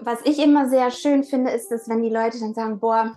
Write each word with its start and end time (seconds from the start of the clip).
was 0.00 0.20
ich 0.24 0.42
immer 0.42 0.68
sehr 0.68 0.90
schön 0.90 1.24
finde, 1.24 1.50
ist, 1.50 1.70
dass 1.70 1.88
wenn 1.88 2.02
die 2.02 2.10
Leute 2.10 2.38
dann 2.40 2.54
sagen, 2.54 2.80
boah, 2.80 3.16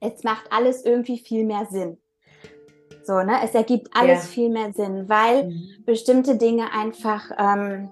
jetzt 0.00 0.24
macht 0.24 0.52
alles 0.52 0.84
irgendwie 0.84 1.18
viel 1.18 1.44
mehr 1.44 1.66
Sinn. 1.70 1.98
So, 3.04 3.22
ne? 3.22 3.38
Es 3.42 3.54
ergibt 3.54 3.88
alles 3.94 4.24
ja. 4.24 4.30
viel 4.30 4.50
mehr 4.50 4.72
Sinn, 4.72 5.08
weil 5.08 5.48
mhm. 5.48 5.84
bestimmte 5.84 6.36
Dinge 6.36 6.72
einfach 6.72 7.30
ähm, 7.38 7.90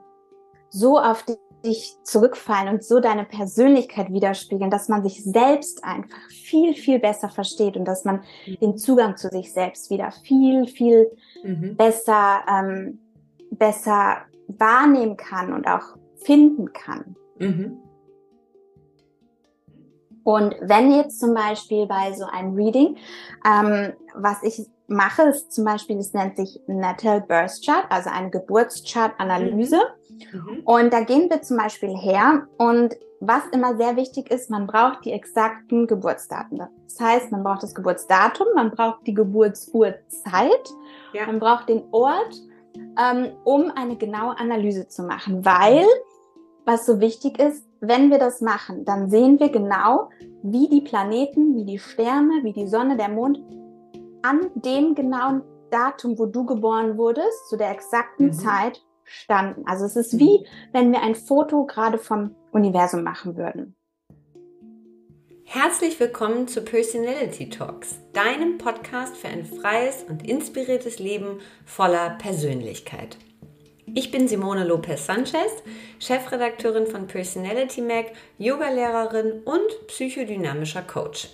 so 0.71 0.99
auf 0.99 1.25
dich 1.65 1.97
zurückfallen 2.03 2.69
und 2.75 2.85
so 2.85 2.99
deine 2.99 3.25
Persönlichkeit 3.25 4.13
widerspiegeln, 4.13 4.71
dass 4.71 4.89
man 4.89 5.03
sich 5.03 5.23
selbst 5.23 5.85
einfach 5.85 6.29
viel, 6.29 6.75
viel 6.75 6.99
besser 6.99 7.29
versteht 7.29 7.77
und 7.77 7.85
dass 7.85 8.05
man 8.05 8.23
mhm. 8.47 8.59
den 8.61 8.79
Zugang 8.79 9.17
zu 9.17 9.29
sich 9.29 9.53
selbst 9.53 9.91
wieder 9.91 10.11
viel, 10.25 10.67
viel 10.67 11.11
mhm. 11.45 11.77
besser, 11.77 12.41
ähm, 12.49 12.99
besser 13.51 14.23
wahrnehmen 14.49 15.17
kann 15.17 15.53
und 15.53 15.67
auch 15.67 15.97
finden 16.25 16.73
kann. 16.73 17.17
Mhm. 17.39 17.79
Und 20.25 20.55
wenn 20.61 20.93
jetzt 20.93 21.19
zum 21.19 21.35
Beispiel 21.35 21.87
bei 21.87 22.13
so 22.13 22.25
einem 22.25 22.55
Reading, 22.55 22.97
ähm, 23.45 23.93
was 24.15 24.43
ich 24.43 24.67
mache, 24.87 25.23
ist 25.23 25.53
zum 25.53 25.65
Beispiel, 25.65 25.99
es 25.99 26.13
nennt 26.13 26.37
sich 26.37 26.61
Natal 26.67 27.21
Birth 27.23 27.65
Chart, 27.65 27.85
also 27.89 28.11
eine 28.11 28.31
Geburtschart-Analyse. 28.31 29.81
Mhm. 30.33 30.61
Und 30.65 30.93
da 30.93 31.01
gehen 31.01 31.29
wir 31.29 31.43
zum 31.43 31.57
Beispiel 31.57 31.97
her 31.97 32.47
und 32.57 32.95
was 33.25 33.43
immer 33.53 33.77
sehr 33.77 33.97
wichtig 33.97 34.33
ist, 34.33 34.51
man 34.51 34.67
braucht 34.67 35.05
die 35.05 35.13
exakten 35.13 35.87
Geburtsdaten. 35.87 36.59
Das 36.59 37.01
heißt, 37.01 37.31
man 37.31 37.45
braucht 37.45 37.63
das 37.63 37.73
Geburtsdatum, 37.73 38.49
man 38.57 38.73
braucht 38.73 39.07
die 39.07 39.15
Geburtsurzeit, 39.15 40.75
ja. 41.13 41.27
man 41.27 41.39
braucht 41.39 41.69
den 41.69 41.85
Ort, 41.93 42.35
ähm, 43.01 43.29
um 43.45 43.71
eine 43.77 43.97
genaue 43.97 44.37
Analyse 44.39 44.89
zu 44.89 45.05
machen, 45.05 45.45
weil 45.45 45.87
was 46.65 46.87
so 46.87 47.01
wichtig 47.01 47.39
ist, 47.39 47.65
wenn 47.81 48.11
wir 48.11 48.19
das 48.19 48.41
machen, 48.41 48.85
dann 48.85 49.11
sehen 49.11 49.41
wir 49.41 49.49
genau, 49.49 50.11
wie 50.43 50.69
die 50.69 50.81
Planeten, 50.81 51.57
wie 51.57 51.65
die 51.65 51.79
Sterne, 51.79 52.41
wie 52.43 52.53
die 52.53 52.69
Sonne, 52.69 52.97
der 52.97 53.09
Mond 53.09 53.41
an 54.23 54.51
dem 54.55 54.95
genauen 54.95 55.43
Datum, 55.71 56.19
wo 56.19 56.27
du 56.27 56.45
geboren 56.45 56.97
wurdest, 56.97 57.49
zu 57.49 57.57
der 57.57 57.71
exakten 57.71 58.27
mhm. 58.27 58.33
Zeit 58.33 58.83
standen. 59.05 59.65
Also 59.67 59.85
es 59.85 59.97
ist 59.97 60.19
wie, 60.19 60.47
wenn 60.73 60.93
wir 60.93 61.03
ein 61.03 61.15
Foto 61.15 61.67
gerade 61.67 61.99
vom 61.99 62.37
Universum 62.53 63.03
machen 63.03 63.37
würden. 63.37 63.75
Herzlich 65.45 65.99
willkommen 65.99 66.47
zu 66.49 66.63
Personality 66.63 67.51
Talks, 67.51 67.99
deinem 68.13 68.59
Podcast 68.59 69.17
für 69.17 69.29
ein 69.29 69.45
freies 69.45 70.05
und 70.09 70.27
inspiriertes 70.27 70.99
Leben 70.99 71.41
voller 71.67 72.11
Persönlichkeit. 72.11 73.19
Ich 73.95 74.11
bin 74.11 74.27
Simone 74.27 74.65
Lopez 74.65 75.05
Sanchez, 75.05 75.63
Chefredakteurin 75.99 76.87
von 76.87 77.07
Personality 77.07 77.83
Mag, 77.83 78.13
Yogalehrerin 78.39 79.43
und 79.45 79.87
psychodynamischer 79.87 80.81
Coach. 80.81 81.29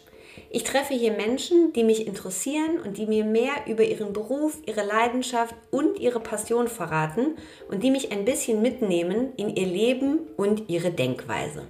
Ich 0.51 0.65
treffe 0.65 0.95
hier 0.95 1.13
Menschen, 1.13 1.73
die 1.73 1.85
mich 1.85 2.05
interessieren 2.05 2.81
und 2.85 2.99
die 2.99 3.07
mir 3.07 3.25
mehr 3.25 3.53
über 3.69 3.85
ihren 3.85 4.13
Beruf, 4.13 4.59
ihre 4.67 4.85
Leidenschaft 4.85 5.55
und 5.71 6.01
ihre 6.01 6.19
Passion 6.19 6.67
verraten 6.67 7.37
und 7.71 7.85
die 7.85 7.93
mich 7.93 8.11
ein 8.11 8.25
bisschen 8.25 8.61
mitnehmen 8.61 9.33
in 9.37 9.55
ihr 9.55 9.67
Leben 9.67 10.19
und 10.37 10.69
ihre 10.69 10.91
Denkweise. 10.91 11.69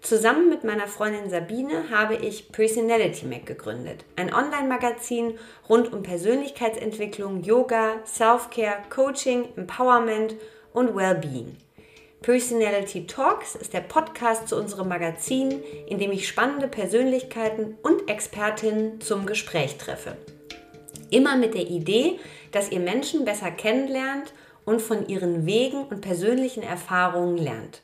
Zusammen 0.00 0.48
mit 0.48 0.64
meiner 0.64 0.86
Freundin 0.86 1.28
Sabine 1.28 1.90
habe 1.90 2.14
ich 2.14 2.52
Personality 2.52 3.26
Mac 3.26 3.46
gegründet, 3.46 4.04
ein 4.16 4.32
Online-Magazin 4.32 5.38
rund 5.68 5.92
um 5.92 6.02
Persönlichkeitsentwicklung, 6.02 7.42
Yoga, 7.42 7.96
Self-Care, 8.06 8.84
Coaching, 8.90 9.48
Empowerment 9.56 10.36
und 10.72 10.94
Wellbeing. 10.94 11.56
Personality 12.22 13.06
Talks 13.06 13.54
ist 13.54 13.72
der 13.72 13.80
Podcast 13.80 14.48
zu 14.48 14.56
unserem 14.56 14.88
Magazin, 14.88 15.62
in 15.86 15.98
dem 15.98 16.12
ich 16.12 16.26
spannende 16.26 16.68
Persönlichkeiten 16.68 17.76
und 17.82 18.08
Expertinnen 18.08 19.00
zum 19.00 19.26
Gespräch 19.26 19.78
treffe. 19.78 20.16
Immer 21.10 21.36
mit 21.36 21.54
der 21.54 21.68
Idee, 21.68 22.18
dass 22.52 22.70
ihr 22.70 22.80
Menschen 22.80 23.24
besser 23.24 23.50
kennenlernt 23.50 24.32
und 24.64 24.82
von 24.82 25.08
ihren 25.08 25.46
Wegen 25.46 25.84
und 25.84 26.00
persönlichen 26.00 26.62
Erfahrungen 26.62 27.36
lernt. 27.36 27.82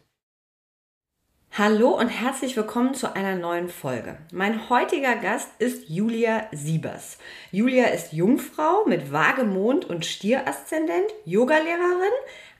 Hallo 1.57 1.91
und 1.91 2.09
herzlich 2.09 2.57
willkommen 2.57 2.95
zu 2.95 3.15
einer 3.15 3.37
neuen 3.37 3.69
Folge. 3.69 4.19
Mein 4.33 4.69
heutiger 4.71 5.15
Gast 5.15 5.51
ist 5.61 5.89
Julia 5.89 6.49
Siebers. 6.51 7.17
Julia 7.53 7.85
ist 7.91 8.13
Jungfrau 8.13 8.85
mit 8.87 9.13
Wagemond 9.13 9.85
und 9.85 10.05
Stieraszendent, 10.05 11.07
Yogalehrerin, 11.25 12.11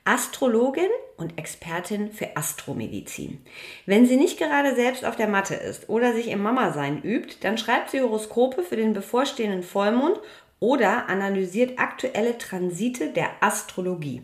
Astrologin 0.05 0.91
und 1.17 1.37
Expertin 1.41 2.13
für 2.13 2.37
Astromedizin. 2.37 3.45
Wenn 3.85 4.07
sie 4.07 4.17
nicht 4.17 4.39
gerade 4.39 4.77
selbst 4.77 5.05
auf 5.05 5.17
der 5.17 5.27
Matte 5.27 5.57
ist 5.57 5.89
oder 5.89 6.13
sich 6.13 6.29
im 6.29 6.41
Mama-Sein 6.41 7.03
übt, 7.03 7.39
dann 7.41 7.59
schreibt 7.59 7.91
sie 7.91 8.01
Horoskope 8.01 8.63
für 8.63 8.77
den 8.77 8.93
bevorstehenden 8.93 9.65
Vollmond 9.65 10.21
oder 10.61 11.09
analysiert 11.09 11.81
aktuelle 11.81 12.39
Transite 12.39 13.09
der 13.09 13.31
Astrologie. 13.41 14.23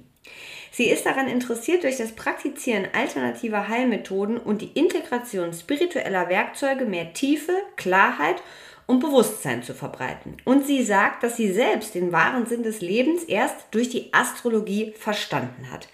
Sie 0.80 0.88
ist 0.88 1.04
daran 1.04 1.28
interessiert, 1.28 1.84
durch 1.84 1.98
das 1.98 2.12
Praktizieren 2.12 2.88
alternativer 2.94 3.68
Heilmethoden 3.68 4.38
und 4.38 4.62
die 4.62 4.70
Integration 4.72 5.52
spiritueller 5.52 6.30
Werkzeuge 6.30 6.86
mehr 6.86 7.12
Tiefe, 7.12 7.52
Klarheit 7.76 8.42
und 8.86 9.00
Bewusstsein 9.00 9.62
zu 9.62 9.74
verbreiten. 9.74 10.38
Und 10.46 10.66
sie 10.66 10.82
sagt, 10.82 11.22
dass 11.22 11.36
sie 11.36 11.52
selbst 11.52 11.94
den 11.94 12.12
wahren 12.12 12.46
Sinn 12.46 12.62
des 12.62 12.80
Lebens 12.80 13.24
erst 13.24 13.56
durch 13.72 13.90
die 13.90 14.10
Astrologie 14.14 14.94
verstanden 14.98 15.70
hat. 15.70 15.86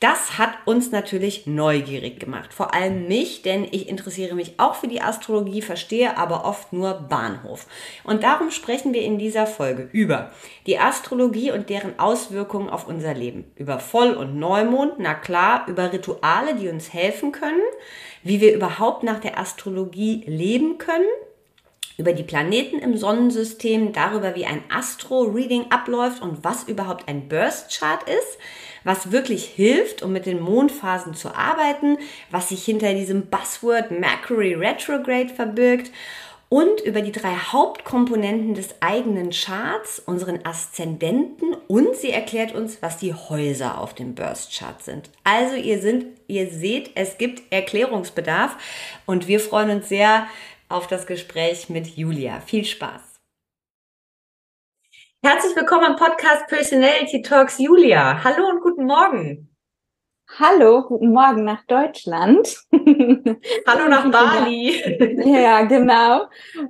Das 0.00 0.36
hat 0.36 0.50
uns 0.66 0.92
natürlich 0.92 1.46
neugierig 1.46 2.20
gemacht. 2.20 2.52
Vor 2.52 2.74
allem 2.74 3.08
mich, 3.08 3.40
denn 3.40 3.64
ich 3.64 3.88
interessiere 3.88 4.34
mich 4.34 4.54
auch 4.58 4.74
für 4.74 4.88
die 4.88 5.00
Astrologie, 5.00 5.62
verstehe 5.62 6.18
aber 6.18 6.44
oft 6.44 6.72
nur 6.74 6.92
Bahnhof. 6.94 7.66
Und 8.04 8.22
darum 8.22 8.50
sprechen 8.50 8.92
wir 8.92 9.00
in 9.02 9.18
dieser 9.18 9.46
Folge 9.46 9.88
über 9.92 10.32
die 10.66 10.78
Astrologie 10.78 11.50
und 11.50 11.70
deren 11.70 11.98
Auswirkungen 11.98 12.68
auf 12.68 12.86
unser 12.86 13.14
Leben. 13.14 13.50
Über 13.56 13.78
Voll- 13.78 14.14
und 14.14 14.38
Neumond, 14.38 14.94
na 14.98 15.14
klar, 15.14 15.64
über 15.66 15.90
Rituale, 15.90 16.56
die 16.56 16.68
uns 16.68 16.92
helfen 16.92 17.32
können, 17.32 17.62
wie 18.22 18.42
wir 18.42 18.54
überhaupt 18.54 19.02
nach 19.02 19.20
der 19.20 19.38
Astrologie 19.38 20.24
leben 20.26 20.76
können 20.76 21.06
über 21.96 22.12
die 22.12 22.22
Planeten 22.22 22.78
im 22.78 22.96
Sonnensystem, 22.96 23.92
darüber, 23.92 24.34
wie 24.34 24.46
ein 24.46 24.62
Astro-Reading 24.68 25.66
abläuft 25.70 26.22
und 26.22 26.44
was 26.44 26.64
überhaupt 26.64 27.08
ein 27.08 27.28
Burst-Chart 27.28 28.02
ist, 28.08 28.38
was 28.84 29.12
wirklich 29.12 29.44
hilft, 29.44 30.02
um 30.02 30.12
mit 30.12 30.26
den 30.26 30.40
Mondphasen 30.40 31.14
zu 31.14 31.34
arbeiten, 31.34 31.98
was 32.30 32.50
sich 32.50 32.64
hinter 32.64 32.92
diesem 32.94 33.26
Buzzword 33.26 33.90
Mercury 33.90 34.54
Retrograde 34.54 35.32
verbirgt 35.32 35.90
und 36.48 36.80
über 36.82 37.02
die 37.02 37.12
drei 37.12 37.34
Hauptkomponenten 37.34 38.54
des 38.54 38.76
eigenen 38.80 39.30
Charts, 39.30 39.98
unseren 39.98 40.44
Aszendenten 40.46 41.54
und 41.66 41.96
sie 41.96 42.10
erklärt 42.10 42.54
uns, 42.54 42.82
was 42.82 42.98
die 42.98 43.14
Häuser 43.14 43.80
auf 43.80 43.94
dem 43.94 44.14
Burst 44.14 44.56
Chart 44.56 44.80
sind. 44.82 45.10
Also 45.24 45.56
ihr 45.56 45.80
sind, 45.80 46.06
ihr 46.28 46.48
seht, 46.48 46.92
es 46.94 47.18
gibt 47.18 47.42
Erklärungsbedarf 47.52 48.56
und 49.06 49.26
wir 49.26 49.40
freuen 49.40 49.70
uns 49.70 49.88
sehr 49.88 50.28
auf 50.68 50.86
das 50.86 51.06
Gespräch 51.06 51.68
mit 51.68 51.96
Julia. 51.96 52.40
Viel 52.40 52.64
Spaß. 52.64 53.20
Herzlich 55.24 55.56
willkommen 55.56 55.92
im 55.92 55.96
Podcast 55.96 56.46
Personality 56.48 57.22
Talks 57.22 57.58
Julia. 57.58 58.22
Hallo 58.22 58.48
und 58.48 58.62
guten 58.62 58.84
Morgen. 58.84 59.55
Hallo, 60.28 60.82
guten 60.82 61.12
Morgen 61.12 61.44
nach 61.44 61.64
Deutschland. 61.66 62.58
Hallo 62.72 63.88
nach 63.88 64.10
Bali. 64.10 65.22
ja, 65.24 65.62
genau. 65.62 66.26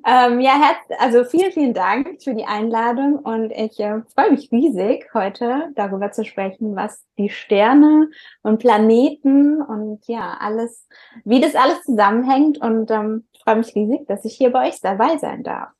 Ähm, 0.06 0.40
ja, 0.40 0.52
herz 0.52 0.78
also 1.00 1.24
vielen, 1.24 1.50
vielen 1.50 1.74
Dank 1.74 2.22
für 2.22 2.34
die 2.34 2.44
Einladung 2.44 3.18
und 3.18 3.50
ich 3.50 3.80
äh, 3.80 4.02
freue 4.14 4.32
mich 4.32 4.52
riesig, 4.52 5.08
heute 5.14 5.70
darüber 5.74 6.12
zu 6.12 6.24
sprechen, 6.24 6.76
was 6.76 7.04
die 7.18 7.30
Sterne 7.30 8.10
und 8.42 8.58
Planeten 8.58 9.60
und 9.62 10.06
ja, 10.06 10.36
alles, 10.38 10.86
wie 11.24 11.40
das 11.40 11.56
alles 11.56 11.82
zusammenhängt 11.82 12.58
und 12.58 12.90
ähm, 12.90 13.26
freue 13.42 13.56
mich 13.56 13.74
riesig, 13.74 14.06
dass 14.06 14.24
ich 14.24 14.36
hier 14.36 14.52
bei 14.52 14.68
euch 14.68 14.80
dabei 14.80 15.16
sein 15.16 15.42
darf. 15.42 15.70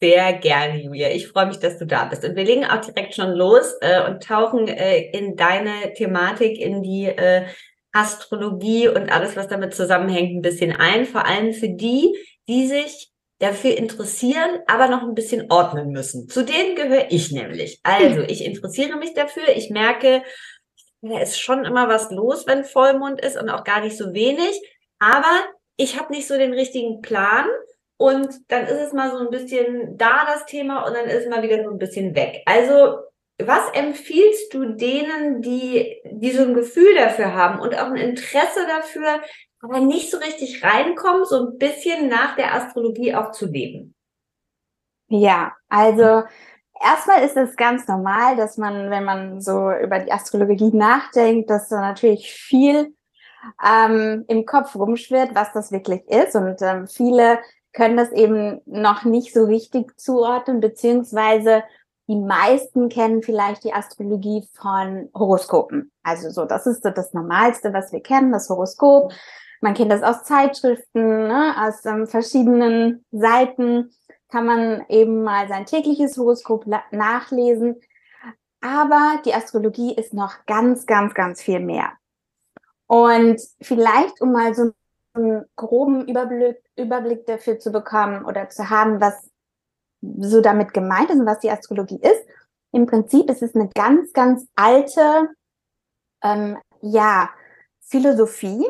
Sehr 0.00 0.34
gerne, 0.34 0.82
Julia. 0.82 1.08
Ich 1.10 1.28
freue 1.28 1.46
mich, 1.46 1.58
dass 1.58 1.78
du 1.78 1.86
da 1.86 2.04
bist. 2.04 2.22
Und 2.24 2.36
wir 2.36 2.44
legen 2.44 2.66
auch 2.66 2.80
direkt 2.82 3.14
schon 3.14 3.32
los 3.32 3.74
äh, 3.80 4.04
und 4.06 4.22
tauchen 4.22 4.68
äh, 4.68 5.10
in 5.10 5.36
deine 5.36 5.94
Thematik, 5.94 6.58
in 6.58 6.82
die 6.82 7.06
äh, 7.06 7.46
Astrologie 7.92 8.88
und 8.88 9.10
alles, 9.10 9.36
was 9.36 9.48
damit 9.48 9.74
zusammenhängt, 9.74 10.36
ein 10.36 10.42
bisschen 10.42 10.72
ein. 10.72 11.06
Vor 11.06 11.24
allem 11.24 11.54
für 11.54 11.70
die, 11.70 12.14
die 12.46 12.66
sich 12.66 13.10
dafür 13.38 13.76
interessieren, 13.76 14.60
aber 14.66 14.88
noch 14.88 15.02
ein 15.02 15.14
bisschen 15.14 15.50
ordnen 15.50 15.90
müssen. 15.92 16.28
Zu 16.28 16.44
denen 16.44 16.74
gehöre 16.74 17.06
ich 17.10 17.32
nämlich. 17.32 17.80
Also, 17.82 18.20
ich 18.20 18.44
interessiere 18.44 18.96
mich 18.98 19.14
dafür. 19.14 19.48
Ich 19.54 19.70
merke, 19.70 20.22
da 21.00 21.20
ist 21.20 21.40
schon 21.40 21.64
immer 21.64 21.88
was 21.88 22.10
los, 22.10 22.46
wenn 22.46 22.64
Vollmond 22.64 23.20
ist 23.20 23.38
und 23.38 23.48
auch 23.48 23.64
gar 23.64 23.80
nicht 23.80 23.96
so 23.96 24.12
wenig. 24.12 24.60
Aber 24.98 25.44
ich 25.76 25.98
habe 25.98 26.12
nicht 26.12 26.26
so 26.26 26.36
den 26.36 26.52
richtigen 26.52 27.00
Plan 27.00 27.46
und 27.98 28.28
dann 28.48 28.64
ist 28.64 28.80
es 28.80 28.92
mal 28.92 29.10
so 29.10 29.18
ein 29.18 29.30
bisschen 29.30 29.96
da 29.96 30.24
das 30.26 30.46
Thema 30.46 30.86
und 30.86 30.94
dann 30.94 31.06
ist 31.06 31.24
es 31.24 31.30
mal 31.30 31.42
wieder 31.42 31.62
so 31.64 31.70
ein 31.70 31.78
bisschen 31.78 32.14
weg. 32.14 32.42
Also 32.46 32.98
was 33.38 33.70
empfiehlst 33.74 34.54
du 34.54 34.76
denen, 34.76 35.42
die, 35.42 36.00
die 36.10 36.30
so 36.30 36.42
ein 36.42 36.54
Gefühl 36.54 36.94
dafür 36.94 37.34
haben 37.34 37.60
und 37.60 37.74
auch 37.74 37.86
ein 37.86 37.96
Interesse 37.96 38.66
dafür, 38.66 39.20
aber 39.60 39.80
nicht 39.80 40.10
so 40.10 40.18
richtig 40.18 40.62
reinkommen, 40.62 41.24
so 41.24 41.46
ein 41.46 41.58
bisschen 41.58 42.08
nach 42.08 42.36
der 42.36 42.54
Astrologie 42.54 43.14
auch 43.14 43.32
zu 43.32 43.46
leben? 43.46 43.94
Ja, 45.08 45.54
also 45.68 46.24
erstmal 46.82 47.22
ist 47.24 47.36
es 47.36 47.56
ganz 47.56 47.86
normal, 47.86 48.36
dass 48.36 48.56
man, 48.56 48.90
wenn 48.90 49.04
man 49.04 49.40
so 49.40 49.70
über 49.70 49.98
die 49.98 50.12
Astrologie 50.12 50.70
nachdenkt, 50.72 51.50
dass 51.50 51.68
da 51.68 51.80
natürlich 51.80 52.32
viel 52.32 52.94
ähm, 53.64 54.24
im 54.28 54.46
Kopf 54.46 54.74
rumschwirrt, 54.74 55.34
was 55.34 55.52
das 55.52 55.70
wirklich 55.72 56.06
ist. 56.08 56.34
Und 56.34 56.60
ähm, 56.62 56.86
viele 56.86 57.38
können 57.76 57.98
das 57.98 58.10
eben 58.10 58.62
noch 58.64 59.04
nicht 59.04 59.34
so 59.34 59.44
richtig 59.44 60.00
zuordnen, 60.00 60.60
beziehungsweise 60.60 61.62
die 62.08 62.16
meisten 62.16 62.88
kennen 62.88 63.22
vielleicht 63.22 63.64
die 63.64 63.74
Astrologie 63.74 64.48
von 64.54 65.10
Horoskopen. 65.14 65.92
Also 66.02 66.30
so, 66.30 66.46
das 66.46 66.66
ist 66.66 66.82
so 66.82 66.90
das 66.90 67.12
Normalste, 67.12 67.74
was 67.74 67.92
wir 67.92 68.00
kennen, 68.00 68.32
das 68.32 68.48
Horoskop. 68.48 69.12
Man 69.60 69.74
kennt 69.74 69.92
das 69.92 70.02
aus 70.02 70.24
Zeitschriften, 70.24 71.28
ne, 71.28 71.54
aus 71.58 71.84
ähm, 71.84 72.06
verschiedenen 72.06 73.04
Seiten 73.10 73.90
kann 74.30 74.46
man 74.46 74.84
eben 74.88 75.22
mal 75.22 75.46
sein 75.48 75.66
tägliches 75.66 76.16
Horoskop 76.16 76.64
nachlesen. 76.92 77.76
Aber 78.62 79.20
die 79.24 79.34
Astrologie 79.34 79.94
ist 79.94 80.14
noch 80.14 80.46
ganz, 80.46 80.86
ganz, 80.86 81.12
ganz 81.12 81.42
viel 81.42 81.60
mehr. 81.60 81.92
Und 82.86 83.40
vielleicht, 83.60 84.20
um 84.22 84.32
mal 84.32 84.54
so 84.54 84.72
einen 85.16 85.44
groben 85.56 86.06
Überblick, 86.08 86.62
Überblick 86.76 87.26
dafür 87.26 87.58
zu 87.58 87.72
bekommen 87.72 88.24
oder 88.24 88.48
zu 88.50 88.70
haben, 88.70 89.00
was 89.00 89.30
so 90.00 90.40
damit 90.40 90.72
gemeint 90.72 91.10
ist 91.10 91.20
und 91.20 91.26
was 91.26 91.40
die 91.40 91.50
Astrologie 91.50 92.00
ist. 92.00 92.26
Im 92.72 92.86
Prinzip 92.86 93.30
ist 93.30 93.42
es 93.42 93.54
eine 93.54 93.68
ganz, 93.74 94.12
ganz 94.12 94.46
alte, 94.54 95.30
ähm, 96.22 96.58
ja, 96.82 97.30
Philosophie, 97.80 98.66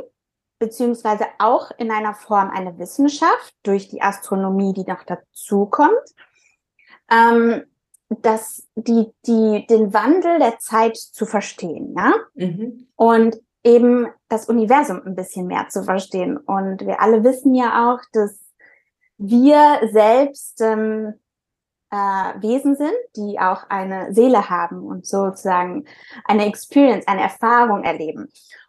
beziehungsweise 0.58 1.26
auch 1.38 1.70
in 1.78 1.90
einer 1.90 2.14
Form 2.14 2.50
eine 2.50 2.78
Wissenschaft 2.78 3.54
durch 3.62 3.88
die 3.88 4.02
Astronomie, 4.02 4.72
die 4.72 4.84
noch 4.84 5.02
dazukommt, 5.04 6.14
ähm, 7.10 7.64
dass 8.08 8.66
die, 8.76 9.12
die, 9.26 9.66
den 9.68 9.92
Wandel 9.92 10.38
der 10.38 10.58
Zeit 10.58 10.96
zu 10.96 11.26
verstehen, 11.26 11.94
ja, 11.96 12.14
mhm. 12.34 12.88
und 12.94 13.40
eben 13.66 14.06
das 14.28 14.48
Universum 14.48 15.02
ein 15.04 15.16
bisschen 15.16 15.48
mehr 15.48 15.68
zu 15.68 15.82
verstehen. 15.82 16.36
Und 16.36 16.86
wir 16.86 17.00
alle 17.00 17.24
wissen 17.24 17.54
ja 17.54 17.92
auch, 17.92 18.00
dass 18.12 18.40
wir 19.18 19.80
selbst 19.90 20.60
ähm, 20.60 21.14
äh, 21.90 21.96
Wesen 21.96 22.76
sind, 22.76 22.94
die 23.16 23.40
auch 23.40 23.68
eine 23.68 24.14
Seele 24.14 24.48
haben 24.48 24.86
und 24.86 25.06
sozusagen 25.06 25.84
eine 26.24 26.46
Experience, 26.46 27.08
eine 27.08 27.22
Erfahrung 27.22 27.82
erleben. 27.82 28.28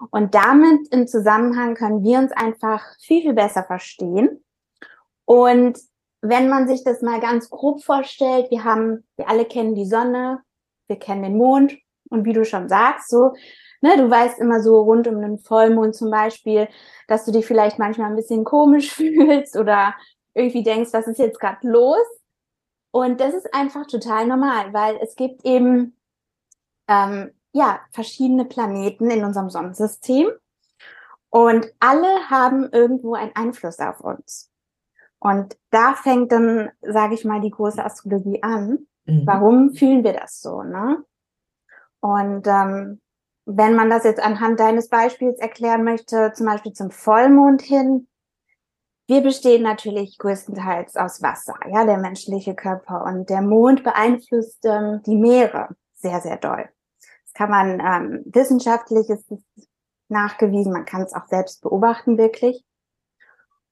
Und 0.09 0.33
damit 0.33 0.87
im 0.91 1.07
Zusammenhang 1.07 1.75
können 1.75 2.03
wir 2.03 2.17
uns 2.17 2.31
einfach 2.31 2.83
viel, 2.99 3.21
viel 3.21 3.33
besser 3.33 3.63
verstehen. 3.63 4.43
Und 5.25 5.77
wenn 6.21 6.49
man 6.49 6.67
sich 6.67 6.83
das 6.83 7.03
mal 7.03 7.19
ganz 7.19 7.49
grob 7.49 7.83
vorstellt, 7.83 8.49
wir 8.49 8.63
haben, 8.63 9.05
wir 9.15 9.29
alle 9.29 9.45
kennen 9.45 9.75
die 9.75 9.85
Sonne, 9.85 10.41
wir 10.87 10.97
kennen 10.97 11.21
den 11.21 11.37
Mond 11.37 11.77
und 12.09 12.25
wie 12.25 12.33
du 12.33 12.45
schon 12.45 12.69
sagst, 12.69 13.09
so, 13.09 13.33
ne, 13.81 13.97
du 13.97 14.09
weißt 14.09 14.39
immer 14.39 14.61
so 14.61 14.81
rund 14.81 15.07
um 15.07 15.21
den 15.21 15.39
Vollmond 15.39 15.95
zum 15.95 16.11
Beispiel, 16.11 16.67
dass 17.07 17.25
du 17.25 17.31
dich 17.31 17.45
vielleicht 17.45 17.79
manchmal 17.79 18.09
ein 18.09 18.15
bisschen 18.15 18.43
komisch 18.43 18.91
fühlst 18.93 19.55
oder 19.55 19.95
irgendwie 20.33 20.63
denkst, 20.63 20.93
was 20.93 21.07
ist 21.07 21.19
jetzt 21.19 21.39
gerade 21.39 21.67
los? 21.67 22.05
Und 22.91 23.19
das 23.19 23.33
ist 23.33 23.53
einfach 23.53 23.85
total 23.85 24.27
normal, 24.27 24.73
weil 24.73 24.97
es 25.01 25.15
gibt 25.15 25.45
eben 25.45 25.97
ähm, 26.87 27.31
ja 27.53 27.79
verschiedene 27.91 28.45
Planeten 28.45 29.09
in 29.11 29.23
unserem 29.23 29.49
Sonnensystem 29.49 30.31
und 31.29 31.67
alle 31.79 32.29
haben 32.29 32.69
irgendwo 32.71 33.13
einen 33.13 33.35
Einfluss 33.35 33.79
auf 33.79 33.99
uns. 33.99 34.51
Und 35.19 35.57
da 35.71 35.95
fängt 35.95 36.31
dann, 36.31 36.69
sage 36.81 37.15
ich 37.15 37.25
mal, 37.25 37.41
die 37.41 37.49
große 37.49 37.83
Astrologie 37.83 38.41
an. 38.43 38.87
Mhm. 39.05 39.23
Warum 39.25 39.73
fühlen 39.73 40.03
wir 40.03 40.13
das 40.13 40.41
so? 40.41 40.63
Ne? 40.63 41.03
Und 41.99 42.47
ähm, 42.47 43.01
wenn 43.45 43.75
man 43.75 43.89
das 43.89 44.03
jetzt 44.03 44.21
anhand 44.21 44.59
deines 44.59 44.89
Beispiels 44.89 45.39
erklären 45.39 45.83
möchte, 45.83 46.33
zum 46.33 46.45
Beispiel 46.45 46.73
zum 46.73 46.91
Vollmond 46.91 47.61
hin, 47.61 48.07
wir 49.07 49.21
bestehen 49.21 49.63
natürlich 49.63 50.17
größtenteils 50.17 50.97
aus 50.97 51.21
Wasser, 51.21 51.55
ja, 51.71 51.85
der 51.85 51.97
menschliche 51.97 52.55
Körper. 52.55 53.05
Und 53.05 53.29
der 53.29 53.41
Mond 53.41 53.83
beeinflusst 53.83 54.65
ähm, 54.65 55.01
die 55.05 55.15
Meere 55.15 55.69
sehr, 55.93 56.19
sehr 56.19 56.37
doll. 56.37 56.69
Das 56.99 57.33
kann 57.33 57.49
man 57.49 57.79
ähm, 57.79 58.23
wissenschaftlich 58.25 59.09
ist 59.09 59.31
es 59.31 59.67
nachgewiesen, 60.09 60.73
man 60.73 60.85
kann 60.85 61.01
es 61.01 61.13
auch 61.13 61.27
selbst 61.27 61.61
beobachten, 61.61 62.17
wirklich. 62.17 62.63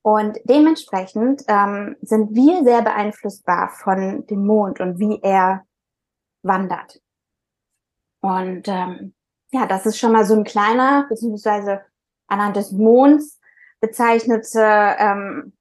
Und 0.02 0.38
dementsprechend 0.46 1.44
ähm, 1.48 1.96
sind 2.02 2.34
wir 2.34 2.64
sehr 2.64 2.82
beeinflussbar 2.82 3.70
von 3.70 4.26
dem 4.28 4.46
Mond 4.46 4.80
und 4.80 5.00
wie 5.00 5.20
er 5.22 5.66
wandert. 6.44 7.02
Und 8.26 8.68
ähm, 8.68 9.14
ja, 9.52 9.68
das 9.68 9.86
ist 9.86 10.00
schon 10.00 10.12
mal 10.12 10.26
so 10.26 10.34
ein 10.34 10.44
kleiner, 10.44 11.06
beziehungsweise 11.08 11.82
anhand 12.26 12.56
des 12.56 12.72
Monds 12.72 13.40
bezeichnete 13.80 14.96
ähm, 14.98 15.54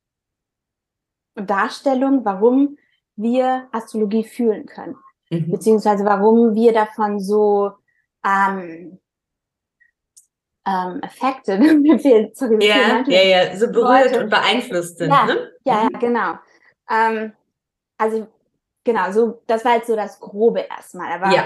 Darstellung, 1.34 2.24
warum 2.24 2.78
wir 3.16 3.68
Astrologie 3.70 4.24
fühlen 4.24 4.64
können, 4.64 4.96
mhm. 5.28 5.50
beziehungsweise 5.50 6.06
warum 6.06 6.54
wir 6.54 6.72
davon 6.72 7.20
so 7.20 7.72
ähm, 8.24 8.98
ähm, 10.66 11.00
affected, 11.02 11.60
sorry, 12.34 12.66
ja, 12.66 13.04
ja, 13.06 13.22
ja, 13.22 13.56
so 13.58 13.70
berührt 13.70 14.12
Worte. 14.12 14.24
und 14.24 14.30
beeinflusst 14.30 14.96
sind. 14.96 15.10
Ja, 15.10 15.26
ne? 15.26 15.52
ja, 15.64 15.82
mhm. 15.82 15.88
ja, 15.92 15.98
genau. 15.98 16.34
Ähm, 16.88 17.32
also 17.98 18.26
genau, 18.84 19.12
so 19.12 19.42
das 19.46 19.66
war 19.66 19.74
jetzt 19.74 19.86
so 19.86 19.96
das 19.96 20.18
Grobe 20.18 20.60
erstmal. 20.60 21.12
Aber 21.12 21.30
ja. 21.30 21.44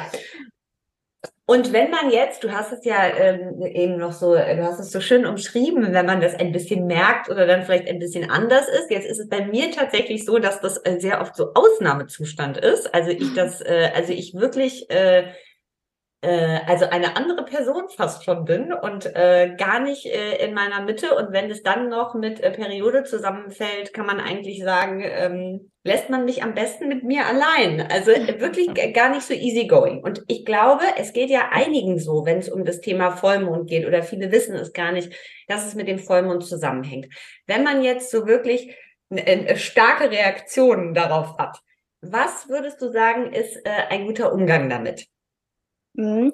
Und 1.51 1.73
wenn 1.73 1.91
man 1.91 2.11
jetzt, 2.11 2.45
du 2.45 2.53
hast 2.53 2.75
es 2.75 2.85
ja 2.85 3.07
ähm, 3.07 3.63
eben 3.63 3.97
noch 3.97 4.13
so, 4.13 4.35
du 4.35 4.63
hast 4.65 4.81
es 4.81 4.91
so 4.91 5.01
schön 5.01 5.25
umschrieben, 5.25 5.95
wenn 5.95 6.05
man 6.05 6.21
das 6.21 6.35
ein 6.35 6.53
bisschen 6.53 6.87
merkt 6.87 7.31
oder 7.31 7.47
dann 7.47 7.63
vielleicht 7.63 7.89
ein 7.89 7.99
bisschen 7.99 8.31
anders 8.31 8.69
ist. 8.69 8.91
Jetzt 8.91 9.07
ist 9.07 9.19
es 9.19 9.31
bei 9.31 9.47
mir 9.47 9.71
tatsächlich 9.71 10.27
so, 10.27 10.39
dass 10.39 10.61
das 10.61 10.77
äh, 10.85 11.01
sehr 11.01 11.23
oft 11.23 11.35
so 11.35 11.55
Ausnahmezustand 11.55 12.59
ist. 12.59 12.95
Also 12.95 13.13
ich 13.13 13.33
das, 13.33 13.61
äh, 13.63 13.91
also 13.95 14.13
ich 14.13 14.35
wirklich 14.35 14.91
äh, 14.91 15.33
äh, 16.21 16.59
also 16.67 16.85
eine 16.85 17.17
andere 17.17 17.47
Person 17.47 17.89
fast 17.97 18.25
schon 18.25 18.45
bin 18.45 18.75
und 18.75 19.07
äh, 19.07 19.55
gar 19.57 19.81
nicht 19.81 20.05
äh, 20.05 20.45
in 20.45 20.53
meiner 20.53 20.83
Mitte. 20.83 21.15
Und 21.15 21.33
wenn 21.33 21.51
es 21.51 21.63
dann 21.63 21.89
noch 21.89 22.13
mit 22.13 22.41
äh, 22.43 22.51
Periode 22.51 23.05
zusammenfällt, 23.05 23.95
kann 23.95 24.05
man 24.05 24.21
eigentlich 24.21 24.63
sagen, 24.63 25.03
ähm, 25.03 25.71
lässt 25.89 26.11
man 26.11 26.25
mich 26.25 26.43
am 26.45 26.55
besten 26.55 26.87
mit 26.87 27.03
mir 27.03 27.27
allein. 27.27 27.81
Also 27.81 28.13
äh, 28.13 28.41
wirklich 28.41 28.69
gar 28.95 29.09
nicht 29.09 29.23
so 29.23 29.35
easygoing. 29.35 30.03
Und 30.05 30.23
ich 30.29 30.45
glaube, 30.45 30.85
es 30.97 31.13
geht 31.13 31.31
ja 31.31 31.49
einigen 31.51 31.99
so, 31.99 32.25
wenn 32.25 32.39
es 32.39 32.49
um 32.49 32.65
das 32.65 32.81
Thema 32.81 33.11
Vollmond 33.11 33.69
geht, 33.69 33.87
oder 33.87 34.03
viele 34.03 34.31
wissen 34.31 34.55
es 34.55 34.73
gar 34.73 34.93
nicht, 34.93 35.13
dass 35.49 35.67
es 35.67 35.75
mit 35.75 35.89
dem 35.89 35.99
Vollmond 35.99 36.45
zusammenhängt. 36.45 37.09
Wenn 37.47 37.65
man 37.65 37.83
jetzt 37.83 38.11
so 38.11 38.27
wirklich 38.27 38.77
eine 39.11 39.57
starke 39.57 40.11
Reaktionen 40.11 40.93
darauf 40.93 41.39
hat, 41.39 41.59
was 42.03 42.49
würdest 42.49 42.81
du 42.81 42.93
sagen, 42.93 43.33
ist 43.33 43.57
äh, 43.65 43.71
ein 43.89 44.07
guter 44.07 44.33
Umgang 44.33 44.69
damit? 44.69 45.09
Mhm. 45.95 46.33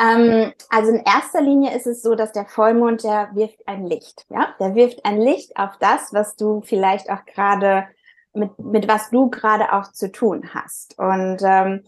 Ähm, 0.00 0.52
also 0.70 0.92
in 0.92 1.02
erster 1.04 1.42
Linie 1.42 1.76
ist 1.76 1.86
es 1.86 2.00
so, 2.00 2.14
dass 2.14 2.32
der 2.32 2.46
Vollmond, 2.46 3.04
der 3.04 3.30
wirft 3.34 3.66
ein 3.66 3.84
Licht. 3.86 4.24
Ja, 4.30 4.54
der 4.58 4.74
wirft 4.74 5.04
ein 5.04 5.20
Licht 5.20 5.56
auf 5.56 5.76
das, 5.78 6.14
was 6.14 6.36
du 6.36 6.62
vielleicht 6.62 7.10
auch 7.10 7.24
gerade 7.26 7.86
mit, 8.34 8.58
mit 8.58 8.88
was 8.88 9.10
du 9.10 9.30
gerade 9.30 9.72
auch 9.72 9.92
zu 9.92 10.10
tun 10.10 10.54
hast. 10.54 10.98
Und 10.98 11.38
ähm, 11.42 11.82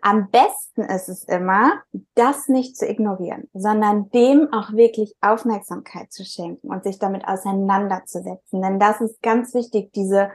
am 0.00 0.30
besten 0.30 0.82
ist 0.82 1.08
es 1.08 1.24
immer, 1.24 1.82
das 2.14 2.48
nicht 2.48 2.76
zu 2.76 2.88
ignorieren, 2.88 3.48
sondern 3.52 4.10
dem 4.10 4.52
auch 4.52 4.72
wirklich 4.72 5.14
Aufmerksamkeit 5.20 6.12
zu 6.12 6.24
schenken 6.24 6.68
und 6.68 6.84
sich 6.84 6.98
damit 6.98 7.26
auseinanderzusetzen. 7.26 8.62
Denn 8.62 8.78
das 8.78 9.00
ist 9.00 9.22
ganz 9.22 9.54
wichtig, 9.54 9.92
diese 9.92 10.30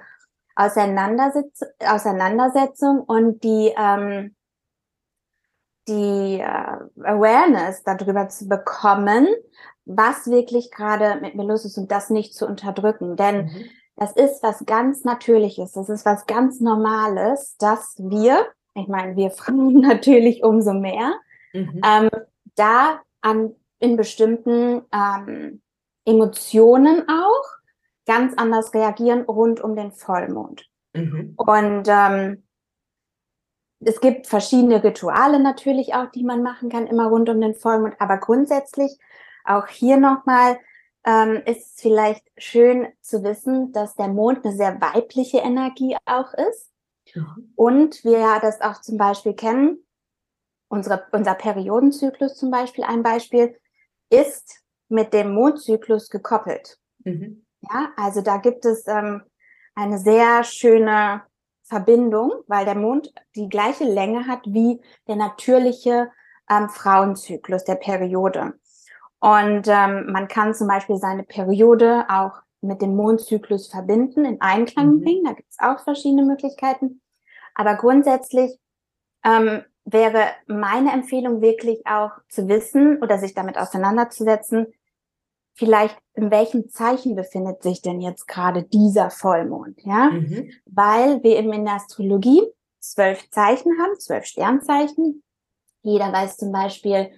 Auseinandersetzung, 0.55 1.67
Auseinandersetzung 1.87 3.01
und 3.01 3.43
die 3.43 3.73
ähm, 3.77 4.35
die 5.87 6.39
äh, 6.39 6.77
Awareness 7.03 7.83
darüber 7.83 8.27
zu 8.29 8.47
bekommen, 8.47 9.27
was 9.85 10.27
wirklich 10.27 10.71
gerade 10.71 11.19
mit 11.21 11.35
mir 11.35 11.45
los 11.45 11.65
ist 11.65 11.77
und 11.77 11.91
das 11.91 12.09
nicht 12.09 12.33
zu 12.35 12.45
unterdrücken. 12.45 13.15
Denn 13.15 13.45
mhm. 13.45 13.65
Das 13.97 14.11
ist 14.13 14.43
was 14.43 14.65
ganz 14.65 15.03
Natürliches, 15.03 15.73
das 15.73 15.89
ist 15.89 16.05
was 16.05 16.25
ganz 16.27 16.61
Normales, 16.61 17.57
dass 17.57 17.95
wir, 17.97 18.45
ich 18.75 18.87
meine, 18.87 19.15
wir 19.15 19.31
Frauen 19.31 19.79
natürlich 19.81 20.43
umso 20.43 20.73
mehr, 20.73 21.13
mhm. 21.53 21.81
ähm, 21.83 22.09
da 22.55 23.01
an, 23.21 23.55
in 23.79 23.97
bestimmten 23.97 24.83
ähm, 24.93 25.61
Emotionen 26.05 27.09
auch 27.09 27.43
ganz 28.05 28.33
anders 28.37 28.73
reagieren 28.73 29.23
rund 29.23 29.59
um 29.61 29.75
den 29.75 29.91
Vollmond. 29.91 30.69
Mhm. 30.93 31.33
Und 31.35 31.87
ähm, 31.87 32.43
es 33.79 33.99
gibt 33.99 34.27
verschiedene 34.27 34.83
Rituale 34.83 35.39
natürlich 35.39 35.93
auch, 35.93 36.09
die 36.11 36.23
man 36.23 36.41
machen 36.41 36.69
kann, 36.69 36.87
immer 36.87 37.07
rund 37.07 37.29
um 37.29 37.41
den 37.41 37.55
Vollmond. 37.55 37.95
Aber 37.99 38.17
grundsätzlich 38.17 38.97
auch 39.43 39.67
hier 39.67 39.97
nochmal 39.97 40.57
ähm, 41.07 41.41
ist 41.45 41.67
es 41.67 41.81
vielleicht 41.81 42.23
schön 42.37 42.89
zu 43.01 43.23
wissen, 43.23 43.71
dass 43.71 43.95
der 43.95 44.09
Mond 44.09 44.45
eine 44.45 44.53
sehr 44.53 44.79
weibliche 44.81 45.37
Energie 45.37 45.95
auch 46.05 46.33
ist. 46.33 46.69
Mhm. 47.15 47.53
Und 47.55 48.03
wir 48.03 48.19
ja 48.19 48.39
das 48.39 48.59
auch 48.59 48.81
zum 48.81 48.97
Beispiel 48.97 49.33
kennen, 49.33 49.77
unsere, 50.67 51.07
unser 51.13 51.33
Periodenzyklus 51.33 52.35
zum 52.35 52.51
Beispiel, 52.51 52.83
ein 52.83 53.03
Beispiel, 53.03 53.57
ist 54.09 54.61
mit 54.89 55.13
dem 55.13 55.33
Mondzyklus 55.33 56.09
gekoppelt. 56.09 56.77
Mhm. 57.05 57.45
Ja, 57.61 57.91
also 57.95 58.21
da 58.21 58.37
gibt 58.37 58.65
es 58.65 58.85
ähm, 58.87 59.23
eine 59.75 59.99
sehr 59.99 60.43
schöne 60.43 61.23
Verbindung, 61.63 62.33
weil 62.47 62.65
der 62.65 62.75
Mond 62.75 63.13
die 63.35 63.47
gleiche 63.47 63.85
Länge 63.85 64.27
hat 64.27 64.41
wie 64.45 64.81
der 65.07 65.15
natürliche 65.15 66.11
ähm, 66.49 66.67
Frauenzyklus 66.67 67.63
der 67.63 67.75
Periode. 67.75 68.59
Und 69.19 69.67
ähm, 69.67 70.11
man 70.11 70.27
kann 70.27 70.53
zum 70.53 70.67
Beispiel 70.67 70.97
seine 70.97 71.23
Periode 71.23 72.05
auch 72.09 72.33
mit 72.61 72.81
dem 72.81 72.95
Mondzyklus 72.95 73.67
verbinden, 73.67 74.25
in 74.25 74.41
Einklang 74.41 74.95
mhm. 74.95 75.01
bringen. 75.01 75.25
Da 75.25 75.33
gibt 75.33 75.49
es 75.49 75.57
auch 75.59 75.83
verschiedene 75.83 76.23
Möglichkeiten. 76.23 77.01
Aber 77.55 77.75
grundsätzlich 77.75 78.59
ähm, 79.23 79.63
wäre 79.85 80.27
meine 80.47 80.91
Empfehlung 80.91 81.41
wirklich 81.41 81.85
auch 81.87 82.11
zu 82.29 82.47
wissen 82.47 83.01
oder 83.01 83.17
sich 83.17 83.33
damit 83.33 83.57
auseinanderzusetzen, 83.57 84.67
vielleicht 85.53 85.97
in 86.13 86.29
welchem 86.29 86.69
Zeichen 86.69 87.15
befindet 87.15 87.63
sich 87.63 87.81
denn 87.81 87.99
jetzt 87.99 88.27
gerade 88.27 88.63
dieser 88.63 89.09
Vollmond, 89.09 89.79
ja? 89.83 90.11
Mhm. 90.11 90.51
Weil 90.65 91.23
wir 91.23 91.37
eben 91.37 91.51
in 91.51 91.65
der 91.65 91.75
Astrologie 91.75 92.43
zwölf 92.79 93.27
Zeichen 93.31 93.71
haben, 93.81 93.99
zwölf 93.99 94.25
Sternzeichen. 94.25 95.23
Jeder 95.81 96.11
weiß 96.11 96.37
zum 96.37 96.51
Beispiel, 96.51 97.09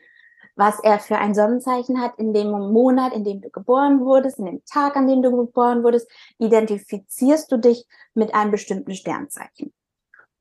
was 0.60 0.78
er 0.82 1.00
für 1.00 1.18
ein 1.18 1.34
Sonnenzeichen 1.34 2.02
hat 2.02 2.20
in 2.20 2.34
dem 2.34 2.52
Monat, 2.52 3.14
in 3.14 3.24
dem 3.24 3.40
du 3.40 3.50
geboren 3.50 4.02
wurdest, 4.02 4.40
in 4.40 4.46
dem 4.46 4.66
Tag, 4.66 4.98
an 4.98 5.08
dem 5.08 5.22
du 5.22 5.32
geboren 5.32 5.84
wurdest, 5.84 6.12
identifizierst 6.38 7.50
du 7.50 7.58
dich 7.58 7.88
mit 8.14 8.36
einem 8.36 8.52
bestimmten 8.52 8.94
Sternzeichen. 8.94 9.74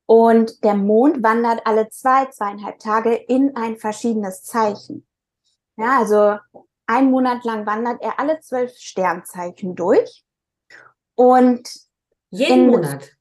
Und 0.06 0.64
der 0.64 0.74
Mond 0.74 1.22
wandert 1.22 1.64
alle 1.64 1.88
zwei, 1.90 2.26
zweieinhalb 2.26 2.80
Tage 2.80 3.14
in 3.14 3.54
ein 3.54 3.76
verschiedenes 3.76 4.42
Zeichen. 4.42 5.06
Ja, 5.76 6.00
also 6.00 6.38
ein 6.86 7.12
Monat 7.12 7.44
lang 7.44 7.64
wandert 7.64 8.02
er 8.02 8.18
alle 8.18 8.40
zwölf 8.40 8.72
Sternzeichen 8.76 9.76
durch. 9.76 10.24
Und 11.14 11.68
jeden 12.30 12.66
Monat. 12.66 13.12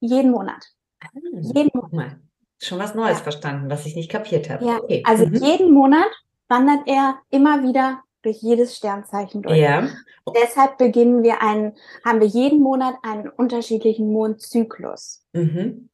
Jeden 0.00 0.32
Monat. 0.32 0.66
Ah, 1.00 1.08
jeden 1.14 1.70
Monat. 1.74 2.16
Schon 2.60 2.80
was 2.80 2.94
Neues 2.94 3.18
ja. 3.18 3.22
verstanden, 3.22 3.70
was 3.70 3.86
ich 3.86 3.94
nicht 3.94 4.10
kapiert 4.10 4.50
habe. 4.50 4.64
Ja, 4.64 4.78
okay. 4.78 5.02
also 5.06 5.26
mhm. 5.26 5.34
jeden 5.34 5.72
Monat 5.72 6.10
wandert 6.48 6.86
er 6.86 7.18
immer 7.30 7.62
wieder 7.62 8.02
durch 8.22 8.38
jedes 8.42 8.76
Sternzeichen 8.76 9.42
durch. 9.42 9.58
Ja. 9.58 9.88
Deshalb 10.34 10.78
beginnen 10.78 11.22
wir 11.22 11.42
einen, 11.42 11.76
haben 12.04 12.20
wir 12.20 12.26
jeden 12.26 12.60
Monat 12.60 12.96
einen 13.02 13.28
unterschiedlichen 13.28 14.10
Mondzyklus. 14.12 15.26
Mhm. 15.32 15.90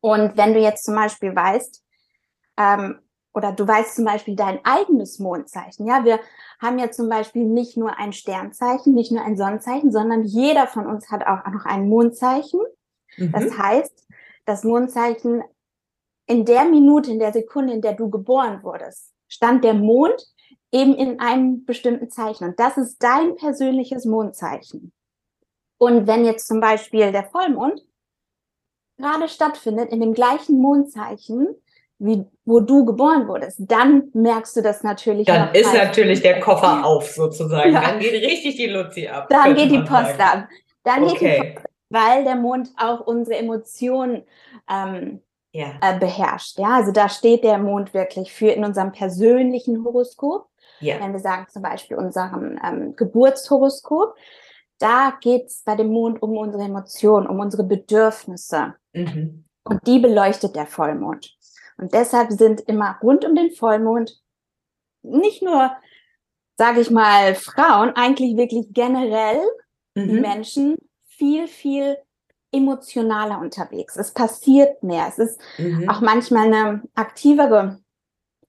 Und 0.00 0.36
wenn 0.36 0.54
du 0.54 0.60
jetzt 0.60 0.84
zum 0.84 0.94
Beispiel 0.94 1.34
weißt, 1.34 1.82
ähm, 2.58 3.00
oder 3.34 3.52
du 3.52 3.66
weißt 3.66 3.96
zum 3.96 4.04
Beispiel 4.04 4.36
dein 4.36 4.60
eigenes 4.64 5.18
Mondzeichen. 5.18 5.86
Ja, 5.86 6.04
wir 6.04 6.20
haben 6.60 6.78
ja 6.78 6.90
zum 6.90 7.08
Beispiel 7.08 7.44
nicht 7.44 7.76
nur 7.76 7.98
ein 7.98 8.12
Sternzeichen, 8.12 8.94
nicht 8.94 9.10
nur 9.10 9.24
ein 9.24 9.36
Sonnenzeichen, 9.36 9.90
sondern 9.90 10.22
jeder 10.22 10.66
von 10.66 10.86
uns 10.86 11.10
hat 11.10 11.26
auch 11.26 11.50
noch 11.50 11.64
ein 11.64 11.88
Mondzeichen. 11.88 12.60
Mhm. 13.16 13.32
Das 13.32 13.56
heißt, 13.56 14.06
das 14.44 14.64
Mondzeichen 14.64 15.42
in 16.26 16.44
der 16.44 16.64
Minute, 16.64 17.10
in 17.10 17.18
der 17.18 17.32
Sekunde, 17.32 17.72
in 17.72 17.80
der 17.80 17.94
du 17.94 18.10
geboren 18.10 18.62
wurdest, 18.62 19.11
stand 19.32 19.64
der 19.64 19.74
Mond 19.74 20.26
eben 20.70 20.94
in 20.94 21.20
einem 21.20 21.64
bestimmten 21.64 22.10
Zeichen. 22.10 22.48
Und 22.48 22.60
das 22.60 22.76
ist 22.76 23.02
dein 23.02 23.36
persönliches 23.36 24.04
Mondzeichen. 24.04 24.92
Und 25.78 26.06
wenn 26.06 26.24
jetzt 26.24 26.46
zum 26.46 26.60
Beispiel 26.60 27.12
der 27.12 27.24
Vollmond 27.24 27.80
gerade 28.98 29.28
stattfindet 29.28 29.90
in 29.90 30.00
dem 30.00 30.12
gleichen 30.12 30.60
Mondzeichen, 30.60 31.48
wie, 31.98 32.24
wo 32.44 32.60
du 32.60 32.84
geboren 32.84 33.26
wurdest, 33.26 33.60
dann 33.60 34.10
merkst 34.12 34.56
du 34.56 34.62
das 34.62 34.82
natürlich. 34.82 35.26
Dann 35.26 35.54
ist 35.54 35.72
natürlich 35.72 36.20
der 36.20 36.40
Koffer 36.40 36.84
auf 36.84 37.10
sozusagen. 37.10 37.72
Ja. 37.72 37.80
Dann 37.80 37.98
geht 37.98 38.12
richtig 38.12 38.56
die 38.56 38.66
Luzi 38.66 39.08
ab. 39.08 39.28
Dann 39.30 39.54
geht 39.54 39.70
die 39.70 39.78
Post 39.78 40.16
sagen. 40.18 40.42
ab. 40.42 40.48
Dann 40.84 41.04
okay. 41.04 41.12
geht 41.14 41.42
die 41.42 41.52
Post, 41.54 41.66
weil 41.90 42.24
der 42.24 42.36
Mond 42.36 42.70
auch 42.76 43.00
unsere 43.06 43.38
Emotionen 43.38 44.24
ähm, 44.70 45.20
ja. 45.52 45.74
äh, 45.80 45.98
beherrscht. 45.98 46.58
Ja, 46.58 46.76
also 46.76 46.92
da 46.92 47.08
steht 47.08 47.44
der 47.44 47.58
Mond 47.58 47.94
wirklich 47.94 48.32
für 48.32 48.50
in 48.50 48.64
unserem 48.64 48.92
persönlichen 48.92 49.84
Horoskop. 49.84 50.48
Ja. 50.80 50.98
Wenn 51.00 51.12
wir 51.12 51.20
sagen 51.20 51.46
zum 51.48 51.62
Beispiel 51.62 51.96
unserem 51.96 52.58
ähm, 52.64 52.96
Geburtshoroskop, 52.96 54.16
da 54.78 55.16
geht 55.20 55.46
es 55.46 55.62
bei 55.62 55.76
dem 55.76 55.92
Mond 55.92 56.20
um 56.22 56.36
unsere 56.36 56.64
Emotionen, 56.64 57.28
um 57.28 57.38
unsere 57.38 57.62
Bedürfnisse. 57.62 58.74
Mhm. 58.92 59.44
Und 59.64 59.86
die 59.86 60.00
beleuchtet 60.00 60.56
der 60.56 60.66
Vollmond. 60.66 61.36
Und 61.78 61.94
deshalb 61.94 62.32
sind 62.32 62.62
immer 62.62 62.98
rund 63.00 63.24
um 63.24 63.36
den 63.36 63.52
Vollmond 63.52 64.20
nicht 65.02 65.42
nur, 65.42 65.72
sage 66.56 66.80
ich 66.80 66.90
mal, 66.90 67.34
Frauen, 67.34 67.90
eigentlich 67.94 68.36
wirklich 68.36 68.66
generell 68.70 69.40
mhm. 69.94 70.08
die 70.08 70.20
Menschen 70.20 70.76
viel, 71.06 71.46
viel 71.46 71.96
emotionaler 72.52 73.40
unterwegs. 73.40 73.96
Es 73.96 74.12
passiert 74.12 74.82
mehr. 74.82 75.06
Es 75.08 75.18
ist 75.18 75.40
mhm. 75.58 75.88
auch 75.88 76.00
manchmal 76.00 76.46
eine 76.46 76.82
aktivere 76.94 77.80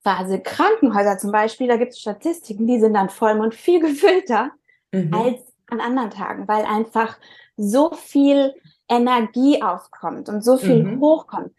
Phase. 0.02 0.40
Krankenhäuser 0.40 1.18
zum 1.18 1.32
Beispiel, 1.32 1.66
da 1.66 1.76
gibt 1.76 1.92
es 1.92 2.00
Statistiken, 2.00 2.66
die 2.66 2.78
sind 2.78 2.94
dann 2.94 3.08
Vollmond 3.08 3.54
viel 3.54 3.80
gefüllter 3.88 4.50
mhm. 4.92 5.12
als 5.12 5.40
an 5.68 5.80
anderen 5.80 6.10
Tagen, 6.10 6.46
weil 6.46 6.64
einfach 6.64 7.18
so 7.56 7.92
viel 7.94 8.54
Energie 8.88 9.62
aufkommt 9.62 10.28
und 10.28 10.44
so 10.44 10.58
viel 10.58 10.84
mhm. 10.84 11.00
hochkommt. 11.00 11.52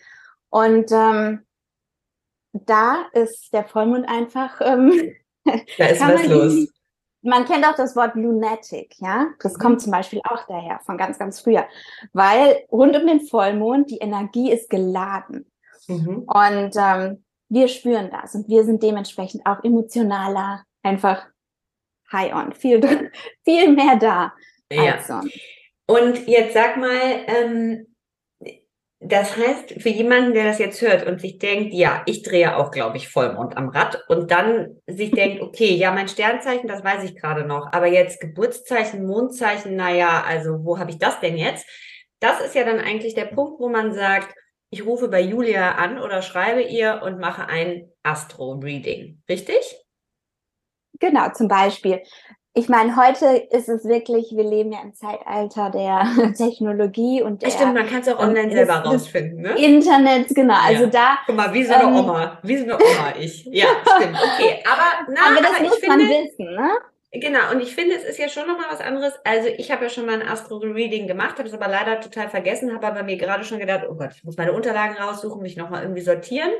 Und 0.50 0.92
ähm, 0.92 1.44
da 2.54 3.08
ist 3.14 3.52
der 3.52 3.66
Vollmond 3.66 4.08
einfach. 4.08 4.62
Ähm, 4.62 5.16
da 5.44 5.86
ist 5.88 6.02
was 6.02 6.28
los. 6.28 6.68
Man 7.26 7.46
kennt 7.46 7.66
auch 7.66 7.76
das 7.76 7.96
Wort 7.96 8.16
Lunatic, 8.16 8.96
ja. 9.00 9.28
Das 9.42 9.54
mhm. 9.54 9.60
kommt 9.60 9.82
zum 9.82 9.92
Beispiel 9.92 10.22
auch 10.24 10.46
daher, 10.48 10.80
von 10.86 10.98
ganz, 10.98 11.18
ganz 11.18 11.40
früher. 11.40 11.66
Weil 12.14 12.64
rund 12.72 12.96
um 12.96 13.08
den 13.08 13.22
Vollmond 13.22 13.90
die 13.90 13.98
Energie 13.98 14.52
ist 14.52 14.70
geladen. 14.70 15.52
Mhm. 15.88 16.24
Und 16.28 16.72
ähm, 16.78 17.24
wir 17.50 17.68
spüren 17.68 18.10
das 18.12 18.36
und 18.36 18.48
wir 18.48 18.64
sind 18.64 18.82
dementsprechend 18.82 19.46
auch 19.46 19.64
emotionaler, 19.64 20.64
einfach 20.84 21.26
high 22.12 22.34
on, 22.34 22.54
viel, 22.54 22.82
viel 23.44 23.72
mehr 23.72 23.98
da. 23.98 24.34
Ja. 24.72 25.00
Und 25.88 26.28
jetzt 26.28 26.54
sag 26.54 26.78
mal, 26.78 27.00
ähm, 27.28 27.95
das 29.00 29.36
heißt, 29.36 29.82
für 29.82 29.90
jemanden, 29.90 30.34
der 30.34 30.46
das 30.46 30.58
jetzt 30.58 30.82
hört 30.82 31.06
und 31.06 31.20
sich 31.20 31.38
denkt, 31.38 31.74
ja, 31.74 32.02
ich 32.06 32.24
drehe 32.24 32.56
auch, 32.58 32.72
glaube 32.72 32.98
ich, 32.98 33.10
Vollmond 33.10 33.58
am 33.58 33.70
Rad 33.70 34.04
und 34.08 34.32
dann 34.32 34.82
sich 34.88 35.12
denkt, 35.12 35.42
okay, 35.42 35.76
ja, 35.76 35.92
mein 35.92 36.08
Sternzeichen, 36.08 36.68
das 36.68 36.84
weiß 36.84 37.04
ich 37.04 37.16
gerade 37.16 37.46
noch, 37.46 37.72
aber 37.74 37.88
jetzt 37.88 38.22
Geburtszeichen, 38.22 39.06
Mondzeichen, 39.06 39.76
naja, 39.76 40.24
also 40.26 40.64
wo 40.64 40.80
habe 40.80 40.92
ich 40.92 40.98
das 40.98 41.20
denn 41.20 41.38
jetzt? 41.38 41.68
Das 42.20 42.40
ist 42.42 42.56
ja 42.56 42.64
dann 42.64 42.80
eigentlich 42.80 43.14
der 43.14 43.26
Punkt, 43.26 43.60
wo 43.60 43.70
man 43.70 43.94
sagt, 43.94 44.34
ich 44.70 44.86
rufe 44.86 45.10
bei 45.10 45.22
Julia 45.22 45.76
an 45.76 46.00
oder 46.00 46.22
schreibe 46.22 46.62
ihr 46.62 47.02
und 47.04 47.20
mache 47.20 47.48
ein 47.48 47.90
Astro-Reading, 48.04 49.22
richtig? 49.30 49.78
Genau, 51.00 51.30
zum 51.34 51.48
Beispiel 51.48 52.02
ich 52.58 52.70
meine, 52.70 52.96
heute 52.96 53.26
ist 53.52 53.68
es 53.68 53.84
wirklich, 53.84 54.32
wir 54.32 54.46
leben 54.46 54.72
ja 54.72 54.80
im 54.82 54.94
Zeitalter 54.94 55.70
der 55.72 56.34
Technologie 56.38 57.22
und 57.22 57.42
der, 57.42 57.50
Stimmt, 57.50 57.74
man 57.74 57.86
kann 57.86 58.00
es 58.00 58.08
auch 58.08 58.18
online 58.18 58.50
selber 58.50 58.76
rausfinden, 58.76 59.42
ne? 59.42 59.60
Internet, 59.60 60.30
genau. 60.30 60.56
Also 60.66 60.86
ja. 60.86 60.90
da. 60.90 61.18
Guck 61.26 61.36
mal, 61.36 61.54
wie 61.54 61.66
so 61.66 61.74
eine 61.74 61.84
ähm, 61.84 61.96
Oma, 61.96 62.40
wie 62.44 62.58
so 62.58 62.64
eine 62.64 62.76
Oma 62.76 63.14
ich. 63.20 63.44
Ja, 63.52 63.68
stimmt. 63.98 64.18
Okay, 64.18 64.64
aber 64.66 65.12
na, 65.14 65.20
aber 65.32 65.42
das 65.42 65.56
aber 65.60 65.64
muss 65.66 65.82
man 65.86 66.00
wissen, 66.00 66.56
ne? 66.56 66.70
Genau, 67.12 67.52
und 67.52 67.62
ich 67.62 67.76
finde, 67.76 67.96
es 67.96 68.06
ist 68.06 68.20
ja 68.20 68.30
schon 68.30 68.48
nochmal 68.48 68.68
was 68.70 68.80
anderes. 68.80 69.14
Also 69.26 69.50
ich 69.50 69.72
habe 69.72 69.84
ja 69.84 69.90
schon 69.90 70.06
mal 70.06 70.22
ein 70.22 70.28
Astro-Reading 70.28 71.08
gemacht, 71.08 71.38
habe 71.38 71.50
es 71.50 71.54
aber 71.54 71.68
leider 71.68 72.00
total 72.00 72.30
vergessen, 72.30 72.74
habe 72.74 72.88
aber 72.88 73.04
mir 73.04 73.18
gerade 73.18 73.44
schon 73.44 73.60
gedacht, 73.60 73.86
oh 73.90 73.96
Gott, 73.96 74.12
ich 74.16 74.24
muss 74.24 74.38
meine 74.38 74.54
Unterlagen 74.54 74.96
raussuchen, 74.96 75.42
mich 75.42 75.58
nochmal 75.58 75.84
irgendwie 75.84 76.02
sortieren 76.02 76.52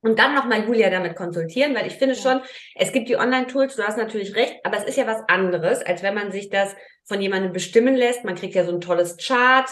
und 0.00 0.18
dann 0.18 0.34
nochmal 0.34 0.64
Julia 0.64 0.90
damit 0.90 1.16
konsultieren, 1.16 1.74
weil 1.74 1.86
ich 1.86 1.94
finde 1.94 2.14
schon, 2.14 2.40
es 2.74 2.92
gibt 2.92 3.08
die 3.08 3.16
Online-Tools, 3.16 3.76
du 3.76 3.82
hast 3.82 3.96
natürlich 3.96 4.34
recht, 4.36 4.56
aber 4.64 4.76
es 4.76 4.84
ist 4.84 4.96
ja 4.96 5.06
was 5.06 5.22
anderes, 5.28 5.82
als 5.84 6.02
wenn 6.02 6.14
man 6.14 6.30
sich 6.30 6.50
das 6.50 6.76
von 7.04 7.20
jemandem 7.20 7.52
bestimmen 7.52 7.96
lässt. 7.96 8.24
Man 8.24 8.36
kriegt 8.36 8.54
ja 8.54 8.64
so 8.64 8.72
ein 8.72 8.80
tolles 8.80 9.16
Chart, 9.16 9.68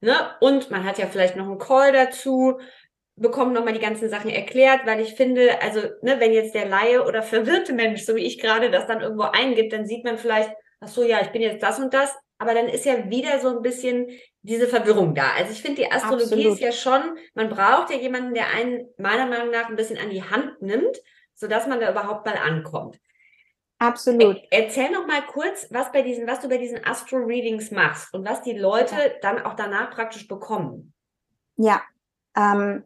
ne? 0.00 0.14
Und 0.40 0.70
man 0.70 0.84
hat 0.84 0.98
ja 0.98 1.06
vielleicht 1.06 1.36
noch 1.36 1.46
einen 1.46 1.58
Call 1.58 1.92
dazu, 1.92 2.58
bekommt 3.16 3.54
nochmal 3.54 3.72
die 3.72 3.80
ganzen 3.80 4.08
Sachen 4.08 4.30
erklärt, 4.30 4.80
weil 4.84 5.00
ich 5.00 5.14
finde, 5.14 5.60
also, 5.62 5.80
ne, 6.02 6.20
wenn 6.20 6.32
jetzt 6.32 6.54
der 6.54 6.66
Laie 6.68 7.02
oder 7.04 7.22
verwirrte 7.22 7.72
Mensch, 7.72 8.04
so 8.04 8.14
wie 8.14 8.24
ich 8.24 8.38
gerade, 8.38 8.70
das 8.70 8.86
dann 8.86 9.00
irgendwo 9.00 9.24
eingibt, 9.24 9.72
dann 9.72 9.86
sieht 9.86 10.04
man 10.04 10.18
vielleicht, 10.18 10.50
ach 10.80 10.88
so, 10.88 11.02
ja, 11.02 11.20
ich 11.22 11.28
bin 11.28 11.42
jetzt 11.42 11.62
das 11.62 11.78
und 11.78 11.94
das, 11.94 12.14
aber 12.38 12.52
dann 12.52 12.68
ist 12.68 12.84
ja 12.84 13.08
wieder 13.10 13.38
so 13.40 13.56
ein 13.56 13.62
bisschen 13.62 14.08
diese 14.46 14.68
Verwirrung 14.68 15.14
da. 15.14 15.32
Also 15.36 15.52
ich 15.52 15.60
finde, 15.60 15.82
die 15.82 15.90
Astrologie 15.90 16.24
Absolut. 16.24 16.54
ist 16.54 16.60
ja 16.60 16.72
schon, 16.72 17.18
man 17.34 17.48
braucht 17.48 17.90
ja 17.90 17.96
jemanden, 17.96 18.34
der 18.34 18.48
einen 18.54 18.88
meiner 18.96 19.26
Meinung 19.26 19.50
nach 19.50 19.68
ein 19.68 19.76
bisschen 19.76 19.98
an 19.98 20.10
die 20.10 20.22
Hand 20.22 20.62
nimmt, 20.62 20.96
sodass 21.34 21.66
man 21.66 21.80
da 21.80 21.90
überhaupt 21.90 22.24
mal 22.26 22.36
ankommt. 22.36 22.98
Absolut. 23.78 24.36
Er, 24.50 24.64
erzähl 24.64 24.90
noch 24.90 25.06
mal 25.06 25.22
kurz, 25.26 25.66
was 25.70 25.92
bei 25.92 26.02
diesen, 26.02 26.26
was 26.26 26.40
du 26.40 26.48
bei 26.48 26.58
diesen 26.58 26.82
Astro-Readings 26.84 27.72
machst 27.72 28.14
und 28.14 28.26
was 28.26 28.42
die 28.42 28.56
Leute 28.56 28.94
ja. 28.94 29.10
dann 29.20 29.42
auch 29.42 29.54
danach 29.54 29.90
praktisch 29.90 30.28
bekommen. 30.28 30.94
Ja, 31.56 31.82
ähm, 32.36 32.84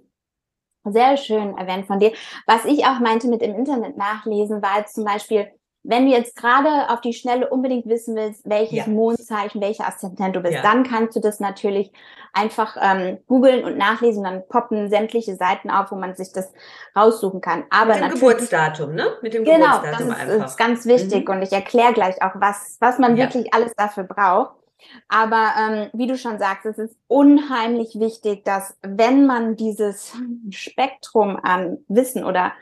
sehr 0.85 1.17
schön 1.17 1.57
erwähnt 1.59 1.87
von 1.87 2.01
dir. 2.01 2.13
Was 2.47 2.65
ich 2.65 2.87
auch 2.87 2.99
meinte 3.01 3.29
mit 3.29 3.43
im 3.43 3.55
Internet 3.55 3.97
nachlesen, 3.97 4.63
war 4.63 4.79
jetzt 4.79 4.95
zum 4.95 5.05
Beispiel, 5.05 5.53
wenn 5.83 6.07
du 6.07 6.13
jetzt 6.13 6.37
gerade 6.37 6.91
auf 6.91 7.01
die 7.01 7.15
Schnelle 7.15 7.49
unbedingt 7.49 7.87
wissen 7.87 8.15
willst, 8.15 8.49
welches 8.49 8.87
ja. 8.87 8.87
Mondzeichen, 8.87 9.61
welcher 9.61 9.89
Aszendent 9.89 10.37
du 10.37 10.41
bist, 10.41 10.55
ja. 10.55 10.63
dann 10.63 10.85
kannst 10.85 11.17
du 11.17 11.21
das 11.21 11.41
natürlich 11.41 11.91
einfach 12.33 12.77
ähm, 12.81 13.19
googeln 13.27 13.65
und 13.65 13.79
nachlesen. 13.79 14.25
Dann 14.25 14.47
poppen 14.47 14.91
sämtliche 14.91 15.37
Seiten 15.37 15.71
auf, 15.71 15.91
wo 15.91 15.97
man 15.97 16.15
sich 16.15 16.33
das 16.33 16.53
raussuchen 16.95 17.41
kann. 17.41 17.65
Aber 17.71 17.95
Mit 17.95 18.03
dem 18.03 18.11
Geburtsdatum, 18.11 18.95
ne? 18.95 19.07
Mit 19.23 19.33
dem 19.33 19.45
genau, 19.45 19.81
Geburtsdatum 19.81 20.09
das 20.09 20.19
ist, 20.19 20.31
einfach. 20.31 20.47
ist 20.47 20.59
ganz 20.59 20.87
wichtig 20.87 21.29
mhm. 21.29 21.35
und 21.35 21.43
ich 21.43 21.53
erkläre 21.53 21.95
gleich 21.95 22.23
auch, 22.23 22.33
was, 22.35 22.77
was 22.81 22.99
man 22.99 23.17
ja. 23.17 23.25
wirklich 23.25 23.53
alles 23.55 23.73
dafür 23.75 24.05
braucht. 24.05 24.57
Aber 25.09 25.53
ähm, 25.59 25.91
wie 25.93 26.07
du 26.07 26.17
schon 26.17 26.39
sagst, 26.39 26.67
es 26.67 26.79
ist 26.79 26.97
unheimlich 27.07 27.99
wichtig, 27.99 28.45
dass 28.45 28.77
wenn 28.83 29.27
man 29.27 29.57
dieses 29.57 30.13
Spektrum 30.51 31.39
an 31.43 31.79
Wissen 31.89 32.25
oder 32.25 32.53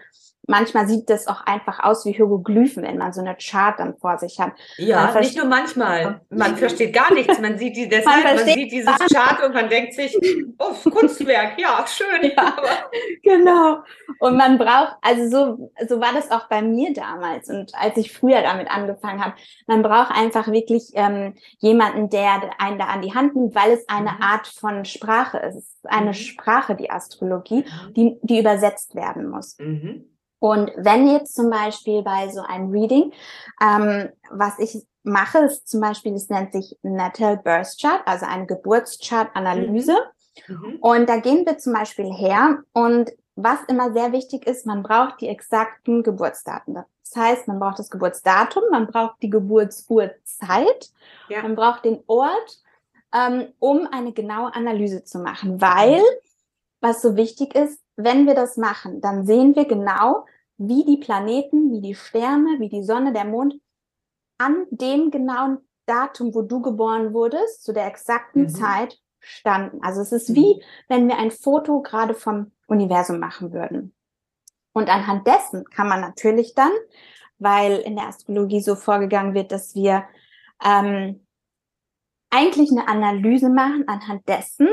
manchmal 0.48 0.88
sieht 0.88 1.08
das 1.08 1.26
auch 1.28 1.42
einfach 1.46 1.84
aus 1.84 2.04
wie 2.04 2.12
Hieroglyphen, 2.12 2.82
wenn 2.82 2.98
man 2.98 3.12
so 3.12 3.20
eine 3.20 3.36
Chart 3.36 3.78
dann 3.78 3.96
vor 3.96 4.18
sich 4.18 4.40
hat. 4.40 4.52
Ja, 4.78 5.18
nicht 5.20 5.36
nur 5.36 5.46
manchmal. 5.46 6.22
Man 6.30 6.56
versteht 6.56 6.92
gar 6.92 7.12
nichts. 7.12 7.38
Man 7.38 7.58
sieht 7.58 7.76
die 7.76 7.88
deshalb, 7.88 8.24
man, 8.24 8.36
man 8.36 8.44
sieht 8.44 8.72
dieses 8.72 8.96
Chart 9.12 9.44
und 9.44 9.54
man 9.54 9.68
denkt 9.68 9.94
sich, 9.94 10.18
oh, 10.58 10.90
Kunstwerk, 10.90 11.58
ja, 11.60 11.84
schön. 11.86 12.32
Ja, 12.36 12.56
genau. 13.22 13.82
Und 14.18 14.36
man 14.36 14.58
braucht, 14.58 14.96
also 15.02 15.28
so, 15.28 15.70
so 15.86 16.00
war 16.00 16.12
das 16.14 16.30
auch 16.30 16.48
bei 16.48 16.62
mir 16.62 16.92
damals 16.92 17.48
und 17.48 17.72
als 17.74 17.96
ich 17.96 18.12
früher 18.12 18.42
damit 18.42 18.70
angefangen 18.70 19.24
habe, 19.24 19.34
man 19.66 19.82
braucht 19.82 20.10
einfach 20.10 20.48
wirklich 20.48 20.92
ähm, 20.94 21.34
jemanden, 21.58 22.08
der 22.08 22.40
einen 22.58 22.78
da 22.78 22.86
an 22.86 23.02
die 23.02 23.14
Hand 23.14 23.36
nimmt, 23.36 23.54
weil 23.54 23.72
es 23.72 23.88
eine 23.88 24.12
mhm. 24.12 24.22
Art 24.22 24.46
von 24.46 24.84
Sprache 24.84 25.38
ist. 25.38 25.56
Es 25.56 25.74
ist 25.74 25.86
eine 25.88 26.08
mhm. 26.08 26.14
Sprache, 26.14 26.74
die 26.74 26.90
Astrologie, 26.90 27.64
mhm. 27.64 27.94
die, 27.94 28.18
die 28.22 28.38
übersetzt 28.40 28.94
werden 28.94 29.28
muss. 29.28 29.58
Mhm. 29.58 30.06
Und 30.40 30.70
wenn 30.76 31.08
jetzt 31.08 31.34
zum 31.34 31.50
Beispiel 31.50 32.02
bei 32.02 32.28
so 32.28 32.40
einem 32.40 32.70
Reading, 32.70 33.12
ähm, 33.60 34.10
was 34.30 34.58
ich 34.58 34.86
mache, 35.02 35.38
ist 35.38 35.68
zum 35.68 35.80
Beispiel, 35.80 36.14
es 36.14 36.28
nennt 36.28 36.52
sich 36.52 36.76
Natal 36.82 37.38
Birth 37.38 37.76
Chart, 37.80 38.02
also 38.06 38.26
eine 38.26 38.46
Geburtschart-Analyse. 38.46 39.96
Mhm. 40.46 40.54
mhm. 40.54 40.76
Und 40.80 41.08
da 41.08 41.16
gehen 41.16 41.44
wir 41.46 41.58
zum 41.58 41.72
Beispiel 41.72 42.12
her 42.12 42.58
und 42.72 43.10
was 43.40 43.58
immer 43.68 43.92
sehr 43.92 44.10
wichtig 44.10 44.48
ist, 44.48 44.66
man 44.66 44.82
braucht 44.82 45.20
die 45.20 45.28
exakten 45.28 46.02
Geburtsdaten. 46.02 46.74
Das 46.74 47.16
heißt, 47.16 47.46
man 47.46 47.60
braucht 47.60 47.78
das 47.78 47.88
Geburtsdatum, 47.88 48.64
man 48.72 48.88
braucht 48.88 49.22
die 49.22 49.30
Geburtsurzeit, 49.30 50.90
ja. 51.28 51.42
man 51.42 51.54
braucht 51.54 51.84
den 51.84 52.02
Ort, 52.08 52.58
ähm, 53.14 53.52
um 53.60 53.86
eine 53.92 54.12
genaue 54.12 54.52
Analyse 54.54 55.04
zu 55.04 55.20
machen, 55.20 55.60
weil 55.60 56.02
was 56.80 57.00
so 57.00 57.16
wichtig 57.16 57.54
ist, 57.54 57.80
wenn 57.98 58.26
wir 58.26 58.34
das 58.34 58.56
machen, 58.56 59.00
dann 59.00 59.26
sehen 59.26 59.56
wir 59.56 59.64
genau, 59.64 60.24
wie 60.56 60.84
die 60.84 60.98
Planeten, 60.98 61.72
wie 61.72 61.80
die 61.80 61.94
Sterne, 61.94 62.60
wie 62.60 62.68
die 62.68 62.84
Sonne, 62.84 63.12
der 63.12 63.24
Mond 63.24 63.60
an 64.38 64.66
dem 64.70 65.10
genauen 65.10 65.58
Datum, 65.84 66.32
wo 66.34 66.42
du 66.42 66.62
geboren 66.62 67.12
wurdest, 67.12 67.64
zu 67.64 67.72
der 67.72 67.86
exakten 67.86 68.42
mhm. 68.42 68.48
Zeit 68.50 68.98
standen. 69.18 69.82
Also 69.82 70.00
es 70.00 70.12
ist 70.12 70.34
wie, 70.34 70.62
wenn 70.88 71.08
wir 71.08 71.18
ein 71.18 71.32
Foto 71.32 71.82
gerade 71.82 72.14
vom 72.14 72.52
Universum 72.68 73.18
machen 73.18 73.52
würden. 73.52 73.94
Und 74.72 74.88
anhand 74.88 75.26
dessen 75.26 75.64
kann 75.64 75.88
man 75.88 76.00
natürlich 76.00 76.54
dann, 76.54 76.70
weil 77.38 77.78
in 77.78 77.96
der 77.96 78.06
Astrologie 78.06 78.60
so 78.60 78.76
vorgegangen 78.76 79.34
wird, 79.34 79.50
dass 79.50 79.74
wir 79.74 80.04
ähm, 80.64 81.26
eigentlich 82.30 82.70
eine 82.70 82.86
Analyse 82.86 83.48
machen 83.48 83.88
anhand 83.88 84.28
dessen, 84.28 84.68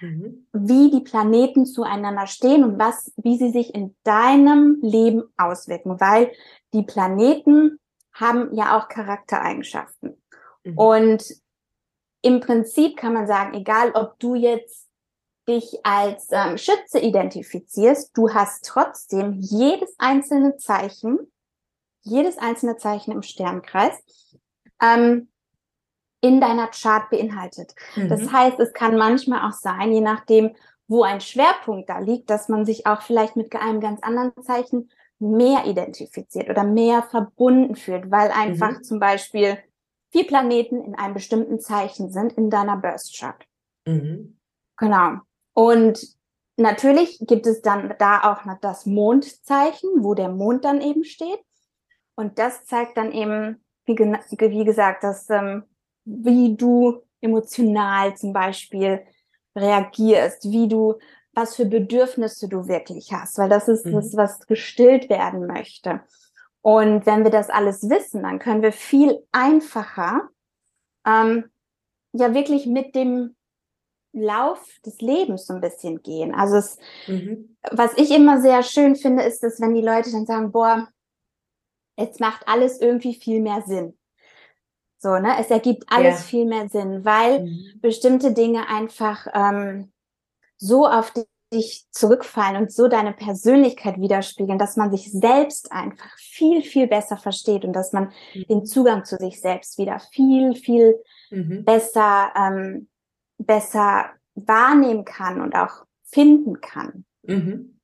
mhm. 0.00 0.46
wie 0.52 0.90
die 0.90 1.00
Planeten 1.00 1.66
zueinander 1.66 2.26
stehen 2.26 2.64
und 2.64 2.78
was, 2.78 3.12
wie 3.16 3.38
sie 3.38 3.50
sich 3.50 3.74
in 3.74 3.94
deinem 4.04 4.78
Leben 4.82 5.24
auswirken, 5.36 6.00
weil 6.00 6.32
die 6.72 6.82
Planeten 6.82 7.78
haben 8.12 8.54
ja 8.54 8.78
auch 8.78 8.88
Charaktereigenschaften. 8.88 10.20
Mhm. 10.64 10.78
Und 10.78 11.24
im 12.22 12.40
Prinzip 12.40 12.96
kann 12.96 13.14
man 13.14 13.26
sagen, 13.26 13.54
egal 13.54 13.92
ob 13.92 14.18
du 14.18 14.34
jetzt 14.34 14.88
dich 15.48 15.84
als 15.84 16.28
ähm, 16.30 16.58
Schütze 16.58 16.98
identifizierst, 16.98 18.16
du 18.16 18.32
hast 18.34 18.66
trotzdem 18.66 19.32
jedes 19.32 19.94
einzelne 19.98 20.56
Zeichen, 20.58 21.18
jedes 22.02 22.38
einzelne 22.38 22.76
Zeichen 22.76 23.12
im 23.12 23.22
Sternkreis, 23.22 23.94
ähm, 24.82 25.29
in 26.20 26.40
deiner 26.40 26.68
Chart 26.68 27.08
beinhaltet. 27.10 27.74
Mhm. 27.96 28.08
Das 28.08 28.30
heißt, 28.32 28.60
es 28.60 28.72
kann 28.72 28.96
manchmal 28.96 29.48
auch 29.48 29.54
sein, 29.54 29.92
je 29.92 30.00
nachdem, 30.00 30.54
wo 30.86 31.02
ein 31.02 31.20
Schwerpunkt 31.20 31.88
da 31.88 31.98
liegt, 31.98 32.30
dass 32.30 32.48
man 32.48 32.66
sich 32.66 32.86
auch 32.86 33.02
vielleicht 33.02 33.36
mit 33.36 33.54
einem 33.54 33.80
ganz 33.80 34.02
anderen 34.02 34.32
Zeichen 34.42 34.90
mehr 35.18 35.66
identifiziert 35.66 36.48
oder 36.48 36.64
mehr 36.64 37.02
verbunden 37.02 37.76
fühlt, 37.76 38.10
weil 38.10 38.30
einfach 38.30 38.78
mhm. 38.78 38.82
zum 38.82 38.98
Beispiel 38.98 39.58
vier 40.10 40.26
Planeten 40.26 40.82
in 40.82 40.94
einem 40.94 41.14
bestimmten 41.14 41.60
Zeichen 41.60 42.10
sind 42.10 42.32
in 42.32 42.50
deiner 42.50 42.76
Burst 42.76 43.16
Chart. 43.18 43.46
Mhm. 43.86 44.38
Genau. 44.76 45.18
Und 45.52 46.00
natürlich 46.56 47.18
gibt 47.20 47.46
es 47.46 47.62
dann 47.62 47.94
da 47.98 48.32
auch 48.32 48.44
noch 48.44 48.58
das 48.60 48.86
Mondzeichen, 48.86 50.02
wo 50.02 50.14
der 50.14 50.30
Mond 50.30 50.64
dann 50.64 50.80
eben 50.80 51.04
steht. 51.04 51.40
Und 52.16 52.38
das 52.38 52.64
zeigt 52.64 52.96
dann 52.96 53.12
eben, 53.12 53.62
wie, 53.84 53.96
wie 53.96 54.64
gesagt, 54.64 55.04
dass 55.04 55.28
ähm, 55.30 55.64
wie 56.22 56.56
du 56.56 57.02
emotional 57.20 58.16
zum 58.16 58.32
Beispiel 58.32 59.02
reagierst, 59.56 60.50
wie 60.50 60.68
du, 60.68 60.98
was 61.32 61.56
für 61.56 61.66
Bedürfnisse 61.66 62.48
du 62.48 62.66
wirklich 62.66 63.12
hast, 63.12 63.38
weil 63.38 63.48
das 63.48 63.68
ist 63.68 63.86
mhm. 63.86 63.92
das, 63.92 64.16
was 64.16 64.46
gestillt 64.46 65.08
werden 65.08 65.46
möchte. 65.46 66.00
Und 66.62 67.06
wenn 67.06 67.24
wir 67.24 67.30
das 67.30 67.48
alles 67.48 67.88
wissen, 67.88 68.22
dann 68.22 68.38
können 68.38 68.62
wir 68.62 68.72
viel 68.72 69.18
einfacher 69.32 70.28
ähm, 71.06 71.50
ja 72.12 72.34
wirklich 72.34 72.66
mit 72.66 72.94
dem 72.94 73.36
Lauf 74.12 74.66
des 74.84 75.00
Lebens 75.00 75.46
so 75.46 75.54
ein 75.54 75.60
bisschen 75.60 76.02
gehen. 76.02 76.34
Also 76.34 76.56
es, 76.56 76.78
mhm. 77.06 77.56
was 77.70 77.96
ich 77.96 78.10
immer 78.10 78.40
sehr 78.40 78.62
schön 78.62 78.96
finde, 78.96 79.22
ist, 79.22 79.42
dass 79.42 79.60
wenn 79.60 79.74
die 79.74 79.82
Leute 79.82 80.10
dann 80.10 80.26
sagen, 80.26 80.50
boah, 80.50 80.88
jetzt 81.96 82.20
macht 82.20 82.48
alles 82.48 82.80
irgendwie 82.80 83.14
viel 83.14 83.40
mehr 83.40 83.62
Sinn. 83.62 83.96
So, 85.02 85.18
ne? 85.18 85.36
Es 85.40 85.50
ergibt 85.50 85.84
alles 85.88 86.18
ja. 86.18 86.24
viel 86.26 86.44
mehr 86.44 86.68
Sinn, 86.68 87.04
weil 87.06 87.44
mhm. 87.44 87.80
bestimmte 87.80 88.32
Dinge 88.32 88.68
einfach 88.68 89.26
ähm, 89.32 89.92
so 90.58 90.86
auf 90.86 91.12
dich 91.52 91.86
zurückfallen 91.90 92.60
und 92.60 92.70
so 92.70 92.86
deine 92.86 93.14
Persönlichkeit 93.14 93.98
widerspiegeln, 93.98 94.58
dass 94.58 94.76
man 94.76 94.92
sich 94.92 95.10
selbst 95.10 95.72
einfach 95.72 96.16
viel, 96.18 96.62
viel 96.62 96.86
besser 96.86 97.16
versteht 97.16 97.64
und 97.64 97.72
dass 97.72 97.92
man 97.92 98.12
mhm. 98.34 98.44
den 98.48 98.66
Zugang 98.66 99.06
zu 99.06 99.16
sich 99.16 99.40
selbst 99.40 99.78
wieder 99.78 100.00
viel, 100.12 100.54
viel 100.54 101.02
mhm. 101.30 101.64
besser, 101.64 102.32
ähm, 102.36 102.88
besser 103.38 104.10
wahrnehmen 104.34 105.06
kann 105.06 105.40
und 105.40 105.54
auch 105.54 105.86
finden 106.04 106.60
kann. 106.60 107.06
Mhm. 107.22 107.79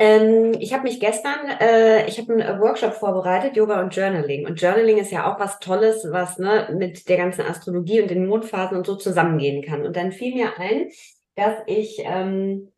Ähm, 0.00 0.54
ich 0.60 0.72
habe 0.72 0.84
mich 0.84 1.00
gestern, 1.00 1.48
äh, 1.60 2.06
ich 2.06 2.18
habe 2.18 2.32
einen 2.32 2.60
Workshop 2.60 2.94
vorbereitet, 2.94 3.56
Yoga 3.56 3.80
und 3.80 3.94
Journaling. 3.94 4.46
Und 4.46 4.60
Journaling 4.60 4.98
ist 4.98 5.10
ja 5.10 5.32
auch 5.32 5.40
was 5.40 5.58
Tolles, 5.58 6.06
was 6.10 6.38
ne, 6.38 6.68
mit 6.72 7.08
der 7.08 7.16
ganzen 7.16 7.42
Astrologie 7.42 8.00
und 8.02 8.10
den 8.10 8.26
Mondphasen 8.26 8.76
und 8.76 8.86
so 8.86 8.94
zusammengehen 8.94 9.62
kann. 9.62 9.84
Und 9.84 9.96
dann 9.96 10.12
fiel 10.12 10.34
mir 10.34 10.56
ein, 10.58 10.88
dass 11.34 11.54
ich 11.66 12.00
ähm, 12.04 12.72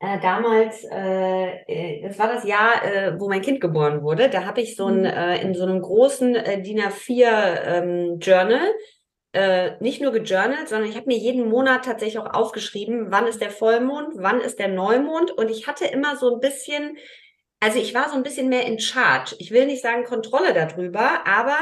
äh, 0.00 0.20
damals, 0.20 0.84
äh, 0.90 1.62
äh 1.68 2.02
das 2.02 2.18
war 2.18 2.26
das 2.26 2.44
Jahr, 2.44 2.84
äh, 2.84 3.20
wo 3.20 3.28
mein 3.28 3.42
Kind 3.42 3.60
geboren 3.60 4.02
wurde, 4.02 4.28
da 4.28 4.44
habe 4.44 4.60
ich 4.62 4.74
so 4.74 4.86
ein, 4.86 5.00
mhm. 5.00 5.06
äh, 5.06 5.40
in 5.42 5.54
so 5.54 5.62
einem 5.62 5.80
großen 5.80 6.34
äh, 6.34 6.60
DIN 6.60 6.80
A4 6.80 7.62
ähm, 7.66 8.18
Journal 8.18 8.66
äh, 9.32 9.72
nicht 9.80 10.00
nur 10.02 10.12
gejournalt, 10.12 10.68
sondern 10.68 10.88
ich 10.88 10.96
habe 10.96 11.06
mir 11.06 11.16
jeden 11.16 11.48
Monat 11.48 11.84
tatsächlich 11.84 12.18
auch 12.18 12.34
aufgeschrieben, 12.34 13.06
wann 13.10 13.26
ist 13.26 13.40
der 13.40 13.50
Vollmond, 13.50 14.14
wann 14.16 14.40
ist 14.40 14.58
der 14.58 14.68
Neumond. 14.68 15.30
Und 15.30 15.50
ich 15.50 15.66
hatte 15.66 15.86
immer 15.86 16.16
so 16.16 16.34
ein 16.34 16.40
bisschen, 16.40 16.98
also 17.60 17.78
ich 17.78 17.94
war 17.94 18.10
so 18.10 18.16
ein 18.16 18.22
bisschen 18.22 18.48
mehr 18.48 18.66
in 18.66 18.78
Charge. 18.78 19.34
Ich 19.38 19.50
will 19.50 19.66
nicht 19.66 19.82
sagen 19.82 20.04
Kontrolle 20.04 20.52
darüber, 20.52 21.26
aber 21.26 21.56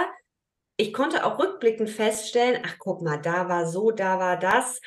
ich 0.77 0.93
konnte 0.93 1.25
auch 1.25 1.39
rückblickend 1.39 1.91
feststellen, 1.91 2.63
ach 2.67 2.77
guck 2.79 3.03
mal, 3.03 3.19
da 3.19 3.49
war 3.49 3.67
so, 3.67 3.91
da 3.91 4.19
war 4.19 4.39
das. 4.39 4.81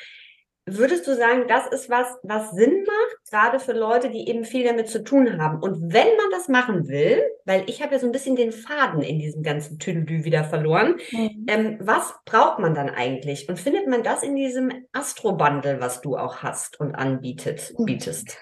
Würdest 0.66 1.06
du 1.06 1.14
sagen, 1.14 1.44
das 1.46 1.66
ist 1.66 1.90
was, 1.90 2.06
was 2.22 2.52
Sinn 2.52 2.84
macht, 2.86 3.30
gerade 3.30 3.60
für 3.60 3.72
Leute, 3.72 4.08
die 4.08 4.28
eben 4.28 4.44
viel 4.44 4.64
damit 4.64 4.88
zu 4.88 5.04
tun 5.04 5.38
haben? 5.38 5.62
Und 5.62 5.92
wenn 5.92 6.16
man 6.16 6.30
das 6.30 6.48
machen 6.48 6.88
will, 6.88 7.22
weil 7.44 7.64
ich 7.66 7.82
habe 7.82 7.94
ja 7.94 8.00
so 8.00 8.06
ein 8.06 8.12
bisschen 8.12 8.34
den 8.34 8.50
Faden 8.50 9.02
in 9.02 9.18
diesem 9.18 9.42
ganzen 9.42 9.78
Tüdelü 9.78 10.24
wieder 10.24 10.44
verloren, 10.44 10.96
mhm. 11.10 11.46
ähm, 11.48 11.78
was 11.82 12.14
braucht 12.24 12.60
man 12.60 12.74
dann 12.74 12.88
eigentlich? 12.88 13.46
Und 13.48 13.58
findet 13.58 13.88
man 13.88 14.02
das 14.02 14.22
in 14.22 14.36
diesem 14.36 14.72
Astro-Bundle, 14.92 15.80
was 15.80 16.00
du 16.00 16.16
auch 16.16 16.36
hast 16.38 16.80
und 16.80 16.94
anbietet, 16.94 17.74
bietest? 17.78 18.38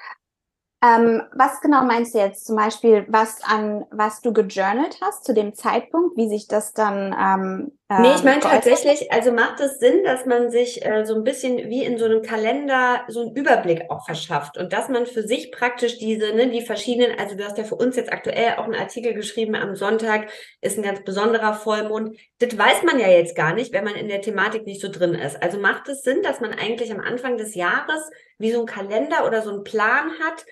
Ähm, 0.84 1.22
was 1.32 1.60
genau 1.60 1.84
meinst 1.84 2.14
du 2.14 2.18
jetzt? 2.18 2.44
Zum 2.44 2.56
Beispiel, 2.56 3.06
was 3.08 3.42
an 3.44 3.84
was 3.92 4.20
du 4.20 4.32
gejournalt 4.32 4.98
hast 5.00 5.24
zu 5.24 5.32
dem 5.32 5.54
Zeitpunkt, 5.54 6.16
wie 6.16 6.28
sich 6.28 6.48
das 6.48 6.72
dann 6.72 7.14
ähm, 7.16 7.78
Nee, 8.00 8.14
ich 8.14 8.22
meine 8.22 8.40
tatsächlich, 8.40 9.12
also 9.12 9.32
macht 9.32 9.60
es 9.60 9.78
Sinn, 9.78 10.04
dass 10.04 10.24
man 10.26 10.50
sich 10.50 10.84
äh, 10.84 11.04
so 11.04 11.14
ein 11.14 11.24
bisschen 11.24 11.68
wie 11.68 11.84
in 11.84 11.98
so 11.98 12.04
einem 12.04 12.22
Kalender 12.22 13.04
so 13.08 13.22
einen 13.22 13.36
Überblick 13.36 13.90
auch 13.90 14.04
verschafft 14.04 14.56
und 14.56 14.72
dass 14.72 14.88
man 14.88 15.06
für 15.06 15.22
sich 15.22 15.52
praktisch 15.52 15.98
diese, 15.98 16.32
ne, 16.34 16.48
die 16.48 16.62
verschiedenen, 16.62 17.18
also 17.18 17.36
du 17.36 17.44
hast 17.44 17.58
ja 17.58 17.64
für 17.64 17.74
uns 17.74 17.96
jetzt 17.96 18.12
aktuell 18.12 18.54
auch 18.56 18.64
einen 18.64 18.74
Artikel 18.74 19.14
geschrieben, 19.14 19.54
am 19.54 19.74
Sonntag 19.76 20.28
ist 20.60 20.78
ein 20.78 20.84
ganz 20.84 21.02
besonderer 21.04 21.54
Vollmond. 21.54 22.16
Das 22.38 22.56
weiß 22.56 22.82
man 22.84 22.98
ja 22.98 23.08
jetzt 23.08 23.34
gar 23.34 23.54
nicht, 23.54 23.72
wenn 23.72 23.84
man 23.84 23.94
in 23.94 24.08
der 24.08 24.20
Thematik 24.20 24.66
nicht 24.66 24.80
so 24.80 24.88
drin 24.88 25.14
ist. 25.14 25.42
Also 25.42 25.58
macht 25.58 25.88
es 25.88 26.02
Sinn, 26.02 26.22
dass 26.22 26.40
man 26.40 26.52
eigentlich 26.52 26.92
am 26.92 27.00
Anfang 27.00 27.36
des 27.36 27.54
Jahres 27.54 28.10
wie 28.38 28.52
so 28.52 28.60
ein 28.60 28.66
Kalender 28.66 29.26
oder 29.26 29.42
so 29.42 29.50
einen 29.50 29.64
Plan 29.64 30.10
hat, 30.22 30.44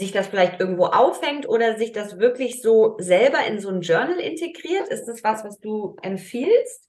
sich 0.00 0.12
das 0.12 0.26
vielleicht 0.26 0.58
irgendwo 0.58 0.86
aufhängt 0.86 1.48
oder 1.48 1.76
sich 1.76 1.92
das 1.92 2.18
wirklich 2.18 2.60
so 2.60 2.96
selber 2.98 3.44
in 3.46 3.60
so 3.60 3.68
ein 3.68 3.82
Journal 3.82 4.18
integriert? 4.18 4.88
Ist 4.88 5.06
das 5.06 5.22
was, 5.22 5.44
was 5.44 5.60
du 5.60 5.96
empfiehlst? 6.02 6.88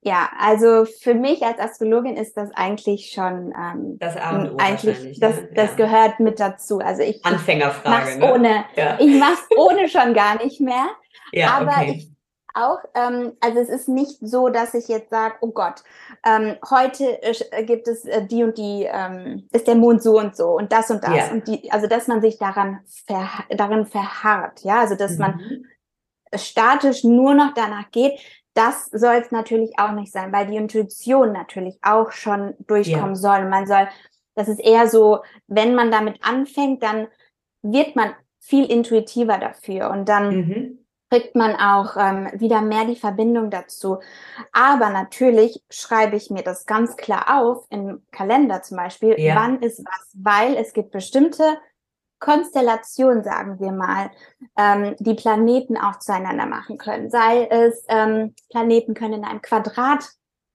Ja, 0.00 0.28
also 0.38 0.84
für 0.84 1.14
mich 1.14 1.42
als 1.42 1.58
Astrologin 1.58 2.16
ist 2.16 2.36
das 2.36 2.50
eigentlich 2.52 3.12
schon 3.14 3.54
ähm, 3.56 3.98
das 3.98 4.16
A 4.16 4.54
eigentlich 4.58 5.18
das, 5.18 5.36
ne? 5.36 5.48
das 5.54 5.70
ja. 5.70 5.76
gehört 5.76 6.20
mit 6.20 6.40
dazu. 6.40 6.78
Also 6.78 7.02
ich 7.02 7.24
Anfängerfrage. 7.24 8.18
Mach's 8.18 8.38
ne? 8.38 8.64
ja. 8.76 8.98
ich 9.00 9.18
mach's 9.18 9.46
ohne 9.56 9.88
schon 9.88 10.12
gar 10.12 10.42
nicht 10.42 10.60
mehr. 10.60 10.88
Ja, 11.32 11.52
aber 11.52 11.72
okay. 11.72 11.94
ich 11.96 12.14
auch, 12.54 12.78
ähm, 12.94 13.32
also 13.40 13.58
es 13.58 13.68
ist 13.68 13.88
nicht 13.88 14.18
so, 14.20 14.48
dass 14.48 14.74
ich 14.74 14.88
jetzt 14.88 15.10
sage, 15.10 15.36
oh 15.40 15.50
Gott, 15.50 15.82
ähm, 16.24 16.56
heute 16.70 17.22
äh, 17.22 17.64
gibt 17.64 17.86
es 17.86 18.04
äh, 18.04 18.26
die 18.26 18.42
und 18.42 18.56
die, 18.56 18.88
ähm, 18.90 19.46
ist 19.52 19.66
der 19.66 19.74
Mond 19.74 20.02
so 20.02 20.18
und 20.18 20.34
so 20.36 20.56
und 20.56 20.72
das 20.72 20.90
und 20.90 21.04
das. 21.04 21.14
Ja. 21.14 21.30
Und 21.30 21.46
die, 21.46 21.70
also 21.70 21.86
dass 21.86 22.08
man 22.08 22.20
sich 22.20 22.38
daran 22.38 22.80
ver 23.06 23.28
darin 23.50 23.86
verharrt, 23.86 24.62
ja, 24.62 24.80
also 24.80 24.94
dass 24.94 25.12
mhm. 25.12 25.18
man 25.18 25.40
statisch 26.34 27.04
nur 27.04 27.34
noch 27.34 27.52
danach 27.54 27.90
geht, 27.90 28.18
das 28.54 28.86
soll 28.86 29.16
es 29.16 29.30
natürlich 29.32 29.78
auch 29.78 29.92
nicht 29.92 30.12
sein, 30.12 30.32
weil 30.32 30.46
die 30.46 30.56
Intuition 30.56 31.32
natürlich 31.32 31.78
auch 31.82 32.12
schon 32.12 32.54
durchkommen 32.66 33.14
ja. 33.14 33.16
soll. 33.16 33.48
Man 33.48 33.66
soll, 33.66 33.88
das 34.34 34.48
ist 34.48 34.60
eher 34.60 34.88
so, 34.88 35.20
wenn 35.46 35.74
man 35.74 35.90
damit 35.90 36.18
anfängt, 36.22 36.82
dann 36.82 37.08
wird 37.62 37.96
man 37.96 38.14
viel 38.40 38.70
intuitiver 38.70 39.38
dafür 39.38 39.90
und 39.90 40.08
dann 40.08 40.36
mhm 40.36 40.83
kriegt 41.14 41.36
man 41.36 41.54
auch 41.54 41.96
ähm, 41.96 42.28
wieder 42.34 42.60
mehr 42.60 42.84
die 42.86 42.96
Verbindung 42.96 43.50
dazu. 43.50 43.98
Aber 44.52 44.90
natürlich 44.90 45.62
schreibe 45.70 46.16
ich 46.16 46.30
mir 46.30 46.42
das 46.42 46.66
ganz 46.66 46.96
klar 46.96 47.40
auf 47.40 47.66
im 47.70 48.02
Kalender 48.10 48.62
zum 48.62 48.78
Beispiel, 48.78 49.14
ja. 49.18 49.36
wann 49.36 49.60
ist 49.60 49.84
was, 49.84 50.10
weil 50.14 50.56
es 50.56 50.72
gibt 50.72 50.90
bestimmte 50.90 51.56
Konstellationen, 52.18 53.22
sagen 53.22 53.60
wir 53.60 53.70
mal, 53.70 54.10
ähm, 54.58 54.96
die 54.98 55.14
Planeten 55.14 55.76
auch 55.76 56.00
zueinander 56.00 56.46
machen 56.46 56.78
können. 56.78 57.10
Sei 57.10 57.46
es, 57.46 57.84
ähm, 57.88 58.34
Planeten 58.50 58.94
können 58.94 59.14
in 59.14 59.24
einem 59.24 59.42
Quadrat 59.42 60.08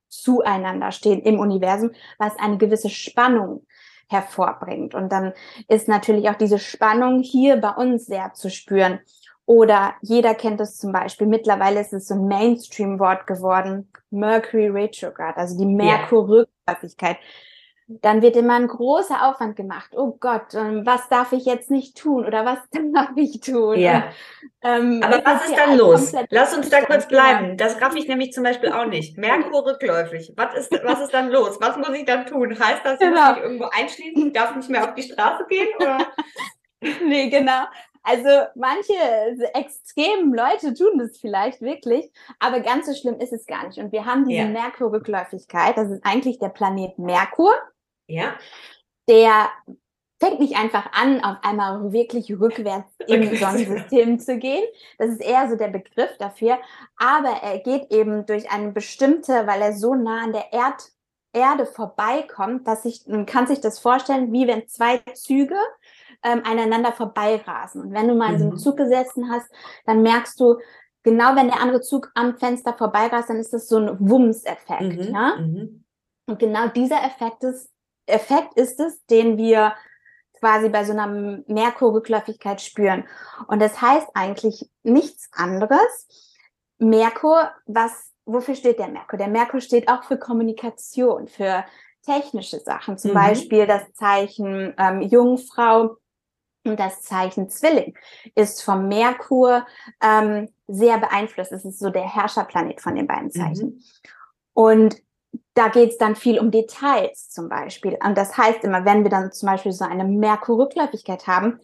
zueinander 0.09 0.91
stehen 0.91 1.21
im 1.21 1.39
Universum, 1.39 1.91
was 2.17 2.37
eine 2.37 2.57
gewisse 2.57 2.89
Spannung 2.89 3.65
hervorbringt. 4.09 4.95
Und 4.95 5.11
dann 5.11 5.33
ist 5.67 5.87
natürlich 5.87 6.29
auch 6.29 6.35
diese 6.35 6.59
Spannung 6.59 7.21
hier 7.21 7.57
bei 7.57 7.69
uns 7.69 8.07
sehr 8.07 8.33
zu 8.33 8.49
spüren. 8.49 8.99
Oder 9.49 9.95
jeder 10.03 10.35
kennt 10.35 10.61
es 10.61 10.77
zum 10.77 10.91
Beispiel. 10.91 11.25
Mittlerweile 11.25 11.81
ist 11.81 11.91
es 11.91 12.07
so 12.07 12.13
ein 12.13 12.27
Mainstream-Wort 12.27 13.25
geworden. 13.25 13.91
Mercury 14.11 14.67
Retrograde, 14.67 15.37
also 15.37 15.57
die 15.57 15.65
Merkur-Rückläufigkeit. 15.65 17.17
Dann 17.87 18.21
wird 18.21 18.35
immer 18.35 18.53
ein 18.53 18.67
großer 18.67 19.27
Aufwand 19.27 19.55
gemacht. 19.55 19.89
Oh 19.95 20.15
Gott, 20.19 20.53
ähm, 20.53 20.85
was 20.85 21.09
darf 21.09 21.31
ich 21.31 21.45
jetzt 21.45 21.71
nicht 21.71 21.97
tun 21.97 22.27
oder 22.27 22.45
was 22.45 22.59
darf 22.93 23.09
ich 23.15 23.39
tun? 23.39 23.79
Ja. 23.79 24.11
ähm, 24.61 25.01
Aber 25.03 25.25
was 25.25 25.47
ist 25.47 25.57
dann 25.57 25.77
los? 25.79 26.13
Lass 26.29 26.55
uns 26.55 26.69
da 26.69 26.81
kurz 26.81 27.07
bleiben. 27.07 27.57
Das 27.57 27.81
raff 27.81 27.95
ich 27.95 28.07
nämlich 28.07 28.33
zum 28.33 28.43
Beispiel 28.43 28.71
auch 28.71 28.85
nicht. 28.85 29.17
Merkur 29.17 29.65
rückläufig. 29.65 30.31
Was 30.37 30.53
ist, 30.53 30.71
was 30.83 31.01
ist 31.01 31.13
dann 31.15 31.31
los? 31.31 31.57
Was 31.59 31.75
muss 31.75 31.97
ich 31.97 32.05
dann 32.05 32.27
tun? 32.27 32.51
Heißt 32.51 32.81
das, 32.83 32.93
ich 32.93 32.99
genau. 32.99 33.25
muss 33.25 33.35
mich 33.37 33.43
irgendwo 33.45 33.65
einschließen? 33.71 34.31
Darf 34.31 34.55
nicht 34.55 34.69
mehr 34.69 34.83
auf 34.83 34.93
die 34.93 35.01
Straße 35.01 35.47
gehen? 35.49 35.69
Oder? 35.79 35.97
nee, 37.07 37.29
genau. 37.29 37.63
Also 38.03 38.29
manche 38.55 38.93
extremen 39.53 40.33
Leute 40.33 40.73
tun 40.73 40.97
das 40.97 41.17
vielleicht 41.17 41.61
wirklich, 41.61 42.11
aber 42.39 42.61
ganz 42.61 42.85
so 42.85 42.93
schlimm 42.93 43.19
ist 43.19 43.33
es 43.33 43.45
gar 43.45 43.67
nicht. 43.67 43.77
Und 43.77 43.91
wir 43.91 44.05
haben 44.05 44.27
diese 44.27 44.41
ja. 44.41 44.47
Merkur-Rückläufigkeit, 44.47 45.77
das 45.77 45.89
ist 45.89 46.05
eigentlich 46.05 46.39
der 46.39 46.49
Planet 46.49 46.97
Merkur. 46.97 47.53
Ja. 48.07 48.35
Der 49.07 49.49
fängt 50.19 50.39
nicht 50.39 50.57
einfach 50.57 50.91
an, 50.91 51.23
auf 51.23 51.37
einmal 51.43 51.91
wirklich 51.91 52.31
rückwärts 52.31 52.91
im 53.07 53.35
Sonnensystem 53.35 54.19
zu 54.19 54.37
gehen. 54.37 54.63
Das 54.97 55.09
ist 55.09 55.21
eher 55.21 55.49
so 55.49 55.55
der 55.55 55.69
Begriff 55.69 56.17
dafür. 56.17 56.59
Aber 56.97 57.41
er 57.41 57.59
geht 57.59 57.91
eben 57.91 58.25
durch 58.25 58.51
eine 58.51 58.71
bestimmte, 58.71 59.47
weil 59.47 59.61
er 59.61 59.73
so 59.73 59.95
nah 59.95 60.23
an 60.23 60.33
der 60.33 60.51
Erd 60.53 60.91
Erde 61.31 61.67
vorbeikommt, 61.67 62.67
dass 62.67 62.83
sich, 62.83 63.05
man 63.05 63.27
kann 63.27 63.45
sich 63.45 63.61
das 63.61 63.77
vorstellen, 63.77 64.33
wie 64.33 64.47
wenn 64.47 64.67
zwei 64.67 64.97
Züge 65.13 65.55
ähm, 66.23 66.41
aneinander 66.43 66.91
vorbeirasen. 66.91 67.81
Und 67.81 67.93
wenn 67.93 68.07
du 68.07 68.15
mal 68.15 68.33
in 68.33 68.39
so 68.39 68.45
einem 68.45 68.53
mhm. 68.53 68.59
Zug 68.59 68.77
gesessen 68.77 69.31
hast, 69.31 69.49
dann 69.85 70.01
merkst 70.01 70.39
du, 70.39 70.57
genau 71.03 71.35
wenn 71.35 71.47
der 71.47 71.61
andere 71.61 71.81
Zug 71.81 72.11
am 72.15 72.37
Fenster 72.37 72.73
vorbeirast, 72.73 73.29
dann 73.29 73.37
ist 73.37 73.53
das 73.53 73.67
so 73.67 73.77
ein 73.77 73.97
Wumms-Effekt. 73.99 75.07
Mhm. 75.09 75.13
Ja? 75.13 75.35
Mhm. 75.37 75.83
Und 76.27 76.39
genau 76.39 76.67
dieser 76.67 77.03
Effekt 77.03 77.43
ist, 77.43 77.71
Effekt 78.05 78.55
ist 78.55 78.79
es, 78.79 79.05
den 79.05 79.37
wir 79.37 79.73
quasi 80.39 80.69
bei 80.69 80.83
so 80.83 80.93
einer 80.93 81.07
Merkur-Rückläufigkeit 81.47 82.61
spüren. 82.61 83.05
Und 83.47 83.61
das 83.61 83.81
heißt 83.81 84.07
eigentlich 84.13 84.69
nichts 84.83 85.29
anderes. 85.33 86.07
Merkur, 86.77 87.51
was, 87.65 88.11
wofür 88.25 88.55
steht 88.55 88.79
der 88.79 88.87
Merkur? 88.87 89.17
Der 89.17 89.27
Merkur 89.27 89.59
steht 89.59 89.89
auch 89.89 90.03
für 90.03 90.17
Kommunikation, 90.17 91.27
für 91.27 91.65
technische 92.05 92.59
Sachen, 92.59 92.97
zum 92.97 93.11
mhm. 93.11 93.15
Beispiel 93.15 93.67
das 93.67 93.91
Zeichen 93.93 94.73
ähm, 94.77 95.01
Jungfrau 95.01 95.97
und 96.69 96.79
das 96.79 97.01
Zeichen 97.01 97.49
Zwilling 97.49 97.95
ist 98.35 98.63
vom 98.63 98.87
Merkur 98.87 99.65
ähm, 100.01 100.49
sehr 100.67 100.97
beeinflusst. 100.97 101.51
Es 101.51 101.65
ist 101.65 101.79
so 101.79 101.89
der 101.89 102.07
Herrscherplanet 102.07 102.81
von 102.81 102.95
den 102.95 103.07
beiden 103.07 103.25
mhm. 103.25 103.31
Zeichen. 103.31 103.67
Mhm. 103.67 103.83
Und 104.53 105.01
da 105.53 105.67
geht 105.67 105.91
es 105.91 105.97
dann 105.97 106.15
viel 106.15 106.39
um 106.39 106.51
Details 106.51 107.29
zum 107.29 107.49
Beispiel. 107.49 107.97
Und 108.03 108.17
das 108.17 108.37
heißt 108.37 108.63
immer, 108.63 108.85
wenn 108.85 109.03
wir 109.03 109.09
dann 109.09 109.31
zum 109.31 109.47
Beispiel 109.47 109.71
so 109.71 109.85
eine 109.85 110.05
Merkur-Rückläufigkeit 110.05 111.27
haben, 111.27 111.59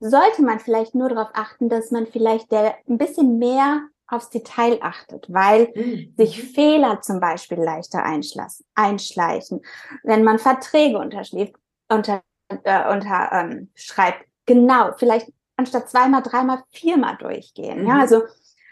sollte 0.00 0.42
man 0.42 0.60
vielleicht 0.60 0.94
nur 0.94 1.08
darauf 1.08 1.30
achten, 1.32 1.68
dass 1.68 1.90
man 1.90 2.06
vielleicht 2.06 2.52
der 2.52 2.74
ein 2.88 2.98
bisschen 2.98 3.38
mehr 3.38 3.82
aufs 4.08 4.30
Detail 4.30 4.78
achtet, 4.82 5.26
weil 5.28 5.72
mhm. 5.74 6.14
sich 6.16 6.42
Fehler 6.52 7.00
zum 7.00 7.20
Beispiel 7.20 7.58
leichter 7.58 8.04
einschleichen. 8.04 9.62
Wenn 10.04 10.22
man 10.22 10.38
Verträge 10.38 10.98
unterschläft, 10.98 11.54
unter, 11.88 12.22
äh, 12.48 12.92
unter 12.92 13.30
ähm, 13.32 13.70
schreibt, 13.74 14.24
genau, 14.46 14.92
vielleicht 14.96 15.32
anstatt 15.56 15.90
zweimal, 15.90 16.22
dreimal, 16.22 16.62
viermal 16.70 17.16
durchgehen. 17.16 17.82
Mhm. 17.82 17.88
Ja, 17.88 17.98
also 17.98 18.22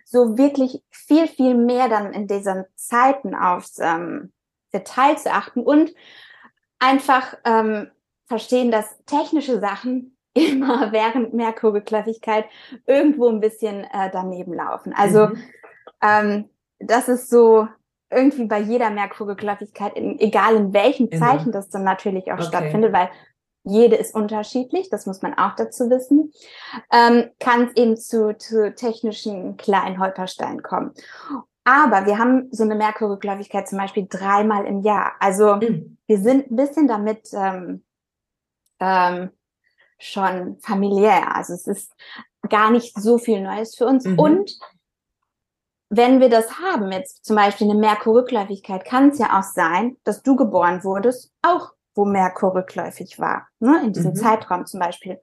so 0.04 0.37
wirklich 0.38 0.82
viel, 0.90 1.26
viel 1.26 1.54
mehr 1.54 1.88
dann 1.88 2.12
in 2.12 2.26
diesen 2.26 2.64
Zeiten 2.76 3.34
aufs 3.34 3.78
ähm, 3.80 4.32
Detail 4.72 5.16
zu 5.16 5.32
achten 5.32 5.62
und 5.62 5.94
einfach 6.78 7.37
ähm, 7.44 7.90
verstehen, 8.26 8.70
dass 8.70 8.98
technische 9.06 9.60
Sachen 9.60 10.16
immer 10.34 10.92
während 10.92 11.32
Merkurrückläufigkeit 11.32 12.46
irgendwo 12.87 13.28
ein 13.28 13.40
bisschen 13.40 13.84
äh, 13.84 14.10
daneben 14.12 14.52
laufen. 14.52 14.92
Also 14.92 15.28
mhm. 15.28 15.42
ähm, 16.02 16.50
das 16.80 17.08
ist 17.08 17.30
so 17.30 17.68
irgendwie 18.10 18.44
bei 18.44 18.60
jeder 18.60 18.90
Merkurrückläufigkeit, 18.90 19.92
egal 19.96 20.56
in 20.56 20.72
welchem 20.72 21.10
Zeichen 21.10 21.52
das 21.52 21.70
dann 21.70 21.84
natürlich 21.84 22.30
auch 22.30 22.38
okay. 22.38 22.44
stattfindet, 22.44 22.92
weil 22.92 23.10
jede 23.64 23.96
ist 23.96 24.14
unterschiedlich, 24.14 24.90
das 24.90 25.07
muss 25.07 25.22
man 25.22 25.35
auch 25.35 25.57
dazu 25.57 25.88
wissen, 25.90 26.33
ähm, 26.92 27.31
kann 27.40 27.68
es 27.68 27.77
eben 27.77 27.96
zu, 27.96 28.37
zu 28.37 28.74
technischen 28.74 29.57
kleinen 29.57 29.98
Holpersteinen 29.98 30.62
kommen. 30.62 30.92
Aber 31.64 32.05
wir 32.05 32.18
haben 32.18 32.48
so 32.53 32.62
eine 32.62 32.74
Merkurrückläufigkeit 32.74 33.66
zum 33.66 33.79
Beispiel 33.79 34.07
dreimal 34.09 34.66
im 34.66 34.81
Jahr. 34.83 35.12
Also 35.18 35.57
mhm. 35.57 35.96
wir 36.07 36.18
sind 36.18 36.50
ein 36.50 36.57
bisschen 36.57 36.87
damit 36.87 37.31
ähm, 37.33 37.83
ähm, 38.81 39.31
schon 39.98 40.59
familiär. 40.61 41.35
Also 41.35 41.55
es 41.55 41.66
ist 41.66 41.92
gar 42.50 42.70
nicht 42.70 42.94
so 43.00 43.16
viel 43.16 43.40
Neues 43.40 43.77
für 43.77 43.87
uns. 43.87 44.05
Mhm. 44.05 44.18
Und 44.18 44.59
wenn 45.88 46.20
wir 46.20 46.29
das 46.29 46.59
haben, 46.59 46.92
jetzt 46.92 47.24
zum 47.24 47.37
Beispiel 47.37 47.70
eine 47.70 47.79
Merkurrückläufigkeit, 47.79 48.85
kann 48.85 49.11
es 49.11 49.18
ja 49.18 49.38
auch 49.38 49.42
sein, 49.42 49.96
dass 50.05 50.22
du 50.22 50.37
geboren 50.37 50.85
wurdest, 50.85 51.33
auch 51.40 51.73
wo 51.94 52.04
Merkur 52.04 52.54
rückläufig 52.54 53.18
war, 53.18 53.48
ne, 53.61 53.83
in 53.85 53.92
diesem 53.92 54.12
mhm. 54.12 54.16
Zeitraum 54.16 54.66
zum 54.66 54.80
Beispiel. 54.80 55.20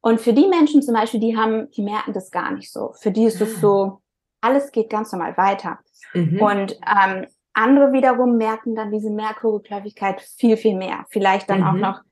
Und 0.00 0.20
für 0.20 0.32
die 0.32 0.48
Menschen 0.48 0.82
zum 0.82 0.94
Beispiel, 0.94 1.20
die 1.20 1.36
haben, 1.36 1.70
die 1.70 1.82
merken 1.82 2.12
das 2.12 2.30
gar 2.30 2.50
nicht 2.50 2.72
so. 2.72 2.92
Für 3.00 3.10
die 3.10 3.24
ist 3.24 3.40
es 3.40 3.60
so, 3.60 3.84
ah. 3.84 4.00
alles 4.40 4.72
geht 4.72 4.90
ganz 4.90 5.12
normal 5.12 5.36
weiter. 5.36 5.78
Mhm. 6.12 6.40
Und 6.40 6.72
ähm, 6.86 7.26
andere 7.52 7.92
wiederum 7.92 8.36
merken 8.36 8.74
dann 8.74 8.90
diese 8.90 9.10
Merkur-Rückläufigkeit 9.10 10.20
viel, 10.20 10.56
viel 10.56 10.76
mehr. 10.76 11.04
Vielleicht 11.10 11.48
dann 11.48 11.60
mhm. 11.60 11.66
auch 11.66 11.74
noch 11.74 12.02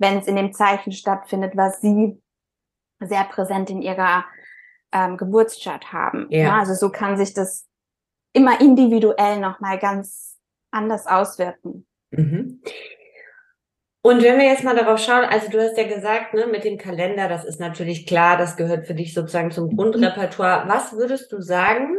wenn 0.00 0.18
es 0.18 0.26
in 0.26 0.34
dem 0.34 0.52
Zeichen 0.52 0.92
stattfindet, 0.92 1.56
was 1.56 1.80
sie 1.80 2.20
sehr 3.00 3.24
präsent 3.24 3.70
in 3.70 3.82
ihrer 3.82 4.24
ähm, 4.92 5.16
Geburtschart 5.16 5.92
haben. 5.92 6.26
Ja. 6.30 6.38
ja. 6.38 6.58
also 6.58 6.74
so 6.74 6.90
kann 6.90 7.16
sich 7.16 7.34
das 7.34 7.68
immer 8.32 8.60
individuell 8.60 9.38
nochmal 9.38 9.78
ganz 9.78 10.38
anders 10.70 11.06
auswirken. 11.06 11.86
Mhm. 12.10 12.62
Und 14.02 14.22
wenn 14.22 14.38
wir 14.38 14.46
jetzt 14.46 14.64
mal 14.64 14.74
darauf 14.74 14.98
schauen, 14.98 15.24
also 15.24 15.50
du 15.50 15.60
hast 15.62 15.76
ja 15.76 15.86
gesagt, 15.86 16.32
ne, 16.32 16.46
mit 16.46 16.64
dem 16.64 16.78
Kalender, 16.78 17.28
das 17.28 17.44
ist 17.44 17.60
natürlich 17.60 18.06
klar, 18.06 18.38
das 18.38 18.56
gehört 18.56 18.86
für 18.86 18.94
dich 18.94 19.12
sozusagen 19.12 19.50
zum 19.50 19.76
Grundrepertoire. 19.76 20.66
Was 20.68 20.94
würdest 20.94 21.30
du 21.32 21.42
sagen, 21.42 21.98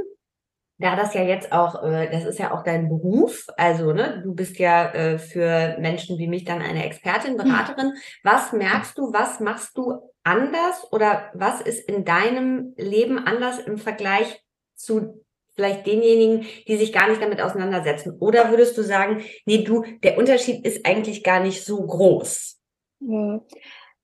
da 0.79 0.95
das 0.95 1.13
ja 1.13 1.21
jetzt 1.21 1.51
auch, 1.51 1.83
äh, 1.83 2.09
das 2.09 2.25
ist 2.25 2.39
ja 2.39 2.51
auch 2.51 2.63
dein 2.63 2.89
Beruf, 2.89 3.45
also 3.55 3.93
ne, 3.93 4.21
du 4.23 4.33
bist 4.33 4.57
ja 4.57 4.91
äh, 4.91 5.19
für 5.19 5.77
Menschen 5.79 6.17
wie 6.17 6.27
mich 6.27 6.43
dann 6.43 6.61
eine 6.61 6.85
Expertin, 6.85 7.37
Beraterin. 7.37 7.93
Was 8.23 8.51
merkst 8.51 8.97
du, 8.97 9.13
was 9.13 9.39
machst 9.39 9.77
du 9.77 9.99
anders 10.23 10.91
oder 10.91 11.29
was 11.35 11.61
ist 11.61 11.87
in 11.87 12.03
deinem 12.03 12.73
Leben 12.77 13.19
anders 13.19 13.59
im 13.59 13.77
Vergleich 13.77 14.43
zu 14.75 15.23
vielleicht 15.53 15.85
denjenigen, 15.85 16.45
die 16.67 16.77
sich 16.77 16.93
gar 16.93 17.09
nicht 17.09 17.21
damit 17.21 17.41
auseinandersetzen? 17.41 18.17
Oder 18.19 18.49
würdest 18.49 18.77
du 18.77 18.83
sagen, 18.83 19.23
nee, 19.45 19.63
du, 19.63 19.83
der 20.03 20.17
Unterschied 20.17 20.65
ist 20.65 20.85
eigentlich 20.85 21.23
gar 21.23 21.39
nicht 21.41 21.63
so 21.63 21.85
groß? 21.85 22.59
Mhm. 22.99 23.41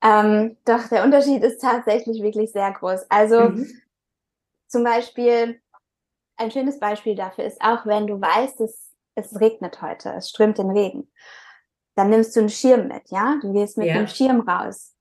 Ähm, 0.04 0.58
doch, 0.66 0.88
der 0.90 1.04
Unterschied 1.04 1.44
ist 1.44 1.62
tatsächlich 1.62 2.22
wirklich 2.22 2.52
sehr 2.52 2.72
groß. 2.72 3.06
Also 3.10 3.50
mhm. 3.50 3.68
zum 4.68 4.84
Beispiel, 4.84 5.60
ein 6.38 6.52
schönes 6.52 6.80
Beispiel 6.80 7.16
dafür 7.16 7.46
ist 7.46 7.62
auch, 7.62 7.86
wenn 7.86 8.06
du 8.08 8.22
weißt, 8.22 8.62
es, 8.62 8.94
es 9.16 9.40
regnet 9.40 9.82
heute, 9.82 10.14
es 10.18 10.30
strömt 10.30 10.60
den 10.60 10.70
Regen, 10.70 11.12
dann 11.96 12.12
nimmst 12.12 12.36
du 12.36 12.42
einen 12.42 12.50
Schirm 12.50 12.88
mit, 12.88 13.10
ja? 13.10 13.40
Du 13.42 13.54
gehst 13.54 13.78
mit 13.78 13.88
ja. 13.88 13.96
einem 13.96 14.08
Schirm 14.08 14.42
raus. 14.42 14.94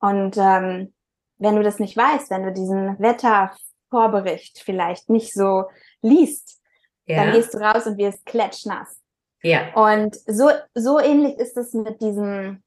Und 0.00 0.36
ähm, 0.36 0.92
wenn 1.38 1.56
du 1.56 1.62
das 1.62 1.78
nicht 1.78 1.96
weißt, 1.96 2.30
wenn 2.30 2.42
du 2.42 2.52
diesen 2.52 2.98
Wettervorbericht 2.98 4.60
vielleicht 4.60 5.08
nicht 5.08 5.32
so 5.32 5.64
liest, 6.02 6.60
ja. 7.06 7.24
dann 7.24 7.32
gehst 7.32 7.54
du 7.54 7.58
raus 7.58 7.86
und 7.86 7.98
wirst 7.98 8.24
klatschnass. 8.26 9.00
Ja. 9.42 9.74
Und 9.74 10.16
so, 10.26 10.50
so 10.74 11.00
ähnlich 11.00 11.38
ist 11.38 11.56
es 11.56 11.72
mit 11.72 12.00
diesem, 12.00 12.62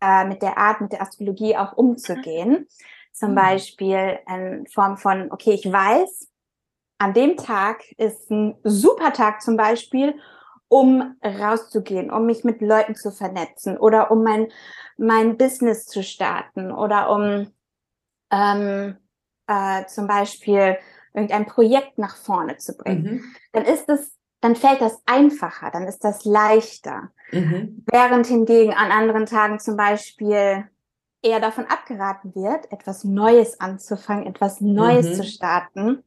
äh, 0.00 0.24
mit 0.24 0.42
der 0.42 0.58
Art, 0.58 0.80
mit 0.80 0.92
der 0.92 1.02
Astrologie 1.02 1.56
auch 1.56 1.76
umzugehen. 1.76 2.68
Zum 3.12 3.32
mhm. 3.32 3.36
Beispiel 3.36 4.18
in 4.28 4.66
Form 4.68 4.96
von, 4.96 5.32
okay, 5.32 5.52
ich 5.52 5.70
weiß, 5.70 6.28
an 6.98 7.14
dem 7.14 7.36
Tag 7.36 7.90
ist 7.92 8.30
ein 8.30 8.56
super 8.62 9.12
Tag 9.12 9.42
zum 9.42 9.56
Beispiel, 9.56 10.14
um 10.68 11.16
rauszugehen, 11.22 12.12
um 12.12 12.26
mich 12.26 12.44
mit 12.44 12.60
Leuten 12.60 12.94
zu 12.94 13.10
vernetzen 13.10 13.76
oder 13.76 14.12
um 14.12 14.22
mein, 14.22 14.52
mein 14.96 15.36
Business 15.36 15.86
zu 15.86 16.04
starten 16.04 16.70
oder 16.70 17.10
um 17.10 17.52
ähm, 18.30 18.96
äh, 19.48 19.84
zum 19.86 20.06
Beispiel 20.06 20.78
irgendein 21.14 21.46
Projekt 21.46 21.98
nach 21.98 22.16
vorne 22.16 22.56
zu 22.58 22.76
bringen, 22.76 23.02
mhm. 23.02 23.24
dann 23.52 23.64
ist 23.64 23.88
es, 23.88 24.16
dann 24.40 24.56
fällt 24.56 24.80
das 24.80 25.02
einfacher, 25.06 25.70
dann 25.70 25.86
ist 25.86 26.04
das 26.04 26.24
leichter. 26.24 27.10
Mhm. 27.32 27.84
Während 27.90 28.26
hingegen 28.26 28.72
an 28.72 28.90
anderen 28.90 29.26
Tagen 29.26 29.58
zum 29.58 29.76
Beispiel 29.76 30.64
eher 31.22 31.40
davon 31.40 31.66
abgeraten 31.66 32.34
wird, 32.34 32.72
etwas 32.72 33.04
Neues 33.04 33.60
anzufangen, 33.60 34.26
etwas 34.26 34.60
Neues 34.60 35.10
mhm. 35.10 35.14
zu 35.14 35.24
starten 35.24 36.04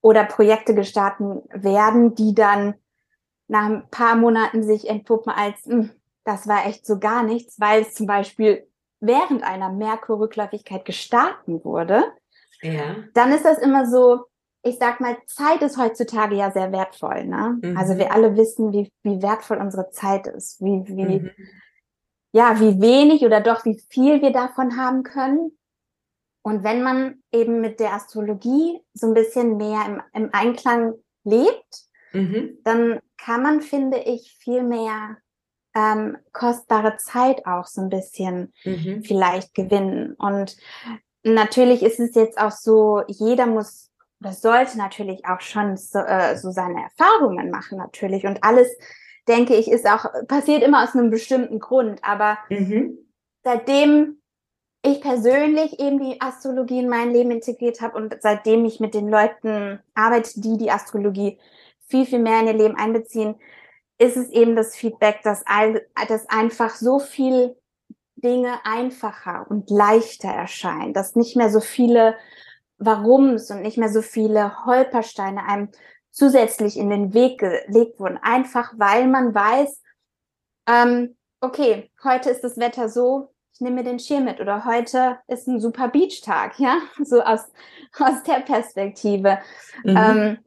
oder 0.00 0.24
Projekte 0.24 0.74
gestartet 0.74 1.42
werden, 1.52 2.14
die 2.14 2.34
dann 2.34 2.74
nach 3.48 3.66
ein 3.66 3.88
paar 3.90 4.14
Monaten 4.14 4.62
sich 4.62 4.88
entpuppen 4.88 5.32
als, 5.32 5.64
hm, 5.64 5.90
das 6.24 6.46
war 6.46 6.66
echt 6.66 6.86
so 6.86 6.98
gar 6.98 7.22
nichts, 7.22 7.58
weil 7.58 7.82
es 7.82 7.94
zum 7.94 8.06
Beispiel 8.06 8.66
während 9.00 9.42
einer 9.42 9.70
Merkur-Rückläufigkeit 9.70 10.84
gestartet 10.84 11.64
wurde, 11.64 12.04
ja. 12.60 12.96
dann 13.14 13.32
ist 13.32 13.44
das 13.44 13.58
immer 13.58 13.86
so, 13.86 14.24
ich 14.62 14.78
sag 14.78 15.00
mal, 15.00 15.16
Zeit 15.26 15.62
ist 15.62 15.78
heutzutage 15.78 16.36
ja 16.36 16.50
sehr 16.50 16.72
wertvoll. 16.72 17.24
Ne? 17.24 17.58
Mhm. 17.62 17.76
Also 17.76 17.96
wir 17.96 18.12
alle 18.12 18.36
wissen, 18.36 18.72
wie, 18.72 18.90
wie 19.02 19.22
wertvoll 19.22 19.58
unsere 19.58 19.90
Zeit 19.90 20.26
ist, 20.26 20.60
wie, 20.60 20.84
wie, 20.86 21.20
mhm. 21.20 21.30
ja, 22.32 22.58
wie 22.60 22.80
wenig 22.80 23.24
oder 23.24 23.40
doch 23.40 23.64
wie 23.64 23.80
viel 23.90 24.20
wir 24.20 24.32
davon 24.32 24.76
haben 24.76 25.02
können. 25.02 25.52
Und 26.42 26.64
wenn 26.64 26.82
man 26.82 27.22
eben 27.32 27.60
mit 27.60 27.80
der 27.80 27.92
Astrologie 27.92 28.80
so 28.94 29.06
ein 29.06 29.14
bisschen 29.14 29.56
mehr 29.56 29.84
im, 29.86 30.02
im 30.12 30.30
Einklang 30.32 30.94
lebt, 31.24 31.84
mhm. 32.12 32.58
dann 32.64 33.00
kann 33.16 33.42
man, 33.42 33.60
finde 33.60 33.98
ich, 33.98 34.36
viel 34.38 34.62
mehr 34.62 35.18
ähm, 35.74 36.16
kostbare 36.32 36.96
Zeit 36.96 37.46
auch 37.46 37.66
so 37.66 37.82
ein 37.82 37.90
bisschen 37.90 38.52
mhm. 38.64 39.02
vielleicht 39.04 39.54
gewinnen. 39.54 40.14
Und 40.14 40.56
natürlich 41.22 41.82
ist 41.82 42.00
es 42.00 42.14
jetzt 42.14 42.38
auch 42.38 42.52
so, 42.52 43.02
jeder 43.06 43.46
muss 43.46 43.87
das 44.20 44.42
sollte 44.42 44.78
natürlich 44.78 45.24
auch 45.26 45.40
schon 45.40 45.76
so, 45.76 45.98
äh, 46.00 46.36
so 46.36 46.50
seine 46.50 46.82
Erfahrungen 46.82 47.50
machen 47.50 47.78
natürlich 47.78 48.26
und 48.26 48.42
alles 48.42 48.68
denke 49.26 49.54
ich 49.54 49.70
ist 49.70 49.86
auch 49.86 50.06
passiert 50.26 50.62
immer 50.62 50.82
aus 50.82 50.94
einem 50.94 51.10
bestimmten 51.10 51.60
Grund 51.60 52.00
aber 52.02 52.38
mhm. 52.48 52.98
seitdem 53.44 54.20
ich 54.84 55.00
persönlich 55.00 55.80
eben 55.80 56.00
die 56.00 56.20
Astrologie 56.20 56.80
in 56.80 56.88
mein 56.88 57.10
Leben 57.10 57.30
integriert 57.30 57.80
habe 57.80 57.96
und 57.96 58.16
seitdem 58.20 58.64
ich 58.64 58.80
mit 58.80 58.94
den 58.94 59.08
Leuten 59.08 59.80
arbeite 59.94 60.40
die 60.40 60.56
die 60.56 60.70
Astrologie 60.70 61.38
viel 61.86 62.06
viel 62.06 62.20
mehr 62.20 62.40
in 62.40 62.46
ihr 62.48 62.54
Leben 62.54 62.76
einbeziehen 62.76 63.36
ist 63.98 64.16
es 64.16 64.30
eben 64.30 64.56
das 64.56 64.74
Feedback 64.74 65.20
dass, 65.22 65.44
all, 65.46 65.86
dass 66.08 66.28
einfach 66.28 66.74
so 66.74 66.98
viel 66.98 67.56
Dinge 68.16 68.54
einfacher 68.64 69.46
und 69.48 69.70
leichter 69.70 70.28
erscheinen 70.28 70.92
dass 70.92 71.14
nicht 71.14 71.36
mehr 71.36 71.50
so 71.50 71.60
viele 71.60 72.16
Warums 72.78 73.50
und 73.50 73.62
nicht 73.62 73.76
mehr 73.76 73.88
so 73.88 74.02
viele 74.02 74.64
Holpersteine 74.64 75.44
einem 75.44 75.68
zusätzlich 76.10 76.76
in 76.76 76.90
den 76.90 77.14
Weg 77.14 77.38
gelegt 77.38 78.00
wurden. 78.00 78.18
Einfach 78.22 78.72
weil 78.76 79.06
man 79.08 79.34
weiß, 79.34 79.82
ähm, 80.66 81.16
okay, 81.40 81.90
heute 82.02 82.30
ist 82.30 82.42
das 82.42 82.58
Wetter 82.58 82.88
so, 82.88 83.32
ich 83.52 83.60
nehme 83.60 83.76
mir 83.76 83.84
den 83.84 83.98
Schirm 83.98 84.24
mit 84.24 84.40
oder 84.40 84.64
heute 84.64 85.18
ist 85.26 85.48
ein 85.48 85.60
super 85.60 85.88
Beachtag, 85.88 86.58
ja, 86.58 86.78
so 87.04 87.22
aus, 87.22 87.40
aus 87.98 88.22
der 88.24 88.40
Perspektive. 88.40 89.38
Mhm. 89.82 89.96
Ähm, 89.96 90.38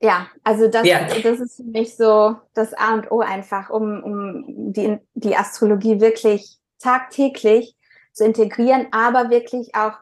ja, 0.00 0.28
also 0.42 0.68
das, 0.68 0.86
ja. 0.86 1.06
das 1.06 1.40
ist 1.40 1.56
für 1.56 1.64
mich 1.64 1.96
so 1.96 2.36
das 2.52 2.74
A 2.74 2.94
und 2.94 3.10
O 3.10 3.20
einfach, 3.20 3.70
um, 3.70 4.02
um 4.02 4.72
die, 4.72 4.98
die 5.14 5.36
Astrologie 5.36 6.00
wirklich 6.00 6.58
tagtäglich 6.78 7.74
zu 8.12 8.24
integrieren, 8.24 8.88
aber 8.92 9.30
wirklich 9.30 9.74
auch 9.74 9.94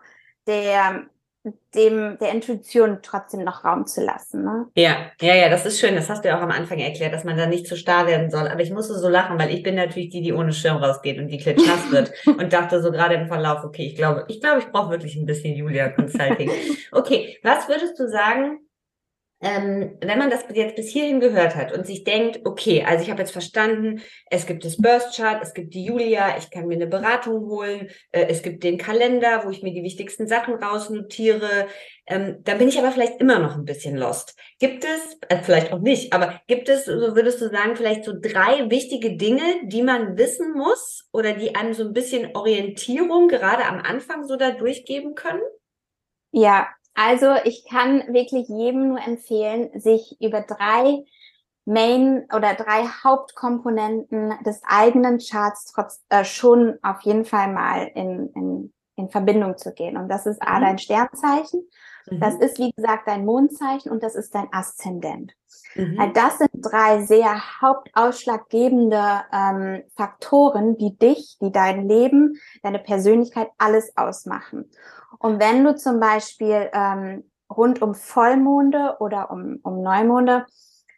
der 0.46 1.06
dem 1.74 2.18
der 2.20 2.30
Intuition 2.30 2.98
trotzdem 3.02 3.42
noch 3.42 3.64
Raum 3.64 3.86
zu 3.86 4.00
lassen. 4.04 4.44
Ne? 4.44 4.66
Ja, 4.76 5.10
ja, 5.20 5.34
ja, 5.34 5.48
das 5.48 5.66
ist 5.66 5.80
schön. 5.80 5.96
Das 5.96 6.08
hast 6.08 6.24
du 6.24 6.28
ja 6.28 6.38
auch 6.38 6.42
am 6.42 6.52
Anfang 6.52 6.78
erklärt, 6.78 7.12
dass 7.12 7.24
man 7.24 7.36
da 7.36 7.46
nicht 7.46 7.66
zu 7.66 7.76
starr 7.76 8.06
werden 8.06 8.30
soll. 8.30 8.46
Aber 8.46 8.60
ich 8.60 8.70
musste 8.70 8.94
so 8.94 9.08
lachen, 9.08 9.38
weil 9.38 9.50
ich 9.50 9.62
bin 9.62 9.74
natürlich 9.74 10.10
die, 10.10 10.22
die 10.22 10.32
ohne 10.32 10.52
Schirm 10.52 10.76
rausgeht 10.76 11.18
und 11.18 11.26
die 11.28 11.38
klitschnass 11.38 11.90
wird 11.90 12.12
und 12.26 12.52
dachte 12.52 12.80
so 12.80 12.92
gerade 12.92 13.16
im 13.16 13.26
Verlauf, 13.26 13.64
okay, 13.64 13.86
ich 13.86 13.96
glaube, 13.96 14.24
ich 14.28 14.40
glaube, 14.40 14.60
ich 14.60 14.66
brauche 14.66 14.90
wirklich 14.90 15.16
ein 15.16 15.26
bisschen 15.26 15.56
Julia 15.56 15.88
Consulting. 15.88 16.50
Okay, 16.94 17.38
was 17.42 17.68
würdest 17.68 17.98
du 17.98 18.08
sagen? 18.08 18.60
Ähm, 19.42 19.98
wenn 20.00 20.18
man 20.18 20.30
das 20.30 20.44
jetzt 20.54 20.76
bis 20.76 20.88
hierhin 20.88 21.18
gehört 21.18 21.56
hat 21.56 21.72
und 21.72 21.84
sich 21.84 22.04
denkt, 22.04 22.40
okay, 22.44 22.84
also 22.86 23.02
ich 23.02 23.10
habe 23.10 23.20
jetzt 23.20 23.32
verstanden, 23.32 24.00
es 24.30 24.46
gibt 24.46 24.64
das 24.64 24.76
Burst 24.76 25.16
Chart, 25.16 25.42
es 25.42 25.52
gibt 25.52 25.74
die 25.74 25.84
Julia, 25.84 26.38
ich 26.38 26.50
kann 26.50 26.68
mir 26.68 26.76
eine 26.76 26.86
Beratung 26.86 27.40
holen, 27.48 27.88
äh, 28.12 28.26
es 28.28 28.42
gibt 28.42 28.62
den 28.62 28.78
Kalender, 28.78 29.42
wo 29.44 29.50
ich 29.50 29.62
mir 29.62 29.74
die 29.74 29.82
wichtigsten 29.82 30.28
Sachen 30.28 30.54
rausnotiere, 30.54 31.66
ähm, 32.06 32.38
da 32.44 32.54
bin 32.54 32.68
ich 32.68 32.78
aber 32.78 32.92
vielleicht 32.92 33.20
immer 33.20 33.40
noch 33.40 33.56
ein 33.56 33.64
bisschen 33.64 33.96
lost. 33.96 34.36
Gibt 34.60 34.84
es, 34.84 35.18
äh, 35.28 35.42
vielleicht 35.42 35.72
auch 35.72 35.80
nicht, 35.80 36.12
aber 36.12 36.40
gibt 36.46 36.68
es, 36.68 36.84
so 36.84 37.16
würdest 37.16 37.40
du 37.40 37.48
sagen, 37.50 37.74
vielleicht 37.74 38.04
so 38.04 38.12
drei 38.12 38.70
wichtige 38.70 39.16
Dinge, 39.16 39.42
die 39.64 39.82
man 39.82 40.16
wissen 40.16 40.52
muss 40.52 41.08
oder 41.12 41.32
die 41.32 41.56
einem 41.56 41.74
so 41.74 41.84
ein 41.84 41.92
bisschen 41.92 42.36
Orientierung 42.36 43.26
gerade 43.26 43.64
am 43.64 43.80
Anfang 43.80 44.24
so 44.24 44.36
da 44.36 44.52
durchgeben 44.52 45.14
können? 45.16 45.42
Ja, 46.30 46.68
also 46.94 47.34
ich 47.44 47.66
kann 47.68 48.12
wirklich 48.12 48.48
jedem 48.48 48.88
nur 48.88 49.00
empfehlen, 49.00 49.70
sich 49.80 50.16
über 50.20 50.42
drei 50.42 51.04
Main 51.64 52.26
oder 52.34 52.54
drei 52.54 52.86
Hauptkomponenten 53.04 54.34
des 54.44 54.62
eigenen 54.64 55.18
Charts 55.18 55.72
trotz, 55.72 56.02
äh, 56.08 56.24
schon 56.24 56.78
auf 56.82 57.02
jeden 57.02 57.24
Fall 57.24 57.52
mal 57.52 57.88
in, 57.94 58.30
in, 58.34 58.72
in 58.96 59.10
Verbindung 59.10 59.56
zu 59.56 59.72
gehen. 59.72 59.96
Und 59.96 60.08
das 60.08 60.26
ist 60.26 60.42
A, 60.42 60.58
mhm. 60.58 60.62
dein 60.62 60.78
Sternzeichen, 60.78 61.68
mhm. 62.10 62.20
das 62.20 62.34
ist 62.34 62.58
wie 62.58 62.72
gesagt 62.72 63.06
dein 63.06 63.24
Mondzeichen 63.24 63.92
und 63.92 64.02
das 64.02 64.16
ist 64.16 64.34
dein 64.34 64.52
Aszendent. 64.52 65.34
Mhm. 65.76 66.12
Das 66.14 66.38
sind 66.38 66.50
drei 66.54 67.04
sehr 67.04 67.60
hauptausschlaggebende 67.60 69.22
ähm, 69.32 69.82
Faktoren, 69.96 70.76
die 70.76 70.98
dich, 70.98 71.38
die 71.40 71.52
dein 71.52 71.88
Leben, 71.88 72.40
deine 72.62 72.80
Persönlichkeit 72.80 73.48
alles 73.56 73.96
ausmachen. 73.96 74.68
Und 75.22 75.38
wenn 75.38 75.62
du 75.62 75.76
zum 75.76 76.00
Beispiel 76.00 76.68
ähm, 76.72 77.30
rund 77.48 77.80
um 77.80 77.94
Vollmonde 77.94 78.96
oder 78.98 79.30
um, 79.30 79.60
um 79.62 79.80
Neumonde, 79.80 80.46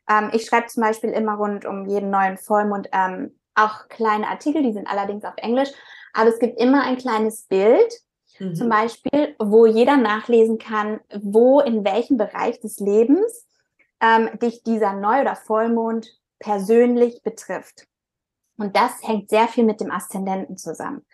ähm, 0.08 0.30
ich 0.32 0.46
schreibe 0.46 0.68
zum 0.68 0.82
Beispiel 0.82 1.10
immer 1.10 1.34
rund 1.34 1.66
um 1.66 1.86
jeden 1.86 2.08
neuen 2.08 2.38
Vollmond 2.38 2.88
ähm, 2.92 3.38
auch 3.54 3.88
kleine 3.88 4.28
Artikel, 4.28 4.62
die 4.62 4.72
sind 4.72 4.88
allerdings 4.88 5.24
auf 5.24 5.34
Englisch, 5.36 5.68
aber 6.14 6.30
es 6.30 6.38
gibt 6.38 6.58
immer 6.58 6.84
ein 6.84 6.96
kleines 6.96 7.42
Bild, 7.44 7.92
mhm. 8.38 8.54
zum 8.54 8.70
Beispiel, 8.70 9.36
wo 9.38 9.66
jeder 9.66 9.98
nachlesen 9.98 10.56
kann, 10.56 11.00
wo 11.20 11.60
in 11.60 11.84
welchem 11.84 12.16
Bereich 12.16 12.58
des 12.60 12.80
Lebens 12.80 13.46
ähm, 14.00 14.30
dich 14.38 14.62
dieser 14.62 14.94
Neu- 14.94 15.20
oder 15.20 15.36
Vollmond 15.36 16.08
persönlich 16.38 17.22
betrifft. 17.22 17.86
Und 18.56 18.74
das 18.74 19.02
hängt 19.02 19.28
sehr 19.28 19.48
viel 19.48 19.64
mit 19.64 19.80
dem 19.80 19.90
Aszendenten 19.90 20.56
zusammen. 20.56 21.04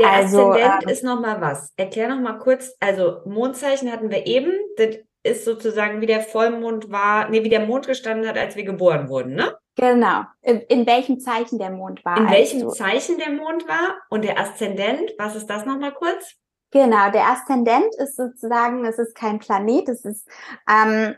Der 0.00 0.10
also, 0.10 0.50
Aszendent 0.50 0.84
ähm, 0.84 0.88
ist 0.88 1.04
nochmal 1.04 1.40
was. 1.40 1.72
Erklär 1.76 2.08
nochmal 2.08 2.38
kurz. 2.38 2.74
Also 2.80 3.20
Mondzeichen 3.26 3.92
hatten 3.92 4.10
wir 4.10 4.26
eben. 4.26 4.52
Das 4.76 4.96
ist 5.22 5.44
sozusagen 5.44 6.00
wie 6.00 6.06
der 6.06 6.22
Vollmond 6.22 6.90
war, 6.90 7.28
nee, 7.28 7.44
wie 7.44 7.50
der 7.50 7.66
Mond 7.66 7.86
gestanden 7.86 8.26
hat, 8.26 8.38
als 8.38 8.56
wir 8.56 8.64
geboren 8.64 9.08
wurden, 9.08 9.34
ne? 9.34 9.54
Genau. 9.76 10.22
In 10.42 10.86
welchem 10.86 11.20
Zeichen 11.20 11.58
der 11.58 11.70
Mond 11.70 12.04
war. 12.04 12.16
In 12.16 12.30
welchem 12.30 12.60
du... 12.60 12.70
Zeichen 12.70 13.18
der 13.18 13.30
Mond 13.30 13.68
war 13.68 13.96
und 14.08 14.24
der 14.24 14.38
Aszendent, 14.38 15.12
was 15.18 15.36
ist 15.36 15.46
das 15.46 15.64
nochmal 15.64 15.92
kurz? 15.92 16.34
Genau, 16.70 17.10
der 17.10 17.26
Aszendent 17.28 17.94
ist 17.96 18.16
sozusagen, 18.16 18.84
es 18.84 18.98
ist 18.98 19.14
kein 19.14 19.38
Planet, 19.38 19.88
es 19.88 20.04
ist 20.04 20.28
ähm, 20.68 21.16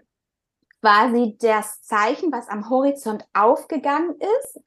quasi 0.81 1.37
das 1.41 1.83
Zeichen, 1.83 2.33
was 2.33 2.49
am 2.49 2.69
Horizont 2.71 3.25
aufgegangen 3.35 4.17
ist. 4.41 4.61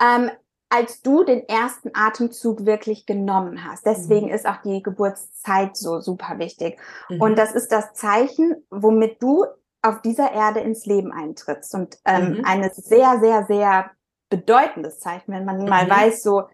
Ähm, 0.00 0.30
als 0.70 1.02
du 1.02 1.24
den 1.24 1.46
ersten 1.48 1.90
Atemzug 1.94 2.64
wirklich 2.64 3.04
genommen 3.04 3.64
hast. 3.64 3.84
Deswegen 3.84 4.28
mhm. 4.28 4.32
ist 4.32 4.46
auch 4.46 4.62
die 4.62 4.82
Geburtszeit 4.82 5.76
so 5.76 6.00
super 6.00 6.38
wichtig. 6.38 6.78
Mhm. 7.08 7.20
Und 7.20 7.38
das 7.38 7.52
ist 7.52 7.72
das 7.72 7.92
Zeichen, 7.92 8.64
womit 8.70 9.20
du 9.20 9.44
auf 9.82 10.00
dieser 10.00 10.32
Erde 10.32 10.60
ins 10.60 10.86
Leben 10.86 11.12
eintrittst. 11.12 11.74
Und 11.74 11.98
ähm, 12.04 12.38
mhm. 12.38 12.44
ein 12.44 12.70
sehr, 12.72 13.18
sehr, 13.20 13.46
sehr 13.46 13.90
bedeutendes 14.28 15.00
Zeichen, 15.00 15.32
wenn 15.32 15.44
man 15.44 15.64
mal 15.64 15.86
mhm. 15.86 15.90
weiß, 15.90 16.22
so, 16.22 16.44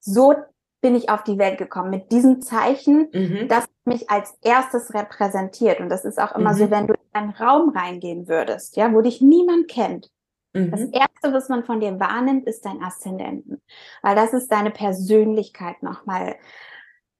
so 0.00 0.34
bin 0.82 0.94
ich 0.94 1.08
auf 1.08 1.24
die 1.24 1.38
Welt 1.38 1.56
gekommen 1.56 1.90
mit 1.90 2.12
diesem 2.12 2.42
Zeichen, 2.42 3.08
mhm. 3.12 3.48
das 3.48 3.64
mich 3.84 4.10
als 4.10 4.34
erstes 4.42 4.92
repräsentiert. 4.92 5.80
Und 5.80 5.88
das 5.88 6.04
ist 6.04 6.20
auch 6.20 6.34
immer 6.34 6.54
so, 6.54 6.66
mhm. 6.66 6.70
wenn 6.70 6.86
du 6.88 6.94
in 6.94 7.00
einen 7.14 7.30
Raum 7.30 7.70
reingehen 7.70 8.28
würdest, 8.28 8.76
ja, 8.76 8.92
wo 8.92 9.00
dich 9.00 9.22
niemand 9.22 9.68
kennt 9.68 10.10
Mhm. 10.52 10.70
Das 10.70 10.80
erste, 10.80 11.32
was 11.32 11.48
man 11.48 11.64
von 11.64 11.80
dir 11.80 11.98
wahrnimmt, 11.98 12.46
ist 12.46 12.64
dein 12.64 12.82
Aszendenten, 12.82 13.60
weil 14.02 14.14
das 14.14 14.32
ist 14.32 14.50
deine 14.52 14.70
Persönlichkeit 14.70 15.82
nochmal 15.82 16.36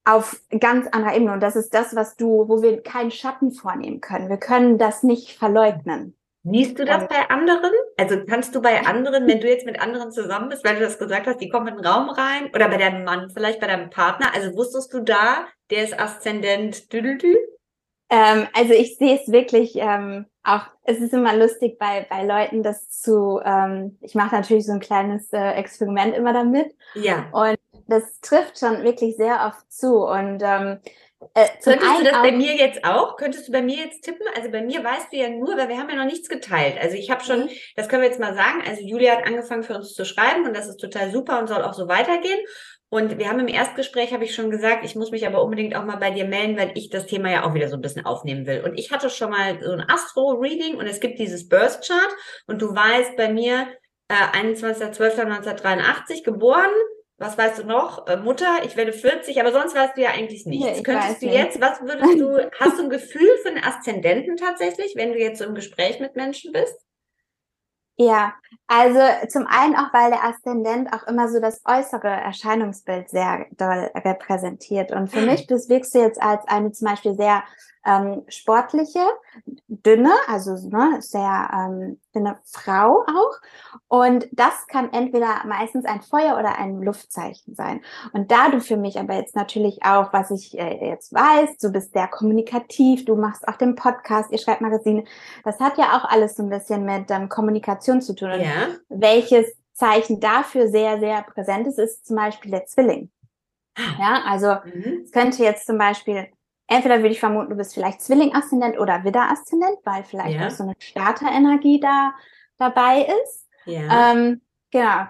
auf 0.04 0.40
ganz 0.58 0.88
anderer 0.88 1.14
Ebene. 1.14 1.32
Und 1.32 1.40
das 1.40 1.56
ist 1.56 1.72
das, 1.74 1.94
was 1.94 2.16
du, 2.16 2.48
wo 2.48 2.62
wir 2.62 2.82
keinen 2.82 3.10
Schatten 3.10 3.52
vornehmen 3.52 4.00
können. 4.00 4.28
Wir 4.28 4.36
können 4.36 4.78
das 4.78 5.02
nicht 5.02 5.38
verleugnen. 5.38 6.16
Siehst 6.44 6.76
du 6.76 6.84
das 6.84 7.06
bei 7.06 7.30
anderen? 7.30 7.70
Also 7.96 8.24
kannst 8.26 8.52
du 8.54 8.60
bei 8.60 8.84
anderen, 8.84 9.28
wenn 9.28 9.40
du 9.40 9.48
jetzt 9.48 9.64
mit 9.64 9.80
anderen 9.80 10.10
zusammen 10.10 10.48
bist, 10.48 10.64
weil 10.64 10.74
du 10.74 10.80
das 10.80 10.98
gesagt 10.98 11.28
hast, 11.28 11.40
die 11.40 11.48
kommen 11.48 11.68
in 11.68 11.76
den 11.76 11.86
Raum 11.86 12.10
rein 12.10 12.50
oder 12.52 12.68
bei 12.68 12.78
deinem 12.78 13.04
Mann, 13.04 13.30
vielleicht 13.30 13.60
bei 13.60 13.68
deinem 13.68 13.90
Partner, 13.90 14.34
also 14.34 14.56
wusstest 14.56 14.92
du 14.92 15.00
da, 15.00 15.46
der 15.70 15.84
ist 15.84 15.98
Aszendent 15.98 16.92
Düdeltü? 16.92 17.36
Ähm, 18.12 18.46
also 18.53 18.75
ich 18.75 18.98
sehe 18.98 19.18
es 19.18 19.33
wirklich 19.33 19.75
ähm, 19.77 20.27
auch, 20.44 20.66
es 20.85 20.98
ist 20.98 21.14
immer 21.14 21.35
lustig 21.35 21.79
bei, 21.79 22.07
bei 22.11 22.25
Leuten, 22.25 22.62
das 22.62 22.90
zu, 22.90 23.40
ähm, 23.42 23.96
ich 24.03 24.14
mache 24.14 24.35
natürlich 24.35 24.66
so 24.66 24.72
ein 24.72 24.81
kleines 24.81 25.33
äh, 25.33 25.53
Experiment 25.53 26.14
immer 26.14 26.35
damit. 26.35 26.75
Ja. 26.94 27.31
Und 27.33 27.57
das 27.88 28.20
trifft 28.20 28.59
schon 28.59 28.85
wirklich 28.85 29.16
sehr 29.16 29.46
oft 29.46 29.72
zu. 29.72 30.05
Und 30.05 30.42
ähm, 30.42 30.81
äh, 31.35 31.46
Könntest 31.62 32.01
du 32.01 32.05
das 32.05 32.22
bei 32.22 32.33
mir 32.33 32.55
jetzt 32.55 32.85
auch? 32.85 33.16
Könntest 33.16 33.48
du 33.48 33.53
bei 33.53 33.62
mir 33.62 33.77
jetzt 33.77 34.03
tippen? 34.03 34.27
Also 34.37 34.51
bei 34.51 34.61
mir 34.61 34.85
weißt 34.85 35.11
du 35.11 35.16
ja 35.16 35.31
nur, 35.31 35.57
weil 35.57 35.68
wir 35.68 35.79
haben 35.79 35.88
ja 35.88 35.96
noch 35.96 36.05
nichts 36.05 36.29
geteilt. 36.29 36.77
Also 36.81 36.96
ich 36.96 37.11
habe 37.11 37.25
schon, 37.25 37.44
mhm. 37.44 37.51
das 37.77 37.88
können 37.88 38.03
wir 38.03 38.09
jetzt 38.09 38.20
mal 38.20 38.35
sagen, 38.35 38.62
also 38.66 38.83
Julia 38.83 39.16
hat 39.16 39.27
angefangen 39.27 39.62
für 39.62 39.75
uns 39.75 39.94
zu 39.94 40.05
schreiben 40.05 40.44
und 40.44 40.55
das 40.55 40.66
ist 40.66 40.79
total 40.79 41.11
super 41.11 41.38
und 41.38 41.48
soll 41.48 41.62
auch 41.62 41.75
so 41.75 41.88
weitergehen. 41.88 42.40
Und 42.92 43.16
wir 43.18 43.31
haben 43.31 43.40
im 43.40 43.48
Erstgespräch, 43.48 44.12
habe 44.12 44.24
ich 44.24 44.35
schon 44.35 44.50
gesagt, 44.50 44.85
ich 44.85 44.94
muss 44.96 45.12
mich 45.12 45.26
aber 45.26 45.42
unbedingt 45.42 45.74
auch 45.74 45.87
mal 45.87 45.96
bei 45.96 46.11
dir 46.11 46.26
melden, 46.26 46.59
weil 46.59 46.72
ich 46.74 46.90
das 46.90 47.07
Thema 47.07 47.31
ja 47.31 47.44
auch 47.46 47.55
wieder 47.55 47.68
so 47.68 47.76
ein 47.76 47.81
bisschen 47.81 48.05
aufnehmen 48.05 48.46
will. 48.46 48.61
Und 48.66 48.78
ich 48.78 48.90
hatte 48.90 49.09
schon 49.09 49.31
mal 49.31 49.59
so 49.62 49.72
ein 49.72 49.81
Astro-Reading 49.88 50.76
und 50.76 50.87
es 50.87 51.00
gibt 51.00 51.18
dieses 51.18 51.48
Birth-Chart 51.48 52.11
und 52.48 52.61
du 52.61 52.74
weißt 52.74 53.16
bei 53.16 53.33
mir 53.33 53.66
äh, 54.09 54.37
21.12.1983 54.37 56.22
geboren. 56.22 56.68
Was 57.16 57.38
weißt 57.38 57.61
du 57.61 57.64
noch? 57.66 58.07
Äh, 58.09 58.18
Mutter, 58.18 58.59
ich 58.62 58.76
werde 58.76 58.92
40, 58.92 59.40
aber 59.40 59.52
sonst 59.52 59.74
weißt 59.74 59.96
du 59.96 60.02
ja 60.02 60.11
eigentlich 60.11 60.44
nichts. 60.44 60.76
Nee, 60.76 60.83
Könntest 60.83 61.22
du 61.22 61.26
nicht. 61.28 61.35
jetzt, 61.35 61.62
was 61.62 61.81
würdest 61.81 62.20
du, 62.20 62.50
hast 62.61 62.78
du 62.78 62.83
ein 62.83 62.90
Gefühl 62.90 63.38
für 63.42 63.48
einen 63.48 63.64
Aszendenten 63.64 64.37
tatsächlich, 64.37 64.96
wenn 64.96 65.14
du 65.14 65.18
jetzt 65.18 65.38
so 65.38 65.46
im 65.46 65.55
Gespräch 65.55 65.98
mit 65.98 66.14
Menschen 66.14 66.52
bist? 66.52 66.76
Ja, 68.06 68.34
also 68.66 69.00
zum 69.28 69.46
einen 69.46 69.76
auch, 69.76 69.92
weil 69.92 70.10
der 70.10 70.24
Aszendent 70.24 70.92
auch 70.92 71.06
immer 71.06 71.28
so 71.28 71.40
das 71.40 71.60
äußere 71.64 72.08
Erscheinungsbild 72.08 73.10
sehr 73.10 73.46
doll 73.52 73.90
repräsentiert. 73.94 74.92
Und 74.92 75.08
für 75.08 75.20
ah. 75.20 75.26
mich 75.26 75.46
bist, 75.46 75.68
wirkst 75.68 75.94
du 75.94 76.00
jetzt 76.00 76.20
als 76.20 76.46
eine 76.48 76.72
zum 76.72 76.88
Beispiel 76.88 77.14
sehr 77.14 77.44
ähm, 77.84 78.22
sportliche, 78.28 79.00
dünne, 79.68 80.12
also 80.28 80.52
ne, 80.68 80.98
sehr 81.00 81.50
ähm, 81.52 82.00
dünne 82.14 82.38
Frau 82.44 83.04
auch. 83.06 83.40
Und 83.88 84.28
das 84.32 84.66
kann 84.68 84.92
entweder 84.92 85.44
meistens 85.46 85.84
ein 85.84 86.02
Feuer 86.02 86.38
oder 86.38 86.58
ein 86.58 86.82
Luftzeichen 86.82 87.54
sein. 87.54 87.80
Und 88.12 88.30
da 88.30 88.48
du 88.50 88.60
für 88.60 88.76
mich 88.76 88.98
aber 88.98 89.14
jetzt 89.14 89.34
natürlich 89.34 89.84
auch, 89.84 90.12
was 90.12 90.30
ich 90.30 90.58
äh, 90.58 90.88
jetzt 90.88 91.12
weiß, 91.12 91.58
du 91.58 91.70
bist 91.70 91.92
sehr 91.92 92.08
kommunikativ, 92.08 93.04
du 93.04 93.16
machst 93.16 93.46
auch 93.48 93.56
den 93.56 93.74
Podcast, 93.74 94.30
ihr 94.30 94.38
schreibt 94.38 94.60
Magazine, 94.60 95.04
das 95.44 95.58
hat 95.60 95.78
ja 95.78 95.96
auch 95.96 96.04
alles 96.04 96.36
so 96.36 96.42
ein 96.42 96.50
bisschen 96.50 96.84
mit 96.84 97.10
ähm, 97.10 97.28
Kommunikation 97.28 98.00
zu 98.00 98.14
tun. 98.14 98.30
Und 98.30 98.40
ja. 98.40 98.68
welches 98.88 99.46
Zeichen 99.72 100.20
dafür 100.20 100.68
sehr, 100.68 101.00
sehr 101.00 101.22
präsent 101.22 101.66
ist, 101.66 101.78
ist 101.78 102.06
zum 102.06 102.16
Beispiel 102.16 102.50
der 102.50 102.66
Zwilling. 102.66 103.10
Ah. 103.74 103.80
Ja, 103.98 104.22
also 104.26 104.54
mhm. 104.64 105.02
es 105.04 105.12
könnte 105.12 105.42
jetzt 105.42 105.66
zum 105.66 105.78
Beispiel 105.78 106.28
entweder 106.76 106.98
würde 106.98 107.11
ich 107.11 107.20
vermuten, 107.20 107.50
du 107.50 107.56
bist 107.56 107.74
vielleicht 107.74 108.00
Zwilling-Aszendent 108.00 108.78
oder 108.78 109.04
Widder-Aszendent, 109.04 109.78
weil 109.85 110.04
vielleicht 110.04 110.38
ja. 110.38 110.46
auch 110.46 110.50
so 110.50 110.64
eine 110.64 110.74
Starterenergie 110.78 111.80
da 111.80 112.14
dabei 112.58 113.08
ist. 113.22 113.48
Ja. 113.66 114.12
Ähm, 114.12 114.40
genau. 114.70 115.06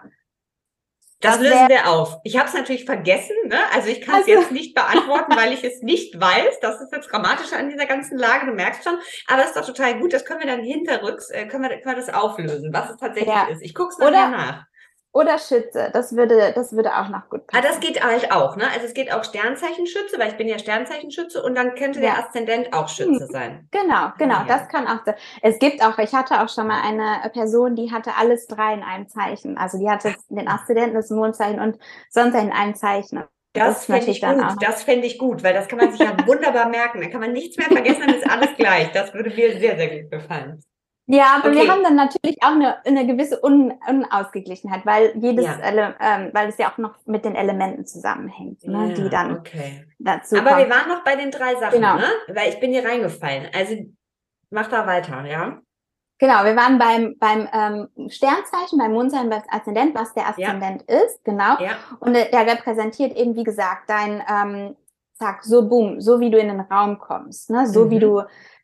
Das, 1.20 1.38
das 1.38 1.40
lösen 1.40 1.68
wir 1.68 1.88
auf. 1.88 2.18
Ich 2.25 2.37
habe 2.37 2.48
es 2.48 2.55
natürlich 2.55 2.85
vergessen, 2.85 3.37
ne? 3.46 3.59
also 3.72 3.88
ich 3.88 4.01
kann 4.01 4.22
es 4.22 4.27
also, 4.27 4.40
jetzt 4.40 4.51
nicht 4.51 4.75
beantworten, 4.75 5.37
weil 5.37 5.53
ich 5.53 5.62
es 5.62 5.81
nicht 5.81 6.20
weiß. 6.20 6.59
Das 6.61 6.81
ist 6.81 6.90
das 6.90 7.07
Dramatische 7.07 7.57
an 7.57 7.70
dieser 7.70 7.87
ganzen 7.87 8.18
Lage, 8.18 8.46
du 8.46 8.53
merkst 8.53 8.83
schon. 8.83 8.98
Aber 9.29 9.42
es 9.42 9.51
ist 9.51 9.57
doch 9.57 9.66
total 9.66 10.01
gut, 10.01 10.12
das 10.12 10.25
können 10.25 10.40
wir 10.40 10.48
dann 10.48 10.64
hinterrücks, 10.64 11.31
äh, 11.31 11.46
können, 11.46 11.62
wir, 11.62 11.70
können 11.81 11.96
wir 11.96 12.05
das 12.05 12.12
auflösen, 12.12 12.72
was 12.72 12.90
es 12.90 12.96
tatsächlich 12.96 13.33
ja. 13.33 13.46
ist. 13.53 13.62
Ich 13.62 13.72
gucke 13.72 13.90
es 13.90 13.98
nachher 13.98 14.29
nach. 14.31 14.64
Oder 15.14 15.38
Schütze, 15.38 15.90
das 15.92 16.16
würde, 16.16 16.53
das 16.55 16.72
würde 16.72 16.96
auch 16.96 17.11
noch 17.11 17.29
gut 17.29 17.46
passen. 17.46 17.62
Ah, 17.62 17.68
das 17.68 17.81
geht 17.81 18.03
halt 18.03 18.33
auch, 18.33 18.57
ne? 18.57 18.64
Also 18.72 18.87
es 18.87 18.94
geht 18.94 19.12
auch 19.12 19.22
Sternzeichen 19.25 19.87
Schütze, 19.87 20.18
weil 20.18 20.29
ich 20.29 20.38
bin 20.38 20.48
ja 20.48 20.59
Sternzeichen 20.59 21.11
Schütze 21.11 21.42
und 21.42 21.55
dann 21.55 21.75
könnte 21.75 22.01
ja. 22.01 22.14
der 22.14 22.25
Aszendent 22.25 22.72
auch 22.72 22.88
Schütze 22.88 23.27
hm. 23.27 23.31
sein. 23.31 23.68
Genau, 23.70 24.12
genau, 24.16 24.37
ja. 24.37 24.44
das 24.48 24.68
kann 24.68 24.87
auch 24.87 25.05
sein. 25.05 25.16
Es 25.42 25.59
gibt 25.59 25.85
auch, 25.85 25.98
ich 25.98 26.14
hatte 26.14 26.42
auch 26.42 26.48
schon 26.48 26.66
mal 26.66 26.81
eine 26.83 27.29
Person, 27.31 27.77
die 27.77 27.92
hatte 27.92 28.12
alles 28.16 28.46
drei 28.46 28.72
in 28.72 28.83
einem 28.83 29.07
Zeichen. 29.07 29.59
Also 29.59 29.79
die 29.79 29.90
hatte 29.90 30.14
den 30.31 30.48
Aszendenten, 30.48 30.94
das 30.94 31.11
Mondzeichen 31.11 31.61
und 31.61 31.79
sonst 32.09 32.35
in 32.35 32.51
einem 32.51 32.75
Zeichen. 32.75 33.22
Das, 33.53 33.75
das 33.75 33.85
fände 33.85 34.11
ich 34.11 34.22
gut. 34.22 34.62
Das 34.62 34.83
fände 34.83 35.07
ich 35.07 35.18
gut, 35.18 35.44
weil 35.44 35.53
das 35.53 35.68
kann 35.68 35.79
man 35.79 35.90
sich 35.92 36.01
ja 36.01 36.16
wunderbar 36.27 36.70
merken. 36.70 37.03
Da 37.03 37.09
kann 37.09 37.20
man 37.20 37.35
nichts 37.35 37.59
mehr 37.59 37.66
vergessen, 37.66 38.05
dann 38.07 38.16
ist 38.16 38.31
alles 38.31 38.57
gleich. 38.57 38.90
Das 38.92 39.12
würde 39.12 39.29
mir 39.29 39.59
sehr, 39.59 39.77
sehr 39.77 40.01
gut 40.01 40.11
gefallen. 40.11 40.62
Ja, 41.12 41.37
aber 41.37 41.51
okay. 41.51 41.61
wir 41.61 41.70
haben 41.70 41.83
dann 41.83 41.94
natürlich 41.94 42.42
auch 42.42 42.53
eine, 42.53 42.85
eine 42.87 43.07
gewisse 43.07 43.44
Un 43.44 43.75
Unausgeglichenheit, 43.87 44.87
weil 44.87 45.12
jedes, 45.16 45.44
ja. 45.44 45.59
Ele 45.62 45.94
ähm, 46.01 46.31
weil 46.33 46.48
es 46.48 46.57
ja 46.57 46.72
auch 46.72 46.79
noch 46.79 46.94
mit 47.05 47.27
den 47.27 47.35
Elementen 47.35 47.85
zusammenhängt, 47.85 48.66
ne, 48.66 48.88
ja, 48.88 48.94
die 48.94 49.11
dann 49.11 49.37
okay. 49.37 49.85
dazu. 49.98 50.38
Aber 50.38 50.53
kommen. 50.53 50.62
wir 50.62 50.70
waren 50.70 50.88
noch 50.88 51.05
bei 51.05 51.16
den 51.16 51.31
drei 51.31 51.55
Sachen, 51.57 51.83
genau. 51.83 51.96
ne? 51.96 52.07
Weil 52.29 52.48
ich 52.48 52.61
bin 52.61 52.72
hier 52.72 52.87
reingefallen. 52.87 53.48
Also 53.55 53.75
mach 54.48 54.68
da 54.68 54.87
weiter, 54.87 55.27
ja? 55.27 55.61
Genau, 56.18 56.44
wir 56.44 56.57
waren 56.57 56.79
beim, 56.79 57.16
beim 57.18 57.46
ähm, 57.53 58.09
Sternzeichen, 58.09 58.79
beim 58.79 58.92
Mondzeichen, 58.92 59.29
beim 59.29 59.42
Aszendent, 59.51 59.94
was 59.94 60.14
der 60.14 60.29
Aszendent 60.29 60.85
ja. 60.88 60.96
ist, 60.96 61.22
genau. 61.25 61.59
Ja. 61.61 61.72
Und 62.01 62.14
der, 62.14 62.31
der 62.31 62.46
repräsentiert 62.46 63.15
eben, 63.17 63.37
wie 63.37 63.44
gesagt, 63.44 63.90
dein, 63.90 64.23
ähm, 64.31 64.77
zack, 65.15 65.44
so 65.44 65.69
boom, 65.69 66.00
so 66.00 66.21
wie 66.21 66.31
du 66.31 66.38
in 66.38 66.48
den 66.48 66.60
Raum 66.60 66.98
kommst, 66.98 67.50
ne? 67.50 67.67
so 67.67 67.85
mhm. 67.85 67.90
wie 67.90 67.98
du 67.98 68.23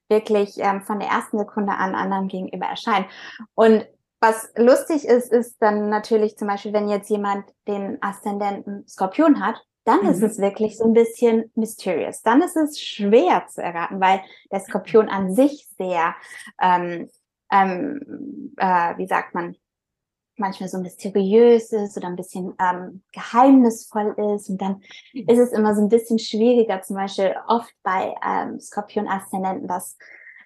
wirklich 0.09 0.59
ähm, 0.59 0.83
von 0.83 0.99
der 0.99 1.09
ersten 1.09 1.39
Sekunde 1.39 1.73
an 1.73 1.95
anderen 1.95 2.29
gegenüber 2.29 2.67
erscheinen. 2.67 3.07
Und 3.55 3.87
was 4.21 4.51
lustig 4.57 5.05
ist, 5.07 5.33
ist 5.33 5.57
dann 5.61 5.91
natürlich 5.91 6.37
zum 6.37 6.49
Beispiel, 6.49 6.73
wenn 6.73 6.89
jetzt 6.89 7.09
jemand 7.09 7.45
den 7.69 8.03
Aszendenten 8.03 8.87
Skorpion 8.89 9.45
hat, 9.45 9.63
dann 9.85 10.03
mhm. 10.03 10.11
ist 10.11 10.23
es 10.23 10.39
wirklich 10.39 10.77
so 10.77 10.85
ein 10.85 10.93
bisschen 10.93 11.51
mysterious. 11.55 12.23
Dann 12.23 12.43
ist 12.43 12.57
es 12.57 12.81
schwer 12.81 13.47
zu 13.49 13.63
erraten, 13.63 14.01
weil 14.01 14.21
der 14.51 14.61
Skorpion 14.61 15.09
an 15.09 15.35
sich 15.35 15.69
sehr, 15.79 16.15
ähm, 16.61 17.09
ähm, 17.51 18.53
äh, 18.57 18.99
wie 18.99 19.07
sagt 19.07 19.35
man, 19.35 19.57
manchmal 20.39 20.69
so 20.69 20.79
mysteriös 20.79 21.73
ist 21.73 21.97
oder 21.97 22.09
ein 22.09 22.17
bisschen 22.17 22.55
ähm, 22.59 23.03
geheimnisvoll 23.13 24.15
ist. 24.35 24.49
Und 24.49 24.61
dann 24.61 24.83
mhm. 25.13 25.29
ist 25.29 25.39
es 25.39 25.53
immer 25.53 25.75
so 25.75 25.83
ein 25.83 25.89
bisschen 25.89 26.19
schwieriger, 26.19 26.83
zum 26.83 26.97
Beispiel 26.97 27.35
oft 27.47 27.73
bei 27.83 28.15
ähm, 28.25 28.61
Skorpion-Aszendenten, 28.61 29.69
das, 29.69 29.97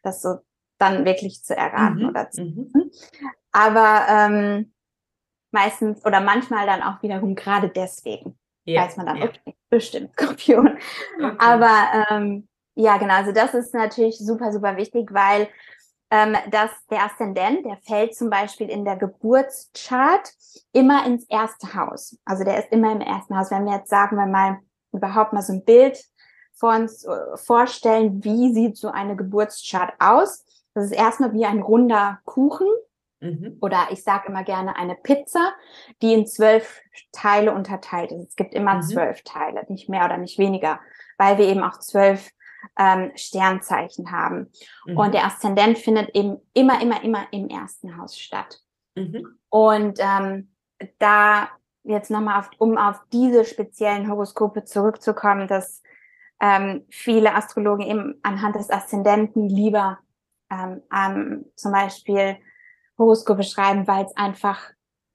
das 0.02 0.22
so 0.22 0.38
dann 0.78 1.04
wirklich 1.04 1.42
zu 1.44 1.56
erraten 1.56 2.02
mhm. 2.02 2.08
oder 2.08 2.30
zu. 2.30 2.42
Mhm. 2.42 2.90
Aber 3.52 4.06
ähm, 4.08 4.72
meistens 5.50 6.04
oder 6.04 6.20
manchmal 6.20 6.66
dann 6.66 6.82
auch 6.82 7.02
wiederum 7.02 7.34
gerade 7.34 7.68
deswegen. 7.68 8.38
Ja, 8.64 8.82
weiß 8.82 8.96
man 8.96 9.06
dann, 9.06 9.16
ja. 9.16 9.24
okay, 9.24 9.56
bestimmt 9.70 10.12
Skorpion. 10.14 10.78
Okay. 11.16 11.36
Aber 11.38 12.06
ähm, 12.10 12.48
ja, 12.74 12.96
genau, 12.96 13.14
also 13.14 13.32
das 13.32 13.54
ist 13.54 13.74
natürlich 13.74 14.18
super, 14.18 14.52
super 14.52 14.76
wichtig, 14.76 15.12
weil 15.12 15.48
ähm, 16.12 16.36
dass 16.50 16.70
der 16.90 17.04
Aszendent, 17.04 17.64
der 17.64 17.78
fällt 17.78 18.14
zum 18.14 18.28
Beispiel 18.28 18.68
in 18.68 18.84
der 18.84 18.96
Geburtschart 18.96 20.30
immer 20.72 21.06
ins 21.06 21.24
erste 21.24 21.74
Haus. 21.74 22.18
Also 22.26 22.44
der 22.44 22.58
ist 22.58 22.70
immer 22.70 22.92
im 22.92 23.00
ersten 23.00 23.36
Haus. 23.36 23.50
Wenn 23.50 23.64
wir 23.64 23.76
jetzt 23.76 23.88
sagen, 23.88 24.16
wir 24.16 24.26
mal 24.26 24.58
überhaupt 24.92 25.32
mal 25.32 25.40
so 25.40 25.54
ein 25.54 25.64
Bild 25.64 26.04
vor 26.54 26.74
uns 26.74 27.04
äh, 27.04 27.36
vorstellen, 27.36 28.22
wie 28.22 28.52
sieht 28.52 28.76
so 28.76 28.88
eine 28.88 29.16
Geburtschart 29.16 29.94
aus? 29.98 30.44
Das 30.74 30.84
ist 30.84 30.92
erstmal 30.92 31.32
wie 31.32 31.46
ein 31.46 31.62
runder 31.62 32.20
Kuchen 32.24 32.68
Mhm. 33.20 33.58
oder 33.60 33.86
ich 33.90 34.02
sage 34.02 34.28
immer 34.28 34.42
gerne 34.42 34.74
eine 34.74 34.96
Pizza, 34.96 35.52
die 36.02 36.12
in 36.12 36.26
zwölf 36.26 36.80
Teile 37.12 37.54
unterteilt 37.54 38.10
ist. 38.10 38.30
Es 38.30 38.36
gibt 38.36 38.52
immer 38.52 38.74
Mhm. 38.74 38.82
zwölf 38.82 39.22
Teile, 39.22 39.64
nicht 39.68 39.88
mehr 39.88 40.04
oder 40.04 40.18
nicht 40.18 40.38
weniger, 40.38 40.80
weil 41.18 41.38
wir 41.38 41.46
eben 41.46 41.62
auch 41.62 41.78
zwölf 41.78 42.32
ähm, 42.78 43.12
Sternzeichen 43.14 44.10
haben. 44.12 44.50
Mhm. 44.86 44.96
Und 44.96 45.14
der 45.14 45.26
Aszendent 45.26 45.78
findet 45.78 46.14
eben 46.14 46.38
immer, 46.54 46.80
immer, 46.80 47.02
immer 47.02 47.26
im 47.32 47.48
ersten 47.48 47.96
Haus 47.96 48.18
statt. 48.18 48.60
Mhm. 48.94 49.38
Und 49.48 49.98
ähm, 50.00 50.52
da 50.98 51.48
jetzt 51.84 52.10
nochmal, 52.10 52.40
auf, 52.40 52.50
um 52.58 52.78
auf 52.78 53.00
diese 53.12 53.44
speziellen 53.44 54.08
Horoskope 54.08 54.64
zurückzukommen, 54.64 55.48
dass 55.48 55.82
ähm, 56.40 56.84
viele 56.90 57.34
Astrologen 57.34 57.86
eben 57.86 58.20
anhand 58.22 58.56
des 58.56 58.70
Aszendenten 58.70 59.48
lieber 59.48 59.98
ähm, 60.50 60.82
ähm, 60.94 61.46
zum 61.56 61.72
Beispiel 61.72 62.36
Horoskope 62.98 63.42
schreiben, 63.42 63.86
weil 63.86 64.04
es 64.04 64.16
einfach 64.16 64.58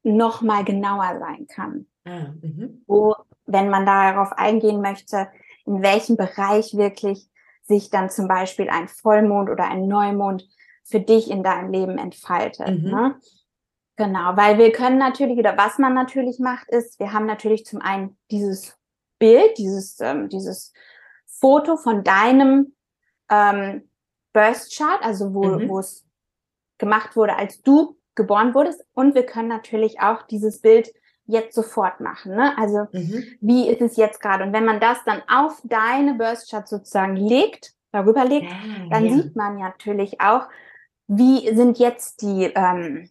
nochmal 0.03 0.63
genauer 0.63 1.19
sein 1.19 1.47
kann. 1.47 1.85
Ah, 2.05 2.33
mhm. 2.41 2.83
Wo, 2.87 3.15
wenn 3.45 3.69
man 3.69 3.85
darauf 3.85 4.31
eingehen 4.33 4.81
möchte, 4.81 5.29
in 5.65 5.81
welchem 5.81 6.15
Bereich 6.15 6.75
wirklich 6.77 7.29
sich 7.67 7.89
dann 7.89 8.09
zum 8.09 8.27
Beispiel 8.27 8.69
ein 8.69 8.87
Vollmond 8.87 9.49
oder 9.49 9.65
ein 9.65 9.87
Neumond 9.87 10.47
für 10.83 10.99
dich 10.99 11.29
in 11.29 11.43
deinem 11.43 11.71
Leben 11.71 11.97
entfaltet. 11.97 12.81
Mhm. 12.81 12.89
Ne? 12.89 13.19
Genau, 13.97 14.37
weil 14.37 14.57
wir 14.57 14.71
können 14.71 14.97
natürlich, 14.97 15.37
oder 15.37 15.57
was 15.57 15.79
man 15.79 15.93
natürlich 15.93 16.39
macht, 16.39 16.69
ist, 16.69 16.99
wir 16.99 17.13
haben 17.13 17.25
natürlich 17.25 17.65
zum 17.65 17.81
einen 17.81 18.17
dieses 18.31 18.77
Bild, 19.19 19.57
dieses, 19.57 19.99
ähm, 19.99 20.29
dieses 20.29 20.71
Foto 21.25 21.77
von 21.77 22.03
deinem 22.03 22.75
ähm, 23.29 23.89
Birth 24.33 24.69
Chart, 24.75 25.03
also 25.03 25.33
wo, 25.33 25.43
Mhm. 25.45 25.69
wo 25.69 25.79
es 25.79 26.05
gemacht 26.77 27.15
wurde, 27.15 27.35
als 27.35 27.61
du 27.63 27.97
geboren 28.15 28.53
wurdest. 28.53 28.85
Und 28.93 29.15
wir 29.15 29.25
können 29.25 29.47
natürlich 29.49 29.99
auch 29.99 30.23
dieses 30.23 30.61
Bild 30.61 30.93
jetzt 31.27 31.53
sofort 31.55 31.99
machen. 31.99 32.35
Ne? 32.35 32.57
Also 32.57 32.87
Mhm. 32.91 33.23
wie 33.41 33.69
ist 33.69 33.81
es 33.81 33.97
jetzt 33.97 34.21
gerade? 34.21 34.43
Und 34.45 34.53
wenn 34.53 34.65
man 34.65 34.79
das 34.79 35.03
dann 35.05 35.21
auf 35.29 35.61
deine 35.63 36.15
Birth 36.15 36.47
Chart 36.49 36.67
sozusagen 36.67 37.15
legt, 37.15 37.73
darüber 37.91 38.25
legt, 38.25 38.51
Ah, 38.51 38.87
dann 38.91 39.05
ja. 39.07 39.13
sieht 39.13 39.35
man 39.35 39.57
natürlich 39.57 40.19
auch, 40.21 40.47
wie 41.07 41.53
sind 41.55 41.79
jetzt 41.79 42.21
die 42.21 42.45
ähm, 42.55 43.09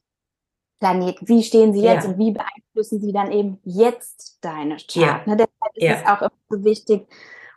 Planeten, 0.79 1.27
wie 1.29 1.43
stehen 1.43 1.73
sie 1.73 1.81
jetzt 1.83 2.05
Ja. 2.05 2.11
und 2.11 2.19
wie 2.19 2.33
beeinflussen 2.33 3.01
sie 3.01 3.13
dann 3.13 3.33
eben 3.33 3.59
jetzt 3.65 4.39
deine 4.43 4.77
Chart. 4.77 4.95
Ja. 4.95 5.23
Ne? 5.27 5.37
Deshalb 5.37 5.75
ist 5.77 5.83
Ja. 5.85 5.95
es 5.95 6.07
auch 6.07 6.21
immer 6.23 6.33
so 6.51 6.65
wichtig, 6.65 7.07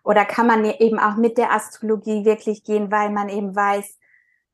oder 0.06 0.24
kann 0.26 0.48
man 0.48 0.64
eben 0.66 0.98
auch 0.98 1.18
mit 1.18 1.38
der 1.38 1.52
Astrologie 1.54 2.24
wirklich 2.24 2.64
gehen, 2.64 2.90
weil 2.92 3.10
man 3.10 3.28
eben 3.30 3.54
weiß, 3.56 3.98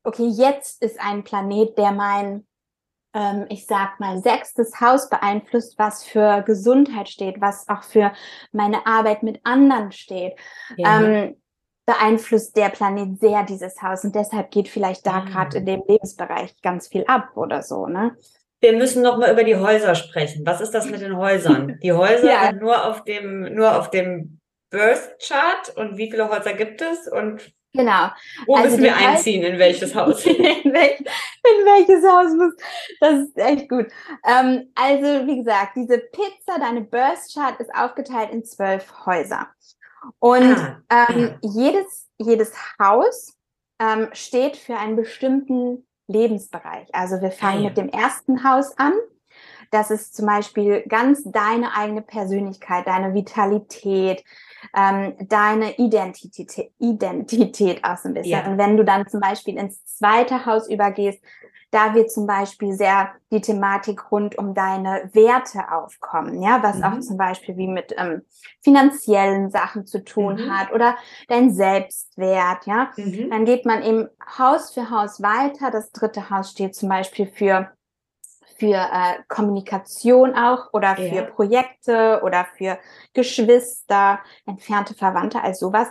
okay, 0.04 0.28
jetzt 0.28 0.82
ist 0.82 1.00
ein 1.00 1.24
Planet, 1.24 1.78
der 1.78 1.92
mein, 1.92 2.46
ähm, 3.16 3.46
ich 3.50 3.66
sag 3.66 4.00
mal, 4.00 4.22
sechstes 4.22 4.80
Haus 4.82 5.10
beeinflusst, 5.10 5.80
was 5.80 6.04
für 6.04 6.44
Gesundheit 6.44 7.10
steht, 7.10 7.42
was 7.42 7.68
auch 7.70 7.82
für 7.84 8.12
meine 8.52 8.86
Arbeit 8.86 9.24
mit 9.24 9.40
anderen 9.44 9.92
steht 9.92 10.34
Ja. 10.78 11.02
ähm, 11.02 11.36
beeinflusst 11.88 12.58
der 12.58 12.70
Planet 12.70 13.20
sehr 13.20 13.44
dieses 13.44 13.82
Haus 13.82 14.04
und 14.04 14.16
deshalb 14.16 14.52
geht 14.52 14.68
vielleicht 14.68 15.06
da 15.08 15.18
Ah. 15.18 15.26
gerade 15.26 15.58
in 15.60 15.66
dem 15.66 15.84
Lebensbereich 15.88 16.60
ganz 16.62 16.88
viel 16.88 17.06
ab 17.08 17.30
oder 17.36 17.62
so, 17.64 17.88
ne? 17.88 18.16
Wir 18.62 18.74
müssen 18.74 19.04
noch 19.04 19.18
mal 19.18 19.32
über 19.32 19.44
die 19.44 19.56
Häuser 19.58 19.94
sprechen. 19.96 20.46
Was 20.46 20.62
ist 20.62 20.72
das 20.72 20.90
mit 20.90 21.02
den 21.02 21.16
Häusern? 21.18 21.78
Die 21.84 21.94
Häuser 21.94 22.28
Ja. 22.32 22.48
sind 22.48 22.62
nur 22.62 22.86
auf 22.86 23.04
dem, 23.04 23.54
nur 23.54 23.78
auf 23.78 23.92
dem 23.92 24.40
Birth 24.72 25.16
Chart 25.22 25.70
und 25.78 25.98
wie 25.98 26.10
viele 26.10 26.30
Häuser 26.30 26.54
gibt 26.54 26.82
es 26.82 27.08
und 27.08 27.54
Genau. 27.76 28.10
wo 28.48 28.56
Also 28.56 28.70
müssen 28.72 28.84
wir 28.84 28.96
einziehen, 28.96 29.44
in 29.44 29.60
welches 29.60 29.94
Haus? 29.96 30.26
in, 30.26 30.34
welch, 30.36 31.00
in 31.00 31.66
welches 31.66 32.04
Haus 32.04 32.34
muss. 32.36 32.54
Das 33.00 33.20
ist 33.20 33.38
echt 33.38 33.70
gut. 33.70 33.88
Ähm, 34.26 34.72
also, 34.76 35.28
wie 35.28 35.38
gesagt, 35.38 35.76
diese 35.76 35.98
Pizza, 36.00 36.60
deine 36.60 36.82
Birth 36.82 37.34
Chart 37.34 37.60
ist 37.60 37.74
aufgeteilt 37.76 38.32
in 38.32 38.44
zwölf 38.46 38.92
Häuser. 39.06 39.48
Und 40.20 40.56
Ah, 40.90 41.08
ähm, 41.10 41.38
jedes, 41.42 42.08
jedes 42.20 42.54
Haus 42.80 43.34
ähm, 43.80 44.10
steht 44.14 44.56
für 44.58 44.78
einen 44.78 44.96
bestimmten 44.96 45.86
Lebensbereich. 46.08 46.88
Also 46.94 47.22
wir 47.22 47.32
fangen 47.32 47.58
Ah, 47.60 47.62
ja. 47.64 47.68
mit 47.70 47.78
dem 47.78 47.90
ersten 47.90 48.44
Haus 48.44 48.78
an. 48.78 48.94
Das 49.72 49.90
ist 49.90 50.16
zum 50.16 50.28
Beispiel 50.28 50.84
ganz 50.88 51.24
deine 51.26 51.76
eigene 51.76 52.02
Persönlichkeit, 52.04 52.86
deine 52.88 53.14
Vitalität, 53.16 54.24
ähm, 54.76 55.16
deine 55.28 55.78
Identität, 55.78 56.72
Identität 56.80 57.84
auch 57.84 57.98
so 57.98 58.10
ein 58.10 58.14
bisschen. 58.14 58.32
Ja. 58.32 58.48
Und 58.52 58.58
wenn 58.58 58.78
du 58.78 58.84
dann 58.84 59.08
zum 59.08 59.20
Beispiel 59.20 59.58
ins 59.58 59.84
zweite 59.86 60.46
Haus 60.46 60.70
übergehst, 60.70 61.22
da 61.72 61.94
wird 61.94 62.10
zum 62.10 62.26
Beispiel 62.26 62.72
sehr 62.74 63.10
die 63.32 63.42
Thematik 63.42 64.10
rund 64.10 64.38
um 64.38 64.54
deine 64.54 65.10
Werte 65.14 65.72
aufkommen, 65.74 66.42
ja, 66.42 66.64
was 66.64 66.78
Mhm. 66.78 66.84
auch 66.84 67.00
zum 67.02 67.18
Beispiel 67.18 67.58
wie 67.58 67.68
mit 67.68 67.94
ähm, 67.98 68.22
finanziellen 68.64 69.50
Sachen 69.50 69.86
zu 69.86 70.04
tun 70.04 70.36
Mhm. 70.36 70.58
hat 70.58 70.72
oder 70.72 70.96
dein 71.28 71.52
Selbstwert, 71.54 72.66
ja. 72.66 72.92
Mhm. 72.96 73.30
Dann 73.30 73.44
geht 73.46 73.66
man 73.66 73.84
eben 73.84 74.08
Haus 74.38 74.72
für 74.74 74.90
Haus 74.90 75.22
weiter. 75.22 75.70
Das 75.70 75.92
dritte 75.92 76.30
Haus 76.30 76.52
steht 76.52 76.76
zum 76.76 76.88
Beispiel 76.88 77.28
für 77.28 77.70
für 78.58 78.76
äh, 78.76 79.24
Kommunikation 79.28 80.34
auch 80.36 80.74
oder 80.74 80.96
für 80.96 81.04
Ja. 81.04 81.22
Projekte 81.24 82.22
oder 82.24 82.46
für 82.58 82.80
Geschwister, 83.14 84.20
entfernte 84.46 84.94
Verwandte, 84.94 85.42
als 85.42 85.60
sowas. 85.60 85.88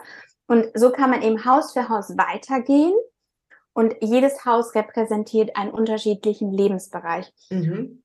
Und 0.46 0.66
so 0.74 0.90
kann 0.90 1.10
man 1.10 1.22
eben 1.22 1.44
Haus 1.44 1.72
für 1.72 1.88
Haus 1.88 2.16
weitergehen. 2.16 2.94
Und 3.72 3.96
jedes 4.00 4.44
Haus 4.44 4.74
repräsentiert 4.74 5.56
einen 5.56 5.70
unterschiedlichen 5.70 6.52
Lebensbereich. 6.52 7.32
Mhm. 7.50 8.02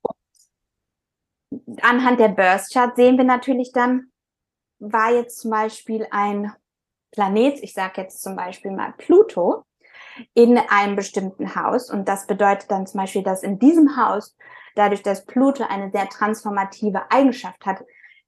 Anhand 1.82 2.20
der 2.20 2.30
Birth 2.30 2.72
Chart 2.72 2.96
sehen 2.96 3.18
wir 3.18 3.24
natürlich 3.24 3.72
dann, 3.72 4.12
war 4.80 5.12
jetzt 5.12 5.40
zum 5.40 5.52
Beispiel 5.52 6.08
ein 6.10 6.54
Planet, 7.12 7.62
ich 7.62 7.74
sage 7.74 8.02
jetzt 8.02 8.22
zum 8.22 8.36
Beispiel 8.36 8.72
mal 8.72 8.94
Pluto, 8.98 9.64
in 10.34 10.58
einem 10.58 10.96
bestimmten 10.96 11.56
Haus. 11.56 11.90
Und 11.90 12.08
das 12.08 12.28
bedeutet 12.28 12.70
dann 12.72 12.88
zum 12.88 13.00
Beispiel, 13.00 13.24
dass 13.24 13.44
in 13.44 13.60
diesem 13.60 13.98
Haus, 13.98 14.36
dadurch, 14.76 15.02
dass 15.02 15.26
Pluto 15.26 15.64
eine 15.68 15.92
sehr 15.92 16.08
transformative 16.10 17.12
Eigenschaft 17.12 17.66
hat, 17.66 17.84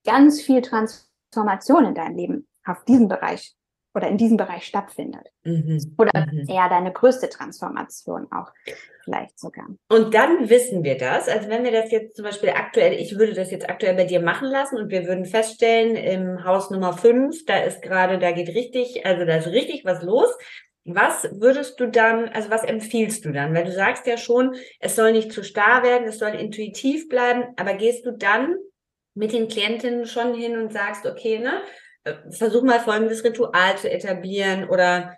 ganz 0.06 0.42
viel 0.42 0.62
Transformation 0.62 1.86
in 1.86 1.96
deinem 1.96 2.16
Leben 2.16 2.48
auf 2.66 2.84
diesem 2.86 3.08
Bereich 3.08 3.56
oder 3.94 4.08
in 4.08 4.18
diesem 4.18 4.38
Bereich 4.38 4.66
stattfindet. 4.66 5.28
Mhm. 5.44 5.96
Oder 5.98 6.26
Mhm. 6.32 6.48
eher 6.48 6.70
deine 6.70 6.94
größte 6.94 7.30
Transformation 7.30 8.28
auch 8.32 8.52
vielleicht 9.04 9.38
sogar. 9.40 9.66
Und 9.90 10.14
dann 10.14 10.50
wissen 10.50 10.84
wir 10.84 10.98
das. 10.98 11.28
Also 11.28 11.50
wenn 11.50 11.64
wir 11.64 11.72
das 11.72 11.92
jetzt 11.92 12.16
zum 12.16 12.24
Beispiel 12.24 12.50
aktuell, 12.50 12.94
ich 12.94 13.18
würde 13.18 13.34
das 13.34 13.52
jetzt 13.52 13.70
aktuell 13.70 13.96
bei 13.96 14.06
dir 14.06 14.22
machen 14.22 14.48
lassen 14.48 14.78
und 14.78 14.90
wir 14.92 15.06
würden 15.08 15.26
feststellen, 15.26 15.96
im 15.96 16.46
Haus 16.46 16.70
Nummer 16.70 16.94
5, 16.94 17.46
da 17.46 17.58
ist 17.58 17.82
gerade, 17.82 18.20
da 18.20 18.32
geht 18.32 18.50
richtig, 18.50 19.06
also 19.06 19.26
da 19.26 19.36
ist 19.36 19.48
richtig 19.48 19.84
was 19.84 20.02
los. 20.04 20.30
Was 20.86 21.28
würdest 21.32 21.80
du 21.80 21.88
dann, 21.88 22.30
also 22.30 22.50
was 22.50 22.64
empfiehlst 22.64 23.24
du 23.26 23.32
dann? 23.32 23.54
Weil 23.54 23.66
du 23.66 23.72
sagst 23.72 24.08
ja 24.08 24.18
schon, 24.18 24.56
es 24.80 24.96
soll 24.96 25.12
nicht 25.12 25.32
zu 25.32 25.44
starr 25.44 25.84
werden, 25.84 26.08
es 26.08 26.18
soll 26.18 26.32
intuitiv 26.32 27.08
bleiben, 27.08 27.54
aber 27.58 27.76
gehst 27.76 28.06
du 28.06 28.12
dann 28.12 28.56
mit 29.14 29.34
den 29.34 29.48
Klientinnen 29.48 30.06
schon 30.06 30.34
hin 30.34 30.58
und 30.58 30.74
sagst, 30.74 31.06
okay, 31.06 31.38
ne, 31.40 31.62
äh, 32.04 32.14
versuch 32.32 32.64
mal 32.64 32.80
folgendes 32.80 33.24
Ritual 33.24 33.78
zu 33.78 33.92
etablieren 33.92 34.68
oder 34.70 35.18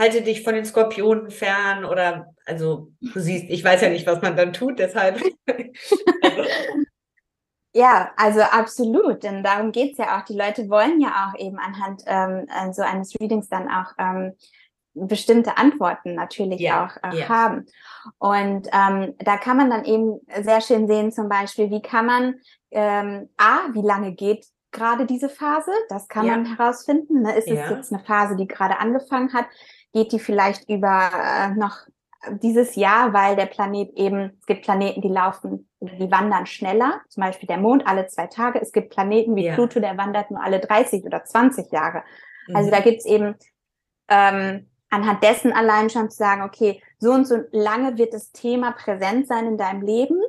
halte 0.00 0.22
dich 0.22 0.42
von 0.42 0.54
den 0.54 0.64
Skorpionen 0.64 1.30
fern 1.30 1.84
oder 1.84 2.34
also 2.46 2.88
du 3.00 3.20
siehst, 3.20 3.50
ich 3.50 3.62
weiß 3.62 3.82
ja 3.82 3.90
nicht, 3.90 4.06
was 4.06 4.22
man 4.22 4.36
dann 4.36 4.52
tut, 4.52 4.78
deshalb. 4.78 5.20
Ja, 7.74 8.10
also 8.16 8.42
absolut, 8.42 9.22
denn 9.22 9.42
darum 9.42 9.72
geht's 9.72 9.96
ja 9.96 10.18
auch. 10.18 10.24
Die 10.26 10.36
Leute 10.36 10.68
wollen 10.68 11.00
ja 11.00 11.08
auch 11.32 11.40
eben 11.40 11.58
anhand 11.58 12.02
ähm, 12.04 12.46
äh, 12.48 12.70
so 12.70 12.82
eines 12.82 13.18
Readings 13.18 13.48
dann 13.48 13.68
auch 13.68 13.92
ähm, 13.98 14.34
bestimmte 14.94 15.56
Antworten 15.56 16.14
natürlich 16.14 16.60
Ja, 16.60 16.86
auch 16.86 17.12
äh, 17.12 17.20
ja. 17.20 17.28
haben. 17.28 17.66
Und 18.18 18.68
ähm, 18.72 19.14
da 19.18 19.36
kann 19.36 19.56
man 19.56 19.70
dann 19.70 19.84
eben 19.84 20.20
sehr 20.42 20.60
schön 20.60 20.86
sehen, 20.86 21.12
zum 21.12 21.28
Beispiel, 21.28 21.70
wie 21.70 21.82
kann 21.82 22.06
man, 22.06 22.34
ähm, 22.70 23.28
A, 23.36 23.72
wie 23.72 23.82
lange 23.82 24.12
geht 24.12 24.46
gerade 24.70 25.06
diese 25.06 25.28
Phase? 25.28 25.70
Das 25.88 26.08
kann 26.08 26.26
Ja. 26.26 26.36
man 26.36 26.56
herausfinden. 26.56 27.22
Ne? 27.22 27.34
Ist 27.36 27.48
es 27.48 27.70
jetzt 27.70 27.92
eine 27.92 28.02
Phase, 28.04 28.36
die 28.36 28.48
gerade 28.48 28.78
angefangen 28.78 29.32
hat? 29.32 29.46
Geht 29.92 30.12
die 30.12 30.18
vielleicht 30.18 30.68
über 30.68 31.10
äh, 31.12 31.50
noch 31.54 31.76
dieses 32.40 32.76
Jahr, 32.76 33.12
weil 33.12 33.36
der 33.36 33.46
Planet 33.46 33.90
eben, 33.96 34.36
es 34.40 34.46
gibt 34.46 34.62
Planeten, 34.62 35.00
die 35.02 35.08
laufen, 35.08 35.68
die 35.80 36.10
wandern 36.10 36.46
schneller, 36.46 37.00
zum 37.08 37.22
Beispiel 37.22 37.48
der 37.48 37.58
Mond 37.58 37.86
alle 37.86 38.06
zwei 38.06 38.28
Tage. 38.28 38.60
Es 38.62 38.72
gibt 38.72 38.90
Planeten 38.90 39.34
wie. 39.36 39.50
Pluto, 39.50 39.80
der 39.80 39.98
wandert 39.98 40.30
nur 40.30 40.42
alle 40.42 40.60
30 40.60 41.04
oder 41.04 41.24
20 41.24 41.70
Jahre. 41.72 42.02
Also 42.02 42.48
mhm. 42.48 42.56
Also 42.56 42.70
da 42.70 42.80
gibt's 42.80 43.04
eben 43.06 43.34
ähm, 44.08 44.68
anhand 44.92 45.24
dessen 45.24 45.52
allein 45.52 45.90
schon 45.90 46.10
zu 46.10 46.18
sagen, 46.18 46.42
okay, 46.42 46.82
so 46.98 47.12
und 47.12 47.26
so 47.26 47.38
lange 47.50 47.96
wird 47.96 48.12
das 48.12 48.30
Thema 48.30 48.72
präsent 48.72 49.26
sein 49.26 49.46
in 49.46 49.56
deinem 49.56 49.82
Leben, 49.82 50.20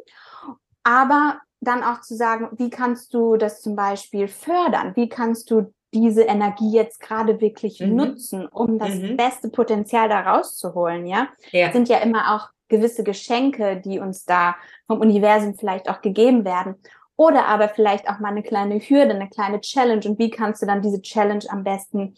aber 0.83 1.39
dann 1.59 1.83
auch 1.83 2.01
zu 2.01 2.15
sagen, 2.15 2.49
wie 2.53 2.69
kannst 2.69 3.13
du 3.13 3.35
das 3.35 3.61
zum 3.61 3.75
Beispiel 3.75 4.27
fördern? 4.27 4.95
Wie 4.95 5.09
kannst 5.09 5.51
du 5.51 5.73
diese 5.93 6.23
Energie 6.23 6.71
jetzt 6.71 6.99
gerade 6.99 7.39
wirklich 7.39 7.79
mhm. 7.79 7.95
nutzen, 7.95 8.47
um 8.47 8.79
das 8.79 8.95
mhm. 8.95 9.17
beste 9.17 9.49
Potenzial 9.49 10.09
da 10.09 10.21
rauszuholen, 10.21 11.05
ja? 11.05 11.27
ja? 11.51 11.71
Sind 11.71 11.89
ja 11.89 11.99
immer 11.99 12.35
auch 12.35 12.49
gewisse 12.69 13.03
Geschenke, 13.03 13.81
die 13.83 13.99
uns 13.99 14.25
da 14.25 14.55
vom 14.87 14.99
Universum 14.99 15.55
vielleicht 15.55 15.89
auch 15.89 16.01
gegeben 16.01 16.45
werden. 16.45 16.75
Oder 17.15 17.45
aber 17.45 17.69
vielleicht 17.69 18.09
auch 18.09 18.19
mal 18.19 18.29
eine 18.29 18.41
kleine 18.41 18.79
Hürde, 18.79 19.13
eine 19.13 19.29
kleine 19.29 19.61
Challenge. 19.61 20.01
Und 20.05 20.17
wie 20.17 20.31
kannst 20.31 20.61
du 20.61 20.65
dann 20.65 20.81
diese 20.81 21.01
Challenge 21.01 21.43
am 21.49 21.63
besten 21.63 22.15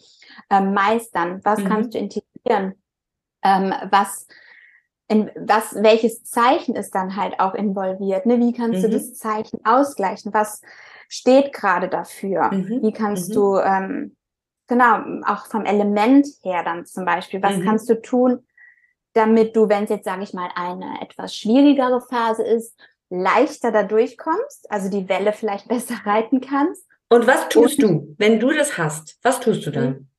äh, 0.49 0.61
meistern? 0.61 1.41
Was 1.43 1.59
mhm. 1.59 1.67
kannst 1.67 1.93
du 1.93 1.97
integrieren? 1.97 2.34
Ähm, 3.43 3.73
was, 3.91 4.27
in, 5.07 5.29
was, 5.35 5.75
welches 5.75 6.23
Zeichen 6.23 6.75
ist 6.75 6.95
dann 6.95 7.15
halt 7.15 7.39
auch 7.39 7.53
involviert? 7.53 8.25
Ne? 8.25 8.39
Wie 8.39 8.53
kannst 8.53 8.83
du 8.83 8.87
mhm. 8.87 8.93
das 8.93 9.13
Zeichen 9.15 9.59
ausgleichen? 9.63 10.33
Was 10.33 10.61
steht 11.07 11.53
gerade 11.53 11.87
dafür? 11.87 12.51
Mhm. 12.51 12.81
Wie 12.81 12.91
kannst 12.91 13.29
mhm. 13.29 13.33
du, 13.33 13.57
ähm, 13.57 14.15
genau, 14.67 15.21
auch 15.25 15.45
vom 15.47 15.65
Element 15.65 16.27
her 16.41 16.63
dann 16.63 16.85
zum 16.85 17.05
Beispiel, 17.05 17.41
was 17.41 17.57
mhm. 17.57 17.65
kannst 17.65 17.89
du 17.89 18.01
tun, 18.01 18.45
damit 19.13 19.55
du, 19.55 19.69
wenn 19.69 19.85
es 19.85 19.89
jetzt, 19.89 20.05
sage 20.05 20.23
ich 20.23 20.33
mal, 20.33 20.49
eine 20.55 21.01
etwas 21.01 21.35
schwierigere 21.35 22.01
Phase 22.01 22.43
ist, 22.43 22.75
leichter 23.09 23.71
da 23.71 23.83
durchkommst, 23.83 24.69
also 24.69 24.89
die 24.89 25.07
Welle 25.07 25.33
vielleicht 25.33 25.67
besser 25.69 25.95
reiten 26.05 26.41
kannst. 26.41 26.85
Und 27.09 27.27
was 27.27 27.47
tust 27.49 27.83
Und, 27.83 27.91
du, 27.91 28.15
wenn 28.17 28.39
du 28.39 28.51
das 28.51 28.77
hast? 28.77 29.19
Was 29.21 29.39
tust 29.39 29.65
du 29.65 29.71
dann? 29.71 30.09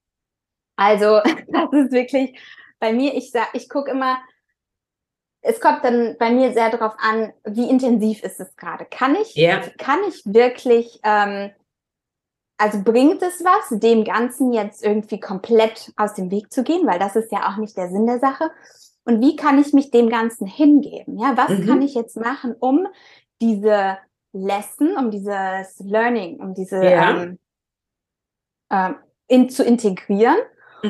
Also, 0.76 1.20
das 1.48 1.72
ist 1.72 1.92
wirklich 1.92 2.38
bei 2.78 2.92
mir, 2.92 3.14
ich 3.14 3.30
sag, 3.30 3.48
ich 3.54 3.68
gucke 3.68 3.90
immer, 3.90 4.18
es 5.40 5.60
kommt 5.60 5.84
dann 5.84 6.16
bei 6.18 6.30
mir 6.30 6.52
sehr 6.52 6.70
darauf 6.70 6.94
an, 6.98 7.32
wie 7.44 7.70
intensiv 7.70 8.22
ist 8.22 8.40
es 8.40 8.54
gerade. 8.56 8.84
Kann 8.84 9.14
ich, 9.14 9.36
yeah. 9.36 9.62
kann 9.78 10.00
ich 10.08 10.22
wirklich, 10.24 10.98
ähm, 11.04 11.50
also 12.58 12.82
bringt 12.82 13.22
es 13.22 13.44
was, 13.44 13.78
dem 13.78 14.04
Ganzen 14.04 14.52
jetzt 14.52 14.84
irgendwie 14.84 15.20
komplett 15.20 15.92
aus 15.96 16.14
dem 16.14 16.30
Weg 16.30 16.52
zu 16.52 16.64
gehen, 16.64 16.86
weil 16.86 16.98
das 16.98 17.14
ist 17.14 17.30
ja 17.30 17.48
auch 17.48 17.58
nicht 17.58 17.76
der 17.76 17.90
Sinn 17.90 18.06
der 18.06 18.18
Sache. 18.18 18.50
Und 19.04 19.20
wie 19.20 19.36
kann 19.36 19.60
ich 19.60 19.72
mich 19.72 19.92
dem 19.92 20.08
Ganzen 20.08 20.48
hingeben? 20.48 21.18
Ja, 21.18 21.36
was 21.36 21.50
mhm. 21.50 21.66
kann 21.66 21.82
ich 21.82 21.94
jetzt 21.94 22.16
machen, 22.16 22.56
um 22.58 22.88
diese 23.40 23.98
Lesson, 24.32 24.96
um 24.96 25.12
dieses 25.12 25.78
Learning, 25.78 26.40
um 26.40 26.54
diese 26.54 26.82
ja. 26.84 27.22
ähm, 27.22 27.38
ähm, 28.70 28.96
in, 29.28 29.48
zu 29.48 29.62
integrieren? 29.62 30.38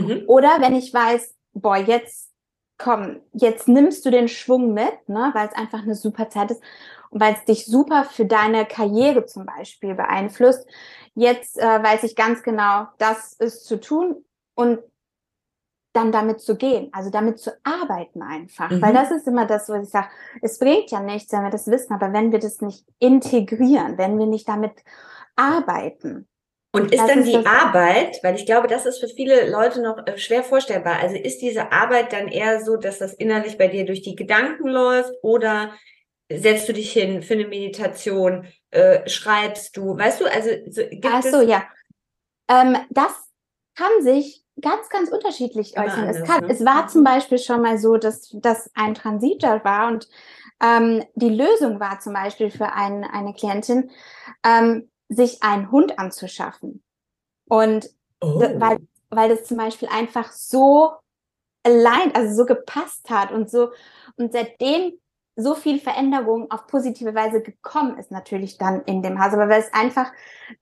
Mhm. 0.03 0.25
Oder 0.27 0.61
wenn 0.61 0.75
ich 0.75 0.93
weiß, 0.93 1.35
boah, 1.53 1.77
jetzt 1.77 2.31
komm, 2.79 3.21
jetzt 3.33 3.69
nimmst 3.69 4.05
du 4.05 4.11
den 4.11 4.29
Schwung 4.29 4.75
mit, 4.75 5.09
ne, 5.09 5.31
weil 5.33 5.49
es 5.49 5.55
einfach 5.55 5.83
eine 5.83 5.95
super 5.95 6.29
Zeit 6.29 6.51
ist 6.51 6.63
und 7.11 7.21
weil 7.21 7.35
es 7.35 7.45
dich 7.45 7.67
super 7.67 8.05
für 8.05 8.27
deine 8.27 8.67
Karriere 8.67 9.25
zum 9.27 9.47
Beispiel 9.47 9.95
beeinflusst. 9.95 10.67
Jetzt 11.15 11.59
äh, 11.59 11.83
weiß 11.83 12.03
ich 12.03 12.17
ganz 12.17 12.43
genau, 12.43 12.87
das 12.99 13.33
ist 13.35 13.65
zu 13.65 13.81
tun 13.81 14.25
und 14.55 14.81
dann 15.95 16.13
damit 16.13 16.43
zu 16.43 16.57
gehen, 16.57 16.91
also 16.93 17.09
damit 17.09 17.39
zu 17.39 17.57
arbeiten 17.65 18.21
einfach. 18.21 18.71
Mhm. 18.71 18.83
Weil 18.83 18.93
das 18.93 19.11
ist 19.11 19.27
immer 19.27 19.47
das, 19.47 19.71
was 19.71 19.85
ich 19.85 19.91
sage, 19.91 20.09
es 20.43 20.59
bringt 20.59 20.91
ja 20.91 21.01
nichts, 21.01 21.33
wenn 21.33 21.43
wir 21.43 21.51
das 21.51 21.67
wissen, 21.69 21.95
aber 21.95 22.13
wenn 22.13 22.33
wir 22.33 22.39
das 22.39 22.61
nicht 22.61 22.85
integrieren, 22.99 23.97
wenn 23.97 24.19
wir 24.19 24.27
nicht 24.27 24.47
damit 24.47 24.85
arbeiten. 25.37 26.29
Und 26.77 26.93
ist 26.93 27.01
das 27.01 27.09
dann 27.09 27.19
ist 27.21 27.33
die 27.33 27.47
Arbeit, 27.47 28.19
weil 28.23 28.35
ich 28.35 28.47
glaube, 28.47 28.69
das 28.69 28.87
ist 28.87 28.99
für 28.99 29.09
viele 29.09 29.51
Leute 29.51 29.83
noch 29.83 30.07
äh, 30.07 30.19
schwer 30.19 30.43
vorstellbar. 30.43 30.99
Also 31.01 31.17
ist 31.17 31.41
diese 31.41 31.73
Arbeit 31.73 32.13
dann 32.13 32.29
eher 32.29 32.65
so, 32.65 32.77
dass 32.77 32.99
das 32.99 33.15
innerlich 33.15 33.59
bei 33.59 33.69
dir 33.69 33.85
durch 33.85 34.03
die 34.03 34.17
Gedanken 34.17 34.69
läuft 34.69 35.13
oder 35.23 35.73
setzt 36.31 36.69
du 36.69 36.73
dich 36.73 36.93
hin 36.93 37.23
für 37.23 37.35
eine 37.35 37.47
Meditation, 37.47 38.47
äh, 38.71 39.09
schreibst 39.09 39.77
du, 39.77 39.97
weißt 39.97 40.21
du, 40.21 40.27
also 40.27 40.51
so, 40.69 40.83
gibt 40.91 41.07
Ach 41.07 41.23
so, 41.23 41.41
ja. 41.41 41.65
Ähm, 42.49 42.77
das 42.91 43.13
kann 43.75 44.03
sich 44.03 44.43
ganz, 44.61 44.89
ganz 44.89 45.11
unterschiedlich 45.11 45.79
äußern. 45.79 46.09
Es, 46.09 46.23
kann, 46.25 46.45
ne? 46.45 46.53
es 46.53 46.65
war 46.65 46.89
zum 46.89 47.05
Beispiel 47.05 47.39
schon 47.39 47.63
mal 47.63 47.79
so, 47.79 47.97
dass 47.97 48.31
das 48.35 48.71
ein 48.75 48.95
Transit 48.95 49.43
da 49.43 49.63
war 49.65 49.89
und 49.89 50.09
ähm, 50.63 51.05
die 51.15 51.29
Lösung 51.29 51.81
war 51.81 52.01
zum 52.01 52.15
Beispiel 52.15 52.51
für 52.51 52.73
ein, 52.73 53.05
eine 53.05 53.35
Klientin, 53.35 53.91
ähm, 54.45 54.91
sich 55.09 55.43
einen 55.43 55.71
Hund 55.71 55.99
anzuschaffen. 55.99 56.83
Und 57.49 57.89
oh. 58.21 58.41
weil, 58.41 58.79
weil 59.11 59.29
das 59.29 59.45
zum 59.45 59.57
Beispiel 59.57 59.89
einfach 59.89 60.33
so 60.33 60.93
allein, 61.63 62.15
also 62.15 62.35
so 62.35 62.47
gepasst 62.47 63.11
hat 63.11 63.33
und 63.33 63.51
so, 63.51 63.71
und 64.17 64.33
seitdem 64.33 64.93
so 65.37 65.55
viel 65.55 65.79
Veränderung 65.79 66.51
auf 66.51 66.67
positive 66.67 67.15
Weise 67.15 67.43
gekommen 67.43 67.99
ist, 67.99 68.11
natürlich 68.11 68.57
dann 68.57 68.83
in 68.83 69.03
dem 69.03 69.23
Haus, 69.23 69.35
aber 69.35 69.49
weil 69.49 69.61
es 69.61 69.73
einfach 69.75 70.11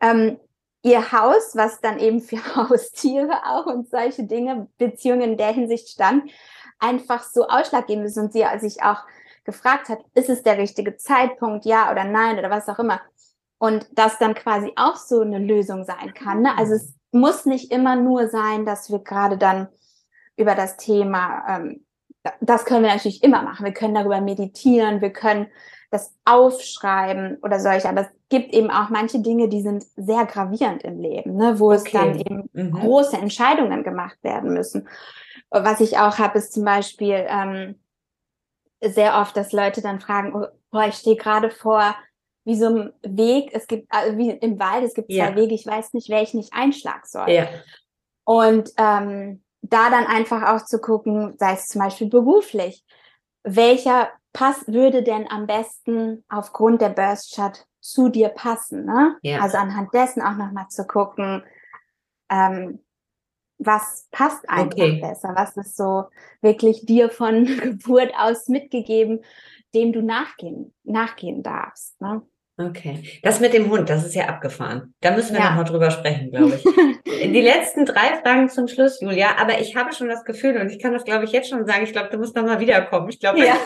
ähm, 0.00 0.38
ihr 0.82 1.12
Haus, 1.12 1.54
was 1.54 1.80
dann 1.80 1.98
eben 1.98 2.20
für 2.20 2.38
Haustiere 2.56 3.42
auch 3.46 3.66
und 3.66 3.88
solche 3.88 4.24
Dinge, 4.24 4.68
Beziehungen 4.78 5.22
in 5.22 5.36
der 5.36 5.52
Hinsicht 5.52 5.88
stand, 5.88 6.30
einfach 6.78 7.22
so 7.22 7.46
ausschlaggebend 7.46 8.06
ist 8.06 8.18
und 8.18 8.32
sie 8.32 8.44
sich 8.58 8.82
auch 8.82 9.02
gefragt 9.44 9.88
hat, 9.88 10.00
ist 10.14 10.28
es 10.28 10.42
der 10.42 10.58
richtige 10.58 10.96
Zeitpunkt, 10.96 11.64
ja 11.64 11.90
oder 11.90 12.04
nein 12.04 12.38
oder 12.38 12.50
was 12.50 12.68
auch 12.68 12.78
immer. 12.78 13.00
Und 13.64 13.86
das 13.92 14.18
dann 14.18 14.34
quasi 14.34 14.70
auch 14.76 14.96
so 14.96 15.22
eine 15.22 15.38
Lösung 15.38 15.84
sein 15.84 16.12
kann. 16.12 16.42
Ne? 16.42 16.50
Also 16.58 16.74
es 16.74 16.94
muss 17.12 17.46
nicht 17.46 17.72
immer 17.72 17.96
nur 17.96 18.28
sein, 18.28 18.66
dass 18.66 18.90
wir 18.90 18.98
gerade 18.98 19.38
dann 19.38 19.68
über 20.36 20.54
das 20.54 20.76
Thema, 20.76 21.42
ähm, 21.48 21.86
das 22.42 22.66
können 22.66 22.84
wir 22.84 22.92
natürlich 22.92 23.22
immer 23.22 23.40
machen. 23.40 23.64
Wir 23.64 23.72
können 23.72 23.94
darüber 23.94 24.20
meditieren, 24.20 25.00
wir 25.00 25.14
können 25.14 25.46
das 25.90 26.14
aufschreiben 26.26 27.38
oder 27.40 27.58
solche. 27.58 27.88
Aber 27.88 28.02
es 28.02 28.08
gibt 28.28 28.52
eben 28.52 28.70
auch 28.70 28.90
manche 28.90 29.20
Dinge, 29.20 29.48
die 29.48 29.62
sind 29.62 29.86
sehr 29.96 30.26
gravierend 30.26 30.82
im 30.82 31.00
Leben, 31.00 31.34
ne, 31.34 31.58
wo 31.58 31.72
okay. 31.72 31.76
es 31.76 31.84
dann 31.84 32.18
eben 32.18 32.50
mhm. 32.52 32.72
große 32.72 33.16
Entscheidungen 33.16 33.82
gemacht 33.82 34.18
werden 34.20 34.52
müssen. 34.52 34.88
Was 35.48 35.80
ich 35.80 35.96
auch 35.96 36.18
habe, 36.18 36.36
ist 36.36 36.52
zum 36.52 36.66
Beispiel 36.66 37.24
ähm, 37.26 37.80
sehr 38.82 39.18
oft, 39.22 39.34
dass 39.38 39.52
Leute 39.52 39.80
dann 39.80 40.00
fragen, 40.00 40.34
oh, 40.34 40.48
boah, 40.70 40.84
ich 40.86 40.96
stehe 40.96 41.16
gerade 41.16 41.48
vor 41.48 41.94
wie 42.44 42.56
so 42.56 42.66
einem 42.66 42.92
Weg, 43.02 43.50
es 43.52 43.66
gibt, 43.66 43.90
also 43.90 44.18
wie 44.18 44.30
im 44.30 44.58
Wald, 44.58 44.84
es 44.84 44.94
gibt 44.94 45.08
zwei 45.08 45.30
ja. 45.30 45.36
Wege, 45.36 45.54
ich 45.54 45.66
weiß 45.66 45.94
nicht, 45.94 46.10
welchen 46.10 46.40
ich 46.40 46.52
einschlagen 46.52 47.04
soll. 47.04 47.30
Ja. 47.30 47.48
Und 48.24 48.70
ähm, 48.76 49.42
da 49.62 49.90
dann 49.90 50.06
einfach 50.06 50.42
auch 50.54 50.64
zu 50.64 50.78
gucken, 50.78 51.34
sei 51.38 51.54
es 51.54 51.66
zum 51.66 51.80
Beispiel 51.80 52.08
beruflich, 52.08 52.84
welcher 53.42 54.10
Pass 54.32 54.66
würde 54.66 55.02
denn 55.02 55.30
am 55.30 55.46
besten 55.46 56.24
aufgrund 56.28 56.82
der 56.82 56.88
Burst 56.88 57.34
Chart 57.34 57.66
zu 57.80 58.08
dir 58.08 58.30
passen? 58.30 58.84
Ne? 58.84 59.16
Ja. 59.22 59.40
Also 59.40 59.58
anhand 59.58 59.94
dessen 59.94 60.22
auch 60.22 60.36
nochmal 60.36 60.68
zu 60.68 60.86
gucken, 60.86 61.44
ähm, 62.30 62.80
was 63.58 64.08
passt 64.10 64.48
einfach 64.48 64.72
okay. 64.72 65.00
besser, 65.00 65.32
was 65.36 65.56
ist 65.56 65.76
so 65.76 66.06
wirklich 66.40 66.84
dir 66.84 67.10
von 67.10 67.44
Geburt 67.62 68.12
aus 68.18 68.48
mitgegeben, 68.48 69.24
dem 69.74 69.92
du 69.92 70.02
nachgehen, 70.02 70.74
nachgehen 70.82 71.42
darfst. 71.42 72.00
Ne? 72.00 72.22
Okay. 72.56 73.02
Das 73.22 73.40
mit 73.40 73.52
dem 73.52 73.68
Hund, 73.68 73.90
das 73.90 74.04
ist 74.04 74.14
ja 74.14 74.26
abgefahren. 74.26 74.94
Da 75.00 75.10
müssen 75.10 75.32
wir 75.32 75.40
ja. 75.40 75.48
nochmal 75.50 75.64
drüber 75.64 75.90
sprechen, 75.90 76.30
glaube 76.30 76.54
ich. 76.54 76.62
Die 77.32 77.40
letzten 77.40 77.84
drei 77.84 78.20
Fragen 78.22 78.48
zum 78.48 78.68
Schluss, 78.68 79.00
Julia. 79.00 79.36
Aber 79.38 79.60
ich 79.60 79.74
habe 79.74 79.92
schon 79.92 80.08
das 80.08 80.24
Gefühl, 80.24 80.56
und 80.58 80.70
ich 80.70 80.78
kann 80.80 80.92
das, 80.92 81.04
glaube 81.04 81.24
ich, 81.24 81.32
jetzt 81.32 81.48
schon 81.48 81.66
sagen, 81.66 81.82
ich 81.82 81.92
glaube, 81.92 82.10
du 82.10 82.18
musst 82.18 82.36
nochmal 82.36 82.60
wiederkommen. 82.60 83.08
Ich 83.08 83.18
glaube, 83.18 83.40
ja. 83.40 83.56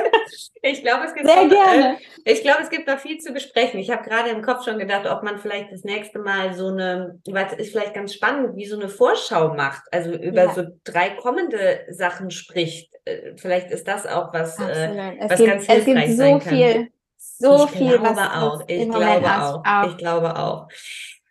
ich 0.62 0.82
glaube, 0.82 1.04
es 1.06 1.14
gibt 1.14 1.26
Sehr 1.26 1.44
noch, 1.44 1.50
gerne. 1.50 1.96
Äh, 2.24 2.32
ich 2.32 2.42
glaube, 2.42 2.62
es 2.62 2.68
gibt 2.68 2.86
noch 2.86 2.98
viel 2.98 3.18
zu 3.18 3.32
besprechen. 3.32 3.80
Ich 3.80 3.90
habe 3.90 4.06
gerade 4.06 4.28
im 4.28 4.42
Kopf 4.42 4.64
schon 4.64 4.78
gedacht, 4.78 5.06
ob 5.06 5.22
man 5.22 5.38
vielleicht 5.38 5.72
das 5.72 5.84
nächste 5.84 6.18
Mal 6.18 6.52
so 6.52 6.68
eine, 6.68 7.18
weil 7.26 7.46
es 7.46 7.54
ist 7.54 7.72
vielleicht 7.72 7.94
ganz 7.94 8.12
spannend, 8.12 8.54
wie 8.54 8.66
so 8.66 8.78
eine 8.78 8.90
Vorschau 8.90 9.54
macht, 9.54 9.84
also 9.92 10.12
über 10.12 10.44
ja. 10.44 10.52
so 10.52 10.64
drei 10.84 11.10
kommende 11.10 11.86
Sachen 11.88 12.30
spricht. 12.30 12.92
Äh, 13.06 13.32
vielleicht 13.36 13.70
ist 13.70 13.88
das 13.88 14.06
auch 14.06 14.34
was, 14.34 14.58
äh, 14.58 15.16
was 15.20 15.38
gibt, 15.38 15.50
ganz 15.50 15.66
hilfreich 15.66 16.10
es 16.10 16.18
gibt 16.18 16.18
so 16.18 16.40
viel 16.40 16.90
so 17.38 17.64
ich 17.64 17.70
viel, 17.72 17.98
glaube 17.98 18.16
was 18.16 18.18
auch. 18.18 18.64
Ich 18.66 18.88
glaube 18.88 19.26
auch. 19.26 19.64
auch. 19.64 19.90
Ich 19.90 19.96
glaube 19.96 20.38
auch. 20.38 20.68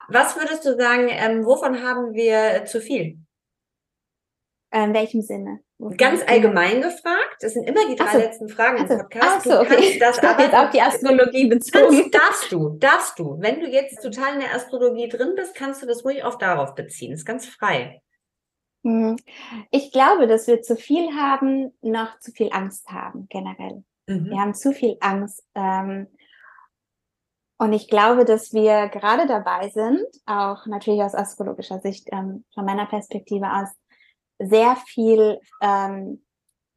Was 0.08 0.36
würdest 0.36 0.66
du 0.66 0.78
sagen, 0.78 1.08
ähm, 1.10 1.46
wovon 1.46 1.82
haben 1.82 2.14
wir 2.14 2.66
zu 2.66 2.80
viel? 2.80 3.20
In 4.72 4.94
welchem 4.94 5.22
Sinne? 5.22 5.62
Wovon 5.78 5.98
Ganz 5.98 6.22
allgemein 6.28 6.82
gefragt. 6.82 7.38
Das 7.40 7.54
sind 7.54 7.68
immer 7.68 7.88
die 7.88 7.96
drei 7.96 8.12
so. 8.12 8.18
letzten 8.18 8.50
Fragen 8.50 8.78
im 8.78 8.88
Podcast. 8.88 9.44
So, 9.44 9.60
okay. 9.60 9.98
das 10.00 10.20
aber 10.20 10.44
jetzt 10.44 10.56
auf 10.56 10.70
die 10.70 10.82
Astrologie 10.82 11.48
bezogen. 11.50 11.96
Kannst, 11.96 12.16
darfst 12.16 12.52
du, 12.52 12.70
darfst 12.78 13.20
du. 13.20 13.38
Wenn 13.40 13.60
du 13.60 13.68
jetzt 13.68 14.02
total 14.02 14.36
in 14.36 14.42
der 14.42 14.54
Astrologie 14.54 15.10
drin 15.10 15.34
bist, 15.36 15.56
kannst 15.56 15.82
du 15.82 15.88
das 15.88 16.06
ruhig 16.06 16.24
auch 16.24 16.38
darauf 16.38 16.76
beziehen. 16.76 17.12
Das 17.12 17.22
ist 17.22 17.26
ganz 17.26 17.46
frei. 17.46 18.02
Hm. 18.84 19.18
Ich 19.72 19.92
glaube, 19.92 20.28
dass 20.28 20.48
wir 20.48 20.62
zu 20.62 20.76
viel 20.76 21.16
haben, 21.16 21.74
noch 21.82 22.20
zu 22.20 22.32
viel 22.32 22.50
Angst 22.52 22.90
haben, 22.90 23.28
generell. 23.30 23.84
Mhm. 24.08 24.26
Wir 24.26 24.40
haben 24.40 24.54
zu 24.54 24.72
viel 24.72 24.98
Angst. 25.00 25.44
Ähm, 25.56 26.08
und 27.58 27.72
ich 27.72 27.88
glaube, 27.88 28.26
dass 28.26 28.54
wir 28.54 28.90
gerade 28.90 29.28
dabei 29.28 29.70
sind, 29.70 30.06
auch 30.26 30.66
natürlich 30.66 31.02
aus 31.02 31.16
astrologischer 31.16 31.80
Sicht, 31.80 32.10
ähm, 32.12 32.44
von 32.54 32.66
meiner 32.66 32.86
Perspektive 32.86 33.52
aus, 33.52 33.70
sehr 34.40 34.76
viel 34.88 35.40
ähm, 35.62 36.26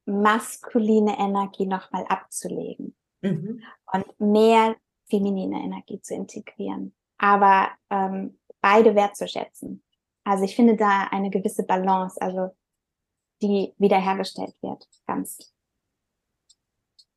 maskuline 0.06 1.18
Energie 1.18 1.66
nochmal 1.66 2.04
abzulegen 2.08 2.94
mhm. 3.20 3.62
und 3.92 4.20
mehr 4.20 4.76
feminine 5.10 5.60
Energie 5.62 6.00
zu 6.00 6.14
integrieren, 6.14 6.94
aber 7.18 7.70
ähm, 7.90 8.38
beide 8.60 8.94
wertzuschätzen. 8.94 9.82
Also 10.24 10.44
ich 10.44 10.54
finde 10.54 10.76
da 10.76 11.08
eine 11.10 11.30
gewisse 11.30 11.64
Balance, 11.64 12.20
also 12.20 12.54
die 13.42 13.74
wiederhergestellt 13.78 14.54
wird, 14.62 14.86
ganz. 15.06 15.52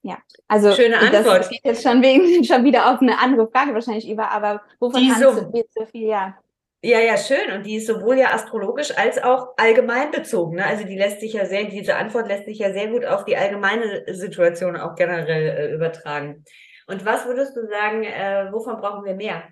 Ja, 0.04 0.18
also 0.48 0.74
schöne 0.74 0.98
Antwort. 0.98 1.40
Das 1.42 1.50
geht 1.50 1.64
jetzt 1.64 1.84
schon, 1.84 2.02
wegen, 2.02 2.44
schon 2.46 2.64
wieder 2.64 2.92
auf 2.92 3.02
eine 3.02 3.20
andere 3.20 3.48
Frage 3.50 3.74
wahrscheinlich 3.74 4.10
über, 4.10 4.32
aber 4.32 4.62
wovon 4.80 5.02
die 5.02 5.12
so, 5.12 5.32
du 5.34 5.64
so 5.70 5.86
viel, 5.86 6.08
ja. 6.08 6.38
Ja, 6.84 7.00
ja, 7.00 7.16
schön. 7.16 7.52
Und 7.52 7.68
die 7.68 7.76
ist 7.76 7.86
sowohl 7.86 8.18
ja 8.18 8.34
astrologisch 8.34 8.98
als 8.98 9.22
auch 9.22 9.50
allgemein 9.58 10.10
bezogen. 10.10 10.56
Ne? 10.56 10.66
Also 10.66 10.84
die 10.84 10.98
lässt 10.98 11.20
sich 11.20 11.34
ja 11.34 11.46
sehr, 11.46 11.66
diese 11.66 11.96
Antwort 11.96 12.28
lässt 12.28 12.46
sich 12.46 12.58
ja 12.58 12.74
sehr 12.74 12.88
gut 12.88 13.06
auf 13.06 13.24
die 13.24 13.38
allgemeine 13.38 14.04
Situation 14.08 14.76
auch 14.76 14.96
generell 14.96 15.50
äh, 15.50 15.76
übertragen. 15.76 16.44
Und 16.88 17.06
was 17.06 17.26
würdest 17.28 17.56
du 17.56 17.68
sagen, 17.68 18.04
äh, 18.04 18.52
wovon 18.52 18.78
brauchen 18.78 19.06
wir 19.06 19.14
mehr? 19.14 19.44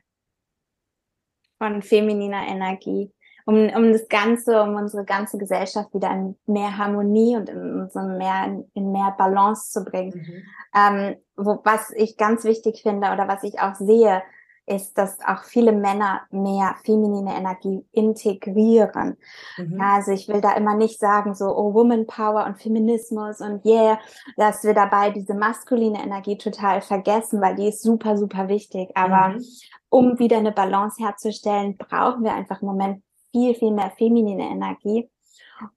Von 1.60 1.84
femininer 1.84 2.48
Energie. 2.48 3.12
Um, 3.46 3.70
um 3.76 3.92
das 3.92 4.08
Ganze, 4.10 4.62
um 4.62 4.76
unsere 4.76 5.06
ganze 5.06 5.38
Gesellschaft 5.38 5.94
wieder 5.94 6.12
in 6.12 6.36
mehr 6.46 6.78
Harmonie 6.78 7.36
und 7.36 7.50
in, 7.50 7.90
so 7.90 8.00
mehr, 8.02 8.64
in, 8.74 8.92
mehr 8.92 9.16
Balance 9.18 9.72
zu 9.72 9.84
bringen. 9.84 10.14
Mhm. 10.14 10.44
Ähm, 10.76 11.16
wo, 11.36 11.60
was 11.64 11.92
ich 11.96 12.18
ganz 12.18 12.44
wichtig 12.44 12.82
finde 12.84 13.12
oder 13.12 13.28
was 13.28 13.44
ich 13.44 13.60
auch 13.60 13.76
sehe, 13.76 14.22
ist, 14.70 14.98
dass 14.98 15.18
auch 15.26 15.44
viele 15.44 15.72
Männer 15.72 16.22
mehr 16.30 16.76
feminine 16.86 17.36
Energie 17.36 17.86
integrieren. 17.92 19.18
Mhm. 19.58 19.82
Also 19.82 20.12
ich 20.12 20.28
will 20.28 20.42
da 20.42 20.54
immer 20.54 20.76
nicht 20.76 21.00
sagen, 21.00 21.34
so, 21.34 21.46
oh, 21.46 21.74
Woman 21.74 22.06
Power 22.06 22.46
und 22.46 22.62
Feminismus 22.62 23.42
und 23.42 23.66
yeah, 23.66 24.00
dass 24.38 24.64
wir 24.64 24.74
dabei 24.74 25.10
diese 25.10 25.34
maskuline 25.34 26.02
Energie 26.02 26.38
total 26.38 26.82
vergessen, 26.82 27.42
weil 27.42 27.56
die 27.56 27.70
ist 27.70 27.82
super, 27.82 28.18
super 28.18 28.48
wichtig. 28.48 28.90
Aber 28.96 29.30
mhm. 29.30 29.46
um 29.90 30.20
wieder 30.20 30.38
eine 30.38 30.52
Balance 30.52 31.04
herzustellen, 31.04 31.76
brauchen 31.78 32.24
wir 32.24 32.34
einfach 32.34 32.62
im 32.62 32.68
Moment 32.68 33.04
viel, 33.32 33.56
viel 33.56 33.72
mehr 33.72 33.92
feminine 33.98 34.50
Energie. 34.50 35.10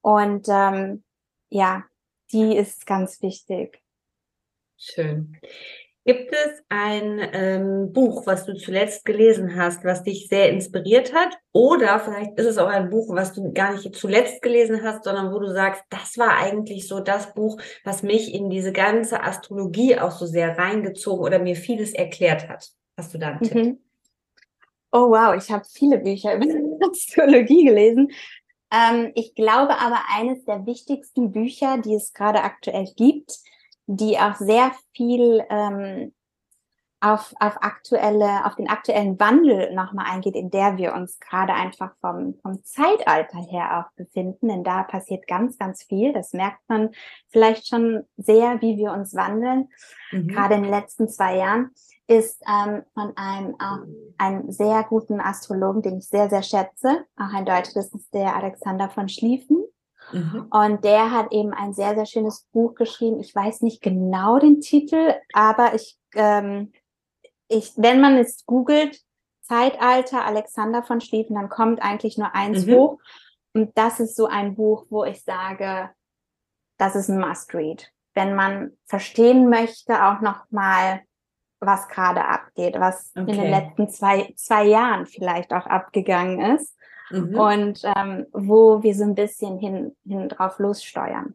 Und 0.00 0.46
ähm, 0.48 1.02
ja, 1.48 1.84
die 2.32 2.56
ist 2.56 2.86
ganz 2.86 3.20
wichtig. 3.22 3.82
Schön. 4.76 5.36
Gibt 6.04 6.32
es 6.32 6.64
ein 6.68 7.20
ähm, 7.32 7.92
Buch, 7.92 8.26
was 8.26 8.44
du 8.44 8.54
zuletzt 8.54 9.04
gelesen 9.04 9.54
hast, 9.54 9.84
was 9.84 10.02
dich 10.02 10.26
sehr 10.26 10.50
inspiriert 10.50 11.14
hat? 11.14 11.38
Oder 11.52 12.00
vielleicht 12.00 12.36
ist 12.40 12.46
es 12.46 12.58
auch 12.58 12.66
ein 12.66 12.90
Buch, 12.90 13.14
was 13.14 13.32
du 13.32 13.52
gar 13.52 13.72
nicht 13.72 13.94
zuletzt 13.94 14.42
gelesen 14.42 14.82
hast, 14.82 15.04
sondern 15.04 15.32
wo 15.32 15.38
du 15.38 15.52
sagst, 15.52 15.84
das 15.90 16.18
war 16.18 16.36
eigentlich 16.38 16.88
so 16.88 16.98
das 16.98 17.34
Buch, 17.34 17.60
was 17.84 18.02
mich 18.02 18.34
in 18.34 18.50
diese 18.50 18.72
ganze 18.72 19.22
Astrologie 19.22 19.96
auch 19.96 20.10
so 20.10 20.26
sehr 20.26 20.58
reingezogen 20.58 21.24
oder 21.24 21.38
mir 21.38 21.54
vieles 21.54 21.92
erklärt 21.92 22.48
hat. 22.48 22.68
Hast 22.96 23.14
du 23.14 23.18
da 23.18 23.28
einen 23.28 23.38
mhm. 23.38 23.44
Tipp? 23.44 23.78
Oh 24.92 25.10
wow, 25.10 25.34
ich 25.34 25.50
habe 25.50 25.64
viele 25.64 25.98
Bücher 25.98 26.34
über 26.34 26.46
Astrologie 26.90 27.64
gelesen. 27.64 28.12
Ähm, 28.70 29.12
ich 29.14 29.34
glaube 29.34 29.78
aber, 29.78 30.00
eines 30.14 30.44
der 30.44 30.66
wichtigsten 30.66 31.32
Bücher, 31.32 31.78
die 31.78 31.94
es 31.94 32.12
gerade 32.12 32.42
aktuell 32.42 32.86
gibt, 32.96 33.38
die 33.86 34.18
auch 34.18 34.36
sehr 34.36 34.72
viel 34.94 35.44
ähm, 35.50 36.12
auf, 37.02 37.34
auf 37.40 37.56
aktuelle, 37.62 38.46
auf 38.46 38.54
den 38.54 38.68
aktuellen 38.68 39.18
Wandel 39.18 39.74
nochmal 39.74 40.06
eingeht, 40.08 40.36
in 40.36 40.50
der 40.50 40.76
wir 40.76 40.94
uns 40.94 41.18
gerade 41.18 41.52
einfach 41.52 41.92
vom, 42.00 42.38
vom 42.42 42.62
Zeitalter 42.62 43.38
her 43.38 43.80
auch 43.80 43.92
befinden. 43.96 44.48
Denn 44.48 44.62
da 44.62 44.84
passiert 44.84 45.26
ganz, 45.26 45.58
ganz 45.58 45.82
viel. 45.82 46.12
Das 46.12 46.32
merkt 46.32 46.60
man 46.68 46.90
vielleicht 47.28 47.66
schon 47.66 48.04
sehr, 48.16 48.60
wie 48.60 48.76
wir 48.76 48.92
uns 48.92 49.14
wandeln, 49.14 49.68
mhm. 50.12 50.28
gerade 50.28 50.54
in 50.54 50.62
den 50.62 50.70
letzten 50.70 51.08
zwei 51.08 51.38
Jahren, 51.38 51.72
ist 52.06 52.42
ähm, 52.46 52.82
von 52.94 53.12
einem, 53.16 53.54
äh, 53.54 54.22
einem 54.22 54.50
sehr 54.50 54.84
guten 54.84 55.20
Astrologen, 55.20 55.82
den 55.82 55.98
ich 55.98 56.08
sehr, 56.08 56.28
sehr 56.28 56.42
schätze, 56.42 57.04
auch 57.16 57.32
ein 57.32 57.46
Deutscher, 57.46 57.74
das 57.74 57.92
ist 57.94 58.12
der 58.12 58.34
Alexander 58.36 58.90
von 58.90 59.08
Schlieffen. 59.08 59.64
Mhm. 60.12 60.48
Und 60.50 60.84
der 60.84 61.12
hat 61.12 61.32
eben 61.32 61.52
ein 61.52 61.74
sehr, 61.74 61.94
sehr 61.94 62.06
schönes 62.06 62.46
Buch 62.52 62.74
geschrieben. 62.74 63.20
Ich 63.20 63.34
weiß 63.34 63.62
nicht 63.62 63.82
genau 63.82 64.38
den 64.38 64.60
Titel, 64.60 65.14
aber 65.32 65.74
ich, 65.74 65.98
ähm, 66.14 66.72
ich, 67.48 67.72
wenn 67.76 68.00
man 68.00 68.16
es 68.16 68.44
googelt, 68.44 69.00
Zeitalter 69.42 70.24
Alexander 70.24 70.82
von 70.82 71.00
Schlieffen, 71.00 71.36
dann 71.36 71.48
kommt 71.48 71.82
eigentlich 71.82 72.16
nur 72.18 72.34
eins 72.34 72.66
mhm. 72.66 72.74
hoch. 72.74 72.98
Und 73.54 73.76
das 73.76 74.00
ist 74.00 74.16
so 74.16 74.26
ein 74.26 74.54
Buch, 74.54 74.86
wo 74.88 75.04
ich 75.04 75.22
sage, 75.24 75.90
das 76.78 76.96
ist 76.96 77.08
ein 77.08 77.20
Must-Read. 77.20 77.90
Wenn 78.14 78.34
man 78.34 78.72
verstehen 78.86 79.48
möchte, 79.48 80.04
auch 80.04 80.20
noch 80.20 80.50
mal, 80.50 81.02
was 81.64 81.88
gerade 81.88 82.24
abgeht, 82.24 82.74
was 82.78 83.12
okay. 83.16 83.30
in 83.30 83.40
den 83.40 83.50
letzten 83.50 83.88
zwei, 83.88 84.32
zwei 84.36 84.64
Jahren 84.64 85.06
vielleicht 85.06 85.52
auch 85.52 85.66
abgegangen 85.66 86.56
ist 86.56 86.76
mhm. 87.10 87.38
und 87.38 87.82
ähm, 87.96 88.26
wo 88.32 88.82
wir 88.82 88.94
so 88.94 89.04
ein 89.04 89.14
bisschen 89.14 89.58
hin, 89.58 89.96
hin 90.06 90.28
drauf 90.28 90.58
lossteuern. 90.58 91.34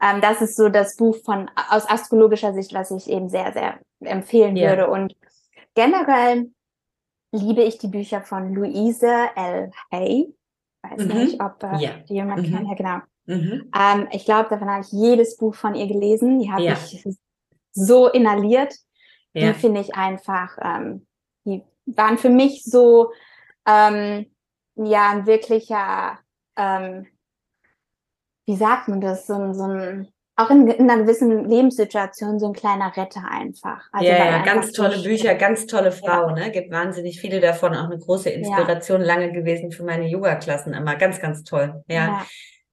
Ähm, 0.00 0.20
das 0.20 0.40
ist 0.40 0.56
so 0.56 0.68
das 0.68 0.96
Buch 0.96 1.16
von 1.24 1.50
aus 1.70 1.88
astrologischer 1.88 2.54
Sicht, 2.54 2.72
was 2.72 2.90
ich 2.90 3.08
eben 3.10 3.28
sehr, 3.28 3.52
sehr 3.52 3.80
empfehlen 4.00 4.56
yeah. 4.56 4.70
würde. 4.70 4.90
Und 4.90 5.14
generell 5.74 6.50
liebe 7.32 7.62
ich 7.62 7.78
die 7.78 7.88
Bücher 7.88 8.22
von 8.22 8.54
Louise 8.54 9.28
L. 9.36 9.70
Hay. 9.90 10.34
Weiß 10.82 11.04
mhm. 11.04 11.14
nicht, 11.14 11.42
ob 11.42 11.62
äh, 11.62 11.78
yeah. 11.78 11.96
die 12.08 12.14
jemand 12.14 12.48
mhm. 12.48 12.56
kennt. 12.56 12.68
Ja, 12.68 12.74
genau. 12.74 12.98
Mhm. 13.26 13.70
Ähm, 13.78 14.08
ich 14.12 14.24
glaube, 14.24 14.48
davon 14.48 14.70
habe 14.70 14.82
ich 14.82 14.92
jedes 14.92 15.36
Buch 15.36 15.54
von 15.54 15.74
ihr 15.74 15.86
gelesen. 15.86 16.38
Die 16.40 16.50
habe 16.50 16.62
ja. 16.62 16.72
ich 16.72 17.06
so 17.72 18.08
inhaliert. 18.08 18.74
Ja. 19.32 19.52
Die 19.52 19.58
finde 19.58 19.80
ich 19.80 19.94
einfach, 19.94 20.56
ähm, 20.62 21.06
die 21.44 21.62
waren 21.86 22.18
für 22.18 22.30
mich 22.30 22.64
so 22.64 23.12
ähm, 23.66 24.26
ja 24.76 25.10
ein 25.10 25.26
wirklicher, 25.26 26.18
ähm, 26.56 27.06
wie 28.46 28.56
sagt 28.56 28.88
man 28.88 29.00
das, 29.00 29.26
so 29.26 29.34
ein, 29.34 29.54
so 29.54 29.64
ein 29.64 30.12
auch 30.40 30.50
in, 30.50 30.66
in, 30.68 30.90
einer 30.90 31.02
gewissen 31.02 31.48
Lebenssituation 31.48 32.38
so 32.38 32.46
ein 32.46 32.54
kleiner 32.54 32.96
Retter 32.96 33.22
einfach. 33.30 33.84
Also 33.92 34.08
ja, 34.08 34.16
ja 34.16 34.42
ganz 34.42 34.72
tolle 34.72 35.02
Bücher, 35.02 35.34
ganz 35.34 35.66
tolle 35.66 35.92
Frau, 35.92 36.28
ja. 36.28 36.34
ne? 36.34 36.50
Gibt 36.50 36.70
wahnsinnig 36.70 37.20
viele 37.20 37.40
davon, 37.40 37.74
auch 37.74 37.84
eine 37.84 37.98
große 37.98 38.30
Inspiration 38.30 39.02
ja. 39.02 39.06
lange 39.06 39.32
gewesen 39.32 39.70
für 39.70 39.84
meine 39.84 40.08
Yoga-Klassen 40.08 40.72
immer. 40.72 40.96
Ganz, 40.96 41.20
ganz 41.20 41.44
toll. 41.44 41.84
Ja. 41.88 42.24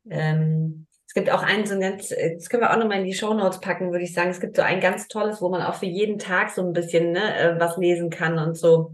Ähm, 0.10 0.87
gibt 1.18 1.32
auch 1.32 1.42
einen, 1.42 1.66
so 1.66 1.74
ein 1.74 1.82
ganz, 1.82 2.10
das 2.10 2.48
können 2.48 2.62
wir 2.62 2.72
auch 2.72 2.78
nochmal 2.78 3.00
in 3.00 3.06
die 3.06 3.16
Show 3.16 3.34
Notes 3.34 3.60
packen, 3.60 3.92
würde 3.92 4.04
ich 4.04 4.14
sagen. 4.14 4.30
Es 4.30 4.40
gibt 4.40 4.56
so 4.56 4.62
ein 4.62 4.80
ganz 4.80 5.08
tolles, 5.08 5.42
wo 5.42 5.50
man 5.50 5.64
auch 5.64 5.74
für 5.74 5.88
jeden 5.88 6.20
Tag 6.20 6.52
so 6.52 6.62
ein 6.62 6.74
bisschen 6.74 7.12
ne, 7.12 7.36
äh, 7.36 7.60
was 7.60 7.76
lesen 7.78 8.12
kann 8.12 8.38
und 8.38 8.56
so. 8.56 8.92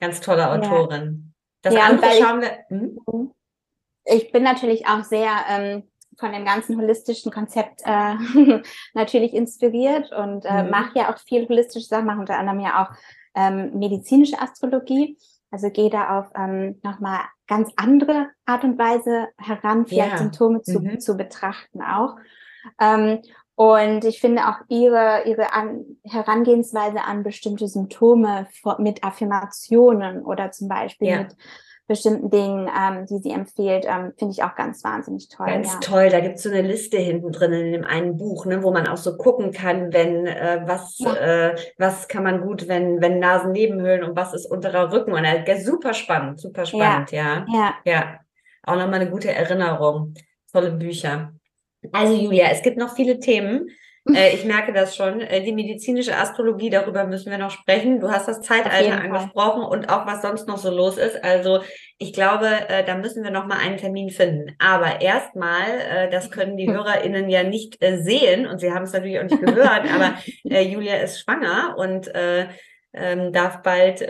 Ganz 0.00 0.22
tolle 0.22 0.50
Autorin. 0.50 1.34
Das 1.60 1.74
ja, 1.74 1.82
andere 1.82 2.12
schauen 2.12 2.40
wir. 2.40 2.58
Hm? 2.68 3.30
Ich 4.06 4.32
bin 4.32 4.42
natürlich 4.42 4.86
auch 4.86 5.04
sehr 5.04 5.30
ähm, 5.50 5.82
von 6.18 6.32
dem 6.32 6.46
ganzen 6.46 6.78
holistischen 6.78 7.30
Konzept 7.30 7.82
äh, 7.84 8.14
natürlich 8.94 9.34
inspiriert 9.34 10.12
und 10.12 10.46
äh, 10.46 10.62
mhm. 10.62 10.70
mache 10.70 10.98
ja 10.98 11.12
auch 11.12 11.18
viel 11.18 11.46
holistische 11.46 11.88
Sachen, 11.88 12.06
mache 12.06 12.20
unter 12.20 12.38
anderem 12.38 12.60
ja 12.60 12.84
auch 12.84 12.96
ähm, 13.34 13.78
medizinische 13.78 14.40
Astrologie. 14.40 15.18
Also 15.50 15.70
gehe 15.70 15.90
da 15.90 16.18
auf 16.18 16.26
ähm, 16.36 16.80
nochmal 16.82 17.20
ganz 17.46 17.70
andere 17.76 18.28
Art 18.44 18.64
und 18.64 18.78
Weise 18.78 19.28
heran, 19.38 19.86
vielleicht 19.86 20.12
ja. 20.12 20.18
Symptome 20.18 20.62
zu, 20.62 20.80
mhm. 20.80 21.00
zu 21.00 21.16
betrachten 21.16 21.82
auch. 21.82 22.16
Ähm, 22.80 23.20
und 23.54 24.04
ich 24.04 24.20
finde 24.20 24.48
auch 24.48 24.58
ihre, 24.68 25.22
ihre 25.24 25.54
an, 25.54 25.84
Herangehensweise 26.04 27.02
an 27.02 27.22
bestimmte 27.22 27.68
Symptome 27.68 28.48
mit 28.78 29.02
Affirmationen 29.02 30.24
oder 30.24 30.50
zum 30.50 30.68
Beispiel 30.68 31.08
ja. 31.08 31.18
mit 31.22 31.36
bestimmten 31.86 32.30
Dingen, 32.30 32.68
ähm, 32.68 33.06
die 33.06 33.18
sie 33.18 33.30
empfiehlt, 33.30 33.86
ähm, 33.86 34.12
finde 34.18 34.32
ich 34.32 34.42
auch 34.42 34.54
ganz 34.56 34.82
wahnsinnig 34.82 35.28
toll. 35.28 35.46
Ganz 35.46 35.72
ja. 35.72 35.78
toll. 35.80 36.08
Da 36.08 36.20
gibt 36.20 36.36
es 36.36 36.42
so 36.42 36.50
eine 36.50 36.62
Liste 36.62 36.98
hinten 36.98 37.32
drin 37.32 37.52
in 37.52 37.72
dem 37.72 37.84
einen 37.84 38.16
Buch, 38.16 38.46
ne, 38.46 38.62
wo 38.62 38.72
man 38.72 38.88
auch 38.88 38.96
so 38.96 39.16
gucken 39.16 39.52
kann, 39.52 39.92
wenn 39.92 40.26
äh, 40.26 40.62
was 40.66 40.98
ja. 40.98 41.14
äh, 41.14 41.56
was 41.78 42.08
kann 42.08 42.24
man 42.24 42.40
gut, 42.40 42.68
wenn 42.68 43.00
wenn 43.00 43.18
Nasennebenhöhlen 43.18 44.02
und 44.02 44.16
was 44.16 44.34
ist 44.34 44.50
unterer 44.50 44.92
Rücken 44.92 45.12
und 45.12 45.24
äh, 45.24 45.60
super 45.60 45.94
spannend, 45.94 46.40
super 46.40 46.66
spannend, 46.66 47.12
ja. 47.12 47.44
Ja. 47.48 47.74
Ja. 47.84 47.92
ja. 47.92 48.20
Auch 48.64 48.76
nochmal 48.76 49.00
eine 49.00 49.10
gute 49.10 49.32
Erinnerung. 49.32 50.14
Tolle 50.52 50.72
Bücher. 50.72 51.32
Also 51.92 52.14
Julia, 52.14 52.48
es 52.50 52.62
gibt 52.62 52.78
noch 52.78 52.94
viele 52.94 53.20
Themen. 53.20 53.68
Äh, 54.14 54.34
ich 54.34 54.44
merke 54.44 54.72
das 54.72 54.96
schon. 54.96 55.20
Äh, 55.20 55.42
die 55.42 55.52
medizinische 55.52 56.16
Astrologie, 56.16 56.70
darüber 56.70 57.04
müssen 57.04 57.30
wir 57.30 57.38
noch 57.38 57.50
sprechen. 57.50 58.00
Du 58.00 58.10
hast 58.10 58.28
das 58.28 58.40
Zeitalter 58.40 59.00
angesprochen 59.00 59.62
und 59.62 59.88
auch 59.88 60.06
was 60.06 60.22
sonst 60.22 60.46
noch 60.46 60.58
so 60.58 60.70
los 60.70 60.98
ist. 60.98 61.22
Also 61.22 61.60
ich 61.98 62.12
glaube, 62.12 62.46
äh, 62.68 62.84
da 62.84 62.96
müssen 62.96 63.24
wir 63.24 63.30
noch 63.30 63.46
mal 63.46 63.58
einen 63.58 63.78
Termin 63.78 64.10
finden. 64.10 64.54
Aber 64.58 65.00
erstmal, 65.00 65.68
äh, 65.90 66.10
das 66.10 66.30
können 66.30 66.56
die 66.56 66.70
HörerInnen 66.70 67.28
ja 67.28 67.42
nicht 67.42 67.82
äh, 67.82 67.98
sehen 67.98 68.46
und 68.46 68.60
sie 68.60 68.72
haben 68.72 68.84
es 68.84 68.92
natürlich 68.92 69.18
auch 69.18 69.24
nicht 69.24 69.40
gehört, 69.40 69.90
aber 69.90 70.14
äh, 70.44 70.62
Julia 70.62 70.96
ist 70.96 71.20
schwanger 71.20 71.76
und 71.78 72.14
äh, 72.14 72.48
ähm, 72.92 73.32
darf 73.32 73.62
bald 73.62 74.02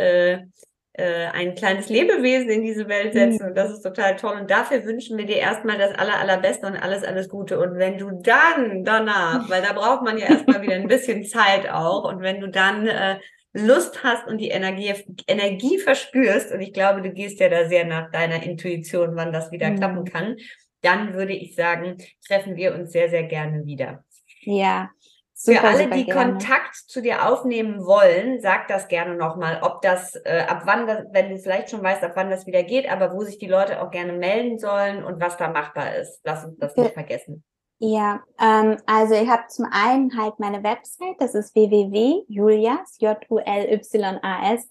äh, 0.99 1.27
ein 1.27 1.55
kleines 1.55 1.89
Lebewesen 1.89 2.49
in 2.49 2.63
diese 2.63 2.89
Welt 2.89 3.13
setzen 3.13 3.43
mhm. 3.43 3.49
und 3.49 3.55
das 3.57 3.71
ist 3.71 3.83
total 3.83 4.17
toll. 4.17 4.37
Und 4.41 4.51
dafür 4.51 4.85
wünschen 4.85 5.19
wir 5.19 5.27
dir 5.27 5.37
erstmal 5.37 5.77
das 5.77 5.95
aller, 5.95 6.19
allerbeste 6.19 6.67
und 6.67 6.77
alles, 6.77 7.05
alles 7.05 7.29
Gute. 7.29 7.61
Und 7.61 7.77
wenn 7.77 7.99
du 7.99 8.11
dann 8.23 8.83
danach, 8.85 9.49
weil 9.51 9.63
da 9.63 9.73
braucht 9.73 10.03
man 10.03 10.17
ja 10.17 10.27
erstmal 10.31 10.63
wieder 10.63 10.75
ein 10.75 10.89
bisschen 10.89 11.25
Zeit 11.25 11.69
auch, 11.69 12.05
und 12.05 12.23
wenn 12.23 12.41
du 12.41 12.49
dann 12.49 12.87
äh, 12.87 13.19
Lust 13.53 14.05
hast 14.05 14.27
und 14.27 14.39
die 14.39 14.49
Energie, 14.49 14.95
Energie 15.27 15.79
verspürst, 15.79 16.53
und 16.53 16.61
ich 16.61 16.73
glaube, 16.73 17.03
du 17.03 17.11
gehst 17.11 17.41
ja 17.41 17.49
da 17.49 17.69
sehr 17.69 17.85
nach 17.85 18.11
deiner 18.11 18.43
Intuition, 18.43 19.17
wann 19.17 19.33
das 19.33 19.51
wieder 19.51 19.71
mhm. 19.71 19.77
klappen 19.77 20.05
kann, 20.05 20.37
dann 20.83 21.15
würde 21.15 21.33
ich 21.33 21.55
sagen, 21.55 21.99
treffen 22.27 22.57
wir 22.57 22.75
uns 22.75 22.93
sehr, 22.93 23.09
sehr 23.11 23.25
gerne 23.25 23.67
wieder. 23.67 24.05
Ja, 24.43 24.91
Super, 25.39 25.61
Für 25.61 25.69
alle, 25.69 25.91
die 25.91 26.07
gerne. 26.07 26.33
Kontakt 26.33 26.75
zu 26.75 27.03
dir 27.03 27.29
aufnehmen 27.29 27.85
wollen, 27.85 28.41
sag 28.41 28.69
das 28.69 28.89
gerne 28.89 29.17
nochmal, 29.17 29.61
ob 29.61 29.83
das, 29.83 30.15
äh, 30.25 30.47
ab 30.49 30.63
wann 30.65 30.87
das, 30.87 31.05
wenn 31.13 31.29
du 31.29 31.39
vielleicht 31.39 31.69
schon 31.69 31.83
weißt, 31.83 32.03
ab 32.03 32.13
wann 32.15 32.31
das 32.31 32.47
wieder 32.47 32.63
geht, 32.63 32.91
aber 32.91 33.13
wo 33.13 33.23
sich 33.23 33.37
die 33.37 33.47
Leute 33.47 33.83
auch 33.83 33.91
gerne 33.91 34.15
melden 34.15 34.59
sollen 34.59 35.05
und 35.05 35.21
was 35.21 35.37
da 35.37 35.49
machbar 35.49 35.95
ist. 35.97 36.23
Lass 36.25 36.47
uns 36.47 36.57
das 36.59 36.75
nicht 36.75 36.95
vergessen. 36.95 37.45
Ja, 37.79 38.23
ähm, 38.41 38.79
also 38.87 39.15
ich 39.15 39.29
habe 39.29 39.43
zum 39.49 39.67
einen 39.71 40.17
halt 40.19 40.39
meine 40.39 40.63
Website, 40.63 41.17
das 41.19 41.35
ist 41.35 41.55
www.julias, 41.55 42.97
J-U-L-Y-A-S.com, 42.99 44.71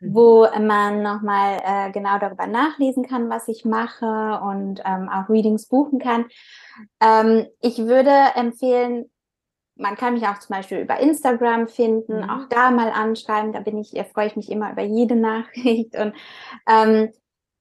mhm. 0.00 0.14
wo 0.14 0.46
man 0.60 1.02
nochmal 1.02 1.60
äh, 1.64 1.92
genau 1.92 2.18
darüber 2.18 2.46
nachlesen 2.46 3.06
kann, 3.06 3.30
was 3.30 3.48
ich 3.48 3.64
mache 3.64 4.40
und 4.42 4.80
ähm, 4.84 5.08
auch 5.08 5.28
Readings 5.28 5.66
buchen 5.66 5.98
kann. 5.98 6.26
Ähm, 7.00 7.46
ich 7.60 7.78
würde 7.78 8.12
empfehlen, 8.34 9.10
man 9.78 9.96
kann 9.96 10.14
mich 10.14 10.26
auch 10.26 10.38
zum 10.38 10.54
Beispiel 10.56 10.78
über 10.78 10.98
Instagram 10.98 11.68
finden, 11.68 12.22
mhm. 12.22 12.30
auch 12.30 12.48
da 12.48 12.70
mal 12.70 12.90
anschreiben. 12.90 13.52
Da 13.52 13.60
bin 13.60 13.78
ich, 13.78 13.94
freue 14.12 14.26
ich 14.26 14.36
mich 14.36 14.50
immer 14.50 14.72
über 14.72 14.82
jede 14.82 15.16
Nachricht. 15.16 15.96
Und 15.96 16.14
ähm, 16.68 17.12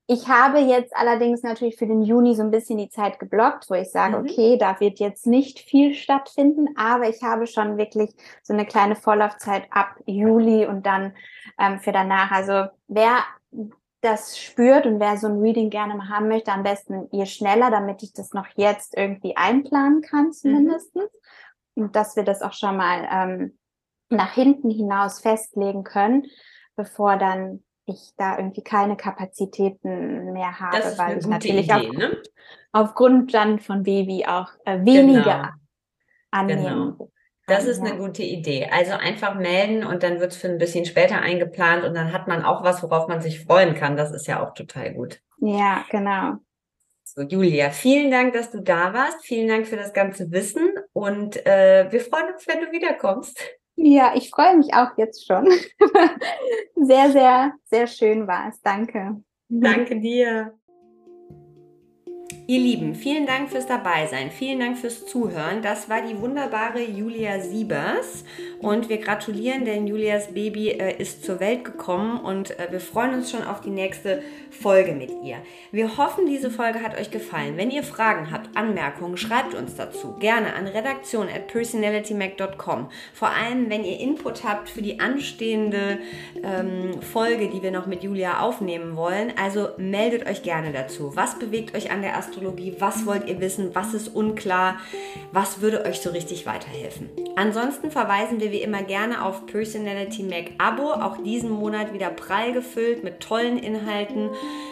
ich 0.10 0.30
habe 0.30 0.60
jetzt 0.60 0.95
allerdings 0.95 1.43
natürlich 1.43 1.76
für 1.76 1.86
den 1.86 2.01
Juni 2.01 2.34
so 2.34 2.41
ein 2.41 2.51
bisschen 2.51 2.78
die 2.78 2.89
Zeit 2.89 3.20
geblockt, 3.20 3.70
wo 3.70 3.74
ich 3.74 3.91
sage, 3.91 4.18
mhm. 4.18 4.24
okay, 4.24 4.58
da 4.58 4.80
wird 4.80 4.99
jetzt 4.99 5.28
nicht 5.28 5.60
viel 5.60 5.93
stattfinden, 5.93 6.70
aber 6.78 7.10
ich 7.10 7.22
habe 7.24 7.45
schon 7.45 7.78
wirklich 7.78 8.12
so 8.41 8.53
eine 8.53 8.66
kleine 8.66 8.95
Vorlaufzeit 8.95 9.68
ab 9.70 9.97
Juli 10.05 10.66
und 10.66 10.86
dann 10.86 11.14
ähm, 11.60 11.80
für 11.80 11.91
danach. 11.91 12.32
Also 12.32 12.70
wer 12.88 13.18
das 13.99 14.39
spürt 14.39 14.86
und 14.86 15.01
wer 15.01 15.18
so 15.18 15.28
ein 15.28 15.41
Reading 15.41 15.70
gerne 15.70 15.95
mal 15.95 16.08
haben 16.08 16.30
möchte, 16.30 16.53
am 16.53 16.64
besten 16.64 17.10
je 17.12 17.26
schneller, 17.26 17.70
damit 17.70 18.01
ich 18.01 18.14
das 18.14 18.32
noch 18.32 18.47
jetzt 18.55 18.95
irgendwie 18.95 19.36
einplanen 19.36 20.01
kann 20.01 20.32
zumindest. 20.32 20.95
Mhm. 20.95 21.01
Und 21.76 21.95
dass 21.97 22.16
wir 22.16 22.24
das 22.24 22.41
auch 22.41 22.53
schon 22.53 22.78
mal 22.78 23.08
ähm, 23.12 23.58
nach 24.10 24.34
hinten 24.34 24.70
hinaus 24.70 25.20
festlegen 25.20 25.84
können, 25.84 26.28
bevor 26.78 27.18
dann 27.18 27.64
ich 27.88 28.13
da 28.17 28.38
irgendwie 28.38 28.63
keine 28.63 28.97
Kapazitäten 28.97 30.33
mehr 30.33 30.59
habe, 30.59 30.77
weil 30.97 31.17
ich 31.17 31.25
natürlich 31.25 31.65
Idee, 31.65 31.89
auf, 31.89 31.95
ne? 31.95 32.21
aufgrund 32.73 33.33
dann 33.33 33.59
von 33.59 33.83
Baby 33.83 34.25
auch 34.27 34.51
äh, 34.65 34.79
weniger 34.83 35.23
genau. 35.23 35.49
annehmen. 36.31 36.95
Genau. 36.97 37.11
Das 37.47 37.63
ist 37.63 37.79
eine 37.79 37.97
gute 37.97 38.23
Idee. 38.23 38.67
Also 38.69 38.91
einfach 38.91 39.35
melden 39.35 39.85
und 39.85 40.03
dann 40.03 40.19
wird 40.19 40.33
es 40.33 40.38
für 40.38 40.49
ein 40.49 40.57
bisschen 40.57 40.83
später 40.83 41.21
eingeplant 41.21 41.85
und 41.85 41.93
dann 41.93 42.11
hat 42.11 42.27
man 42.27 42.43
auch 42.43 42.61
was, 42.61 42.83
worauf 42.83 43.07
man 43.07 43.21
sich 43.21 43.45
freuen 43.45 43.73
kann. 43.73 43.95
Das 43.95 44.11
ist 44.11 44.27
ja 44.27 44.45
auch 44.45 44.53
total 44.53 44.93
gut. 44.93 45.21
Ja, 45.39 45.85
genau. 45.89 46.33
So, 47.05 47.21
Julia, 47.21 47.69
vielen 47.69 48.11
Dank, 48.11 48.33
dass 48.33 48.51
du 48.51 48.61
da 48.61 48.93
warst. 48.93 49.23
Vielen 49.23 49.47
Dank 49.47 49.65
für 49.65 49.77
das 49.77 49.93
ganze 49.93 50.29
Wissen 50.31 50.69
und 50.91 51.38
äh, 51.45 51.89
wir 51.89 52.01
freuen 52.01 52.33
uns, 52.33 52.45
wenn 52.49 52.59
du 52.59 52.71
wiederkommst. 52.73 53.41
Ja, 53.78 54.13
ich 54.15 54.32
freue 54.32 54.57
mich 54.57 54.73
auch 54.73 54.97
jetzt 54.97 55.25
schon. 55.25 55.47
sehr, 56.75 57.11
sehr, 57.11 57.53
sehr 57.65 57.88
schön 57.88 58.28
war 58.28 58.49
es. 58.49 58.59
Danke. 58.61 59.21
Danke 59.49 59.99
dir. 59.99 60.57
Ihr 62.50 62.60
Lieben, 62.60 62.95
vielen 62.95 63.26
Dank 63.26 63.50
fürs 63.50 63.68
Dabeisein, 63.68 64.32
vielen 64.32 64.62
Dank 64.62 64.78
fürs 64.78 65.06
Zuhören. 65.06 65.62
Das 65.62 65.89
war 65.89 66.02
die 66.02 66.18
wunderbare 66.18 66.82
Julia 66.82 67.41
Siebers 67.41 68.24
und 68.62 68.88
wir 68.88 69.00
gratulieren, 69.00 69.66
denn 69.66 69.86
Julias 69.86 70.28
Baby 70.34 70.70
äh, 70.70 70.95
ist 70.98 71.26
zur 71.26 71.41
Welt 71.41 71.66
gekommen 71.66 72.22
und 72.22 72.58
äh, 72.58 72.70
wir 72.72 72.80
freuen 72.80 73.16
uns 73.16 73.32
schon 73.32 73.43
auf 73.43 73.60
die 73.60 73.70
nächste 73.70 74.24
Folge 74.50 74.93
mit 74.93 75.12
ihr. 75.26 75.39
Wir 75.74 75.98
hoffen, 75.98 76.26
diese 76.26 76.50
Folge 76.50 76.82
hat 76.82 76.98
euch 76.98 77.12
gefallen. 77.12 77.58
Wenn 77.58 77.70
ihr 77.70 77.84
Fragen 77.84 78.32
habt, 78.32 78.56
Anmerkungen, 78.56 79.18
schreibt 79.18 79.54
uns 79.54 79.76
dazu 79.76 80.16
gerne 80.18 80.54
an 80.54 80.68
redaktion 80.68 81.28
at 81.28 81.48
personalitymac.com. 81.48 82.88
Vor 83.14 83.28
allem, 83.28 83.70
wenn 83.70 83.84
ihr 83.84 84.00
Input 84.00 84.45
habt 84.45 84.70
für 84.70 84.82
die 84.82 85.02
anstehende 85.02 86.00
ähm, 86.41 87.02
Folge, 87.02 87.50
die 87.50 87.62
wir 87.62 87.72
noch 87.72 87.88
mit 87.88 88.04
Julia 88.04 88.39
aufnehmen 88.39 88.95
wollen. 88.95 89.34
Also 89.38 89.68
meldet 89.76 90.26
euch 90.30 90.43
gerne 90.43 90.72
dazu. 90.72 91.14
Was 91.14 91.38
bewegt 91.38 91.76
euch 91.76 91.91
an 91.91 92.02
der 92.02 92.16
Astrologie? 92.16 92.36
Astrologie? 92.38 92.75
Was 92.79 93.05
wollt 93.05 93.27
ihr 93.27 93.41
wissen? 93.41 93.73
Was 93.73 93.93
ist 93.93 94.09
unklar? 94.09 94.77
Was 95.31 95.61
würde 95.61 95.83
euch 95.85 95.99
so 96.01 96.11
richtig 96.11 96.45
weiterhelfen? 96.45 97.09
Ansonsten 97.35 97.89
verweisen 97.89 98.39
wir 98.39 98.51
wie 98.51 98.61
immer 98.61 98.83
gerne 98.83 99.25
auf 99.25 99.45
Personality 99.47 100.23
Mac 100.23 100.51
Abo, 100.59 100.91
auch 100.91 101.17
diesen 101.23 101.49
Monat 101.49 101.93
wieder 101.93 102.09
prall 102.09 102.53
gefüllt 102.53 103.03
mit 103.03 103.19
tollen 103.21 103.57
Inhalten, 103.57 104.29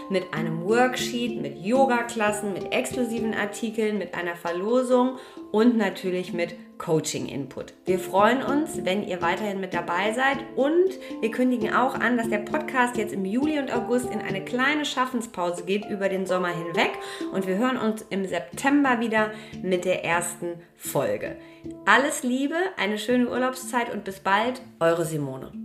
mit 0.09 0.33
einem 0.33 0.63
Worksheet, 0.63 1.41
mit 1.41 1.57
Yoga-Klassen, 1.63 2.53
mit 2.53 2.71
exklusiven 2.71 3.33
Artikeln, 3.33 3.97
mit 3.97 4.13
einer 4.13 4.35
Verlosung 4.35 5.17
und 5.51 5.75
natürlich 5.77 6.33
mit 6.33 6.55
Coaching-Input. 6.77 7.73
Wir 7.85 7.99
freuen 7.99 8.43
uns, 8.43 8.83
wenn 8.85 9.07
ihr 9.07 9.21
weiterhin 9.21 9.59
mit 9.59 9.73
dabei 9.73 10.13
seid 10.13 10.37
und 10.55 10.89
wir 11.21 11.31
kündigen 11.31 11.73
auch 11.73 11.95
an, 11.95 12.17
dass 12.17 12.29
der 12.29 12.39
Podcast 12.39 12.97
jetzt 12.97 13.13
im 13.13 13.25
Juli 13.25 13.59
und 13.59 13.73
August 13.73 14.09
in 14.11 14.21
eine 14.21 14.43
kleine 14.43 14.85
Schaffenspause 14.85 15.63
geht 15.63 15.85
über 15.89 16.09
den 16.09 16.25
Sommer 16.25 16.49
hinweg 16.49 16.91
und 17.33 17.47
wir 17.47 17.57
hören 17.57 17.77
uns 17.77 18.05
im 18.09 18.25
September 18.25 18.99
wieder 18.99 19.31
mit 19.61 19.85
der 19.85 20.03
ersten 20.03 20.59
Folge. 20.75 21.37
Alles 21.85 22.23
Liebe, 22.23 22.55
eine 22.77 22.97
schöne 22.97 23.29
Urlaubszeit 23.29 23.93
und 23.93 24.03
bis 24.03 24.19
bald, 24.19 24.61
eure 24.79 25.05
Simone. 25.05 25.64